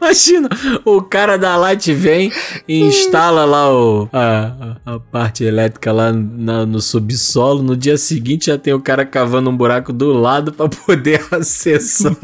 [0.02, 0.48] Imagina,
[0.84, 2.32] o cara da Light vem
[2.66, 7.62] e instala lá o, a, a- a parte elétrica lá na- no subsolo.
[7.62, 12.16] No dia seguinte já tem o cara cavando um buraco do lado pra poder acessar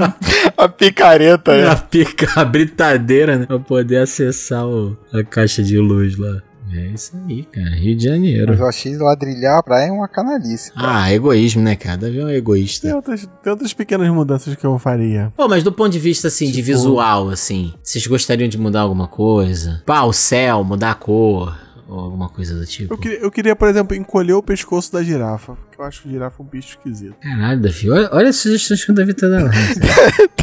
[0.56, 1.82] A picareta, a né?
[1.88, 3.46] pica, a britadeira, né?
[3.46, 6.42] Pra poder acessar o- a caixa de luz lá.
[6.74, 7.70] É isso aí, cara.
[7.70, 8.46] Rio de Janeiro.
[8.50, 10.70] Mas eu achei ladrilhar a praia uma canalice.
[10.76, 11.96] Ah, egoísmo, né, cara?
[11.98, 12.86] Davi é um egoísta.
[12.88, 15.32] Tem outras, tem outras pequenas mudanças que eu faria.
[15.36, 18.80] Pô, mas do ponto de vista, assim, de Tipo- visual, assim, vocês gostariam de mudar
[18.82, 19.82] alguma coisa?
[19.86, 21.56] Pá, o céu, mudar a cor,
[21.88, 22.92] ou alguma coisa do tipo?
[22.92, 25.54] Eu queria, eu queria, por exemplo, encolher o pescoço da girafa.
[25.54, 27.14] Porque eu acho que girafa é um bicho esquisito.
[27.20, 29.50] Caralho, Davi, olha, olha as sugestões que o Davi tá dando.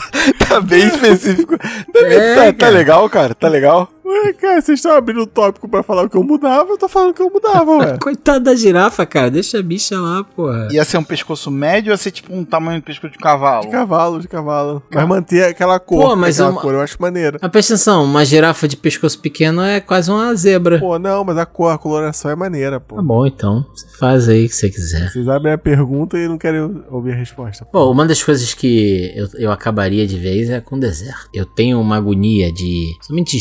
[0.48, 1.56] Tá bem específico.
[1.96, 2.72] É, tá, tá cara.
[2.72, 3.36] legal, cara?
[3.36, 3.90] Tá legal?
[4.06, 6.88] Ué, cara, vocês estão abrindo o tópico pra falar o que eu mudava, eu tô
[6.88, 7.98] falando o que eu mudava, ué.
[8.02, 10.68] Coitada da girafa, cara, deixa a bicha lá, porra.
[10.72, 13.66] Ia ser um pescoço médio ou ia ser tipo um tamanho do pescoço de cavalo?
[13.66, 14.84] De cavalo, de cavalo.
[14.94, 16.10] Mas manter aquela cor.
[16.10, 17.40] Pô, mas aquela uma- cor, eu acho maneiro.
[17.42, 20.80] Mas presta atenção, uma girafa de pescoço pequeno é quase uma zebra.
[20.80, 22.98] Pô, não, mas a cor, a coloração é maneira, pô.
[22.98, 23.66] Tá bom, então.
[23.74, 25.10] Você faz aí o que você quiser.
[25.10, 26.62] Vocês abrem a pergunta e não querem
[26.92, 27.66] ouvir a resposta.
[27.66, 31.28] Pô, uma das coisas que eu, eu acabaria de vez é com o deserto.
[31.34, 32.94] Eu tenho uma agonia de.
[33.02, 33.36] Somente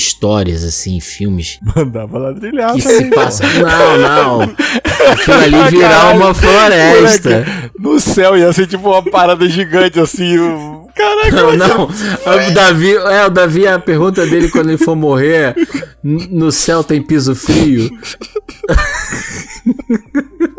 [0.54, 3.14] histórias, assim, filmes Mandava ladrilhar que se pô.
[3.16, 3.46] passam.
[3.54, 4.42] Não, não.
[5.12, 7.44] Aquilo ali virar uma floresta.
[7.78, 10.38] No céu ia ser tipo uma parada gigante assim.
[10.38, 11.84] o- Caraca, Não, não.
[11.86, 15.52] O Davi, é, o Davi, a pergunta dele quando ele for morrer:
[16.04, 17.90] n- no céu tem piso frio?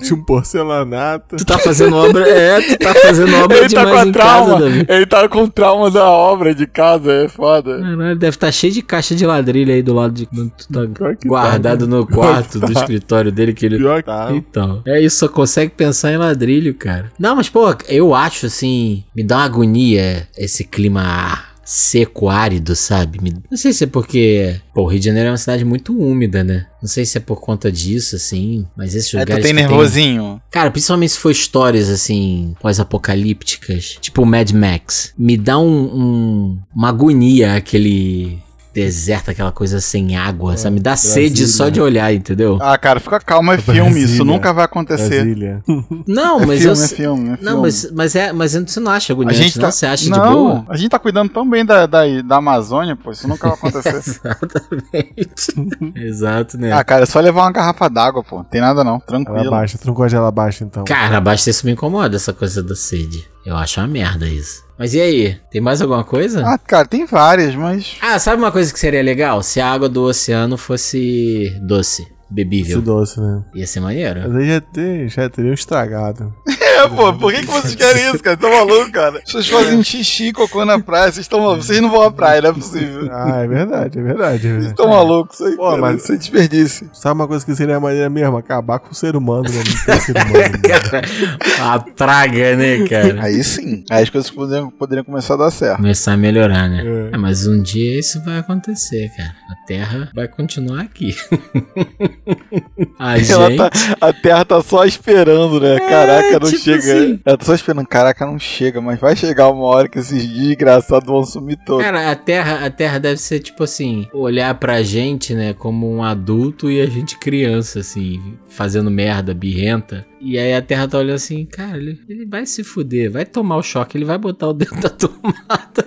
[0.00, 1.36] Tinha um porcelanato.
[1.36, 2.28] Tu tá fazendo obra.
[2.28, 4.46] É, tu tá fazendo obra ele tá demais com em trauma.
[4.46, 4.86] casa, Davi.
[4.88, 7.80] ele tá com trauma da obra de casa, é foda.
[7.80, 10.26] Caralho, deve estar cheio de caixa de ladrilho aí do lado de.
[10.26, 12.80] Tu tá Pior que guardado tá, no quarto do tá.
[12.80, 13.78] escritório dele que ele.
[13.78, 14.28] Pior que tá.
[14.32, 17.12] Então, é isso, só consegue pensar em ladrilho, cara.
[17.18, 23.18] Não, mas, pô, eu acho assim, me dá uma agonia esse clima seco, árido, sabe?
[23.50, 26.42] Não sei se é porque, pô, o Rio de Janeiro é uma cidade muito úmida,
[26.44, 26.66] né?
[26.82, 30.40] Não sei se é por conta disso, assim, mas esses É, lugares tu tem nervosinho.
[30.50, 36.88] Cara, principalmente se for histórias assim, pós-apocalípticas, tipo Mad Max, me dá um, um- uma
[36.88, 38.38] agonia aquele
[38.74, 40.74] deserto, aquela coisa sem água, sabe?
[40.74, 41.46] Me dá sede Brasília.
[41.48, 42.58] só de olhar, entendeu?
[42.60, 44.24] Ah, cara, fica calma, é filme, isso Brasília.
[44.24, 45.08] nunca vai acontecer.
[45.22, 45.62] Brasília.
[46.06, 46.84] Não, É mas filme, eu.
[46.84, 47.62] é filme, é Não, filme.
[47.62, 49.64] mas, mas, é, mas você não acha A agoniante, gente não?
[49.66, 49.70] tá...
[49.72, 50.64] Você acha não, de boa?
[50.68, 53.94] a gente tá cuidando tão bem da, da, da Amazônia, pô, isso nunca vai acontecer.
[53.96, 55.92] Exatamente.
[55.96, 56.72] Exato, né?
[56.72, 59.50] ah, cara, é só levar uma garrafa d'água, pô, tem nada não, Ela tranquilo.
[59.50, 60.84] baixa, tu não gosta de ela baixa, então.
[60.84, 63.24] Cara, baixa isso me incomoda, essa coisa da sede.
[63.44, 64.64] Eu acho uma merda isso.
[64.78, 65.36] Mas e aí?
[65.50, 66.42] Tem mais alguma coisa?
[66.44, 67.96] Ah, cara, tem várias, mas...
[68.00, 69.42] Ah, sabe uma coisa que seria legal?
[69.42, 72.80] Se a água do oceano fosse doce, bebível.
[72.80, 73.44] doce, né?
[73.54, 74.20] Ia ser maneiro.
[74.26, 76.34] Mas aí já, tem, já teriam estragado.
[76.74, 78.36] É, pô, por que, que vocês querem isso, cara?
[78.36, 79.18] Vocês estão malucos, cara?
[79.18, 81.66] As pessoas fazem xixi, cocô na praia, vocês estão malucos.
[81.66, 83.08] Vocês não vão à praia, não é possível.
[83.10, 84.46] Ah, é verdade, é verdade.
[84.48, 86.90] É Vocês estão malucos, isso aí, Pô, cara, mas- isso é desperdício.
[86.92, 88.36] Sabe uma coisa que seria maneira mesmo?
[88.36, 89.62] Acabar com o ser humano, né?
[89.66, 90.32] Não tem ser humano.
[90.32, 91.34] né?
[91.60, 93.22] A praga, né, cara?
[93.22, 93.84] Aí sim.
[93.90, 95.76] Aí as coisas poderiam, poderiam começar a dar certo.
[95.76, 96.82] Começar a melhorar, né?
[96.84, 97.14] É.
[97.14, 99.34] É, mas um dia isso vai acontecer, cara.
[99.50, 101.14] A Terra vai continuar aqui.
[102.98, 103.56] a Ela gente...
[103.56, 103.70] tá,
[104.00, 105.78] a Terra tá só esperando, né?
[105.78, 106.73] Caraca, não tipo chega.
[106.78, 107.20] Assim.
[107.24, 107.86] Ela tá só esperando.
[107.86, 111.84] Caraca, não chega, mas vai chegar uma hora que esses desgraçados vão sumir todos.
[111.84, 116.02] Cara, a Terra, a Terra deve ser tipo assim, olhar pra gente, né, como um
[116.02, 120.06] adulto e a gente criança, assim, fazendo merda, birrenta.
[120.20, 123.56] E aí a Terra tá olhando assim, cara, ele, ele vai se fuder, vai tomar
[123.58, 125.86] o choque, ele vai botar o dedo da tomada,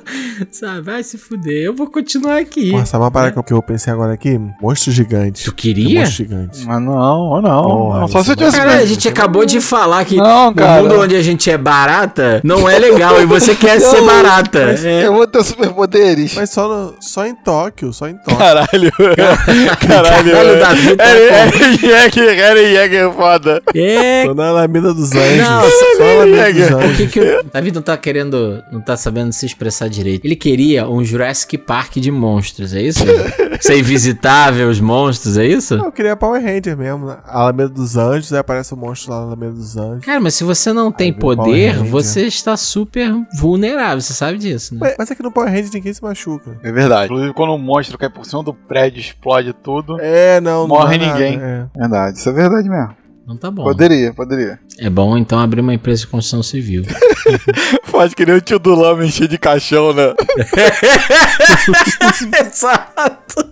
[0.51, 0.81] sabe?
[0.81, 2.69] Vai se fuder, eu vou continuar aqui.
[2.69, 4.39] Pô, sabe uma parada que eu pensei agora aqui?
[4.61, 5.43] Monstro gigante.
[5.45, 6.01] Tu queria?
[6.01, 6.63] Monstro gigante.
[6.67, 7.63] Mas não, não.
[7.63, 8.07] Porra, não.
[8.09, 8.57] Só se eu isso tivesse.
[8.57, 10.83] Cara, a gente acabou de falar que Não, o cara.
[10.83, 14.75] mundo onde a gente é barata não é legal e você quer ser barata.
[14.83, 15.07] É.
[15.07, 16.35] Eu vou ter superpoderes.
[16.35, 18.37] Mas só, no- só em Tóquio, só em Tóquio.
[18.37, 18.91] Caralho.
[19.79, 20.31] Caralho.
[20.31, 22.56] Caralho, Davi tá Eren com- Eren Jäger, Eren Jäger é
[23.15, 23.61] foda.
[23.75, 25.37] É, Tô na Alameda dos Anjos.
[25.37, 26.97] Não, só na Alameda dos O Anjos.
[26.97, 30.25] que que o Davi não tá querendo, não tá sabendo se expressar direito.
[30.25, 33.03] Ele queria um Jurassic Park de monstros, é isso?
[33.61, 35.75] Ser invisitável os monstros, é isso?
[35.75, 37.07] Eu queria Power Ranger mesmo.
[37.07, 37.17] né?
[37.25, 40.05] Alameda dos Anjos, aí aparece o monstro lá na Alameda dos Anjos.
[40.05, 44.73] Cara, mas se você não tem o poder, você está super vulnerável, você sabe disso,
[44.73, 44.79] né?
[44.81, 46.57] Mas, mas é que no Power Ranger ninguém se machuca.
[46.63, 47.05] É verdade.
[47.05, 49.97] Inclusive, quando o monstro cai por cima do prédio, explode tudo.
[49.99, 51.39] É, não, não Morre nada, ninguém.
[51.41, 51.65] é.
[51.75, 52.95] Verdade, isso é verdade mesmo.
[53.25, 53.63] Não tá bom.
[53.63, 54.59] Poderia, poderia.
[54.79, 56.83] É bom então abrir uma empresa de construção civil.
[57.89, 60.13] Pode que nem o tio do Lama encher de caixão, né?
[62.45, 63.47] exato.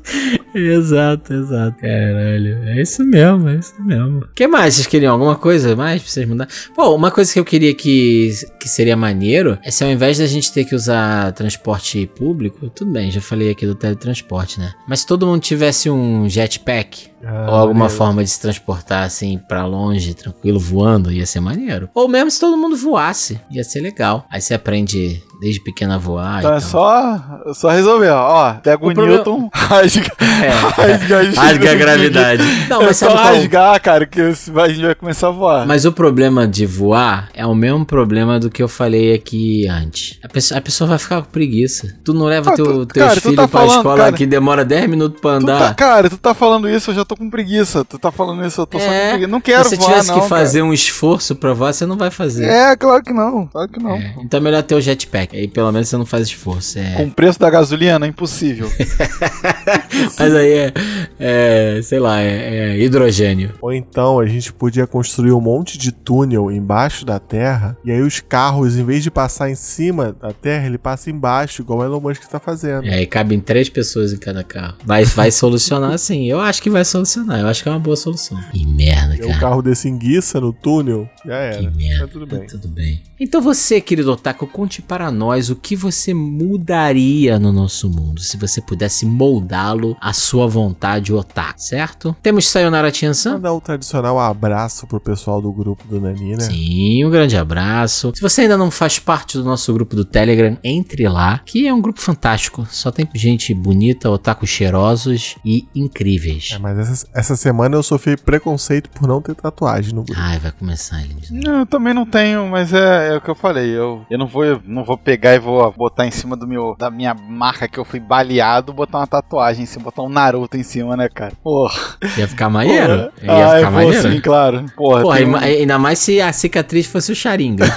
[0.54, 1.78] Exato, exato.
[1.80, 2.64] Caralho.
[2.70, 4.20] É isso mesmo, é isso mesmo.
[4.20, 4.76] O que mais?
[4.76, 6.48] Vocês queriam alguma coisa mais pra vocês mudar?
[6.76, 10.28] Pô, uma coisa que eu queria que, que seria maneiro é se ao invés da
[10.28, 14.74] gente ter que usar transporte público, tudo bem, já falei aqui do teletransporte, né?
[14.88, 19.38] Mas se todo mundo tivesse um jetpack, Ah, ou alguma forma de se transportar assim
[19.38, 21.90] pra longe, tranquilo, voando, ia ser maneiro.
[21.94, 24.26] Ou mesmo se todo mundo voasse, ia ser legal.
[24.30, 26.40] Aí você aprende desde pequeno a voar.
[26.40, 27.22] Então e é só,
[27.54, 28.26] só resolver, ó.
[28.36, 30.50] Ó, pega o, O problema- Newton, rasga, É.
[30.50, 32.44] rasga, as- Rasga a gravidade.
[32.70, 34.32] Não, é mas só sabe qual- rasgar, cara, que a
[34.68, 35.66] gente vai começar a voar.
[35.68, 40.20] Mas o problema de voar é o mesmo problema do que eu falei aqui antes.
[40.24, 41.96] A pessoa, a pessoa vai ficar com preguiça.
[42.04, 44.12] Tu não leva Ah, teu, tu- teus cara, tu filhos tá pra falando, escola cara.
[44.14, 45.76] que demora 10 minutos pra Tu tá- andar.
[45.76, 47.84] cara, tu tá falando isso, eu já tô com preguiça.
[47.86, 49.32] Tu tá falando isso, eu tô só com é, preguiça.
[49.32, 51.98] Não quero se você voar, tivesse não, que fazer um esforço pra voar, você não
[51.98, 52.46] vai fazer.
[52.46, 53.96] É, claro que não, claro que não.
[53.96, 55.25] É, Então é melhor ter o jetpack.
[55.32, 56.80] Aí pelo menos você não faz esforço.
[56.80, 56.94] É.
[56.96, 58.70] Com o preço da gasolina, é impossível.
[60.18, 60.74] Mas aí é,
[61.20, 63.54] é, sei lá, é, é hidrogênio.
[63.62, 68.02] Ou então a gente podia construir um monte de túnel embaixo da Terra e aí
[68.02, 71.84] os carros, em vez de passar em cima da Terra, ele passa embaixo, igual o
[71.84, 72.86] Elon Musk tá fazendo.
[72.86, 74.76] E aí cabem três pessoas em cada carro.
[74.86, 76.26] Vai, vai solucionar sim.
[76.26, 77.40] Eu acho que vai solucionar.
[77.40, 78.38] Eu acho que é uma boa solução.
[78.52, 79.40] Que merda, E aí o cara.
[79.40, 81.58] carro desse enguiça no túnel, já era.
[81.58, 82.06] Que merda.
[82.06, 82.48] Tá tudo bem.
[82.48, 83.02] Tudo bem.
[83.20, 88.38] Então você, querido Otaku, conte para nós o que você mudaria no nosso mundo se
[88.38, 92.16] você pudesse moldá-lo à sua vontade, Otaku, certo?
[92.22, 93.34] Temos Sayonara Tiansan?
[93.34, 96.42] Mandar o tradicional abraço pro pessoal do grupo do Nani, né?
[96.42, 98.12] Sim, um grande abraço.
[98.16, 101.74] Se você ainda não faz parte do nosso grupo do Telegram, entre lá, que é
[101.74, 102.68] um grupo fantástico.
[102.70, 106.52] Só tem gente bonita, otaku cheirosos e incríveis.
[106.54, 110.20] É, mas essa, essa semana eu sofri preconceito por não ter tatuagem no grupo.
[110.20, 111.16] Ai, vai começar ele.
[111.32, 113.70] Não, eu também não tenho, mas é, é o que eu falei.
[113.70, 116.90] Eu, eu não, vou, não vou pegar e vou botar em cima do meu, da
[116.90, 120.64] minha marca que eu fui baleado, botar uma tatuagem em cima, botar um Naruto em
[120.64, 121.34] cima, né, cara?
[121.44, 121.80] Porra.
[122.18, 123.12] Ia ficar maneiro?
[123.22, 124.12] Ia ah, ficar vou maneiro?
[124.12, 124.66] sim, claro.
[124.76, 127.68] Porra, Porra, tem ainda mais se a cicatriz fosse o Sharingan.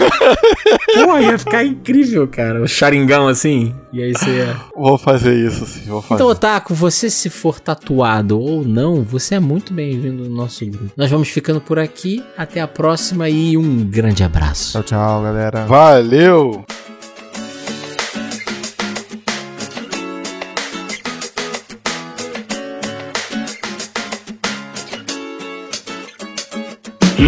[0.94, 2.62] Porra, ia ficar incrível, cara.
[2.62, 3.74] O Sharingão assim.
[3.92, 4.56] E aí você ia.
[4.74, 6.14] vou fazer isso, sim, vou fazer.
[6.14, 10.92] Então, Otaku, você se for tatuado ou não, você é muito bem-vindo no nosso grupo.
[10.96, 12.24] Nós vamos ficando por aqui.
[12.36, 14.72] Até a próxima e um grande abraço.
[14.72, 15.66] Tchau, tchau, galera.
[15.66, 16.64] Valeu!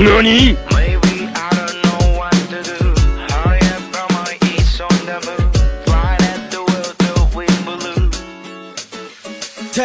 [0.01, 0.80] NANI?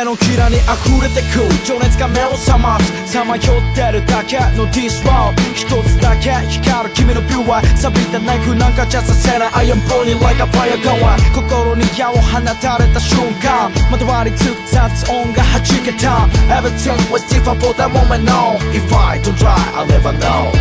[0.06, 3.11] のキラに溢れてく情熱が目を覚ます。
[3.11, 5.53] さまよってるだけのディスワー。
[5.53, 7.61] 一つだけ光る君のビューは。
[7.76, 9.65] 錆びたナイフなんかじゃさせない。
[9.65, 13.72] I am burning like a fire g o i 心に矢を放たれた瞬間。
[13.90, 16.30] まとわりつく雑音が弾けた。
[16.53, 20.53] Everything was different for that moment no If I don't try I'll never know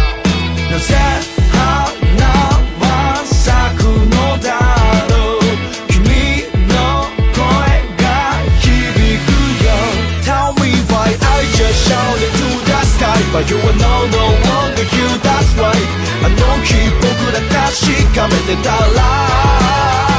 [0.71, 1.34] なぜ
[13.34, 15.88] But you are no, no longer you, that's right
[16.22, 17.86] あの日僕ら確
[18.16, 20.13] かめてたら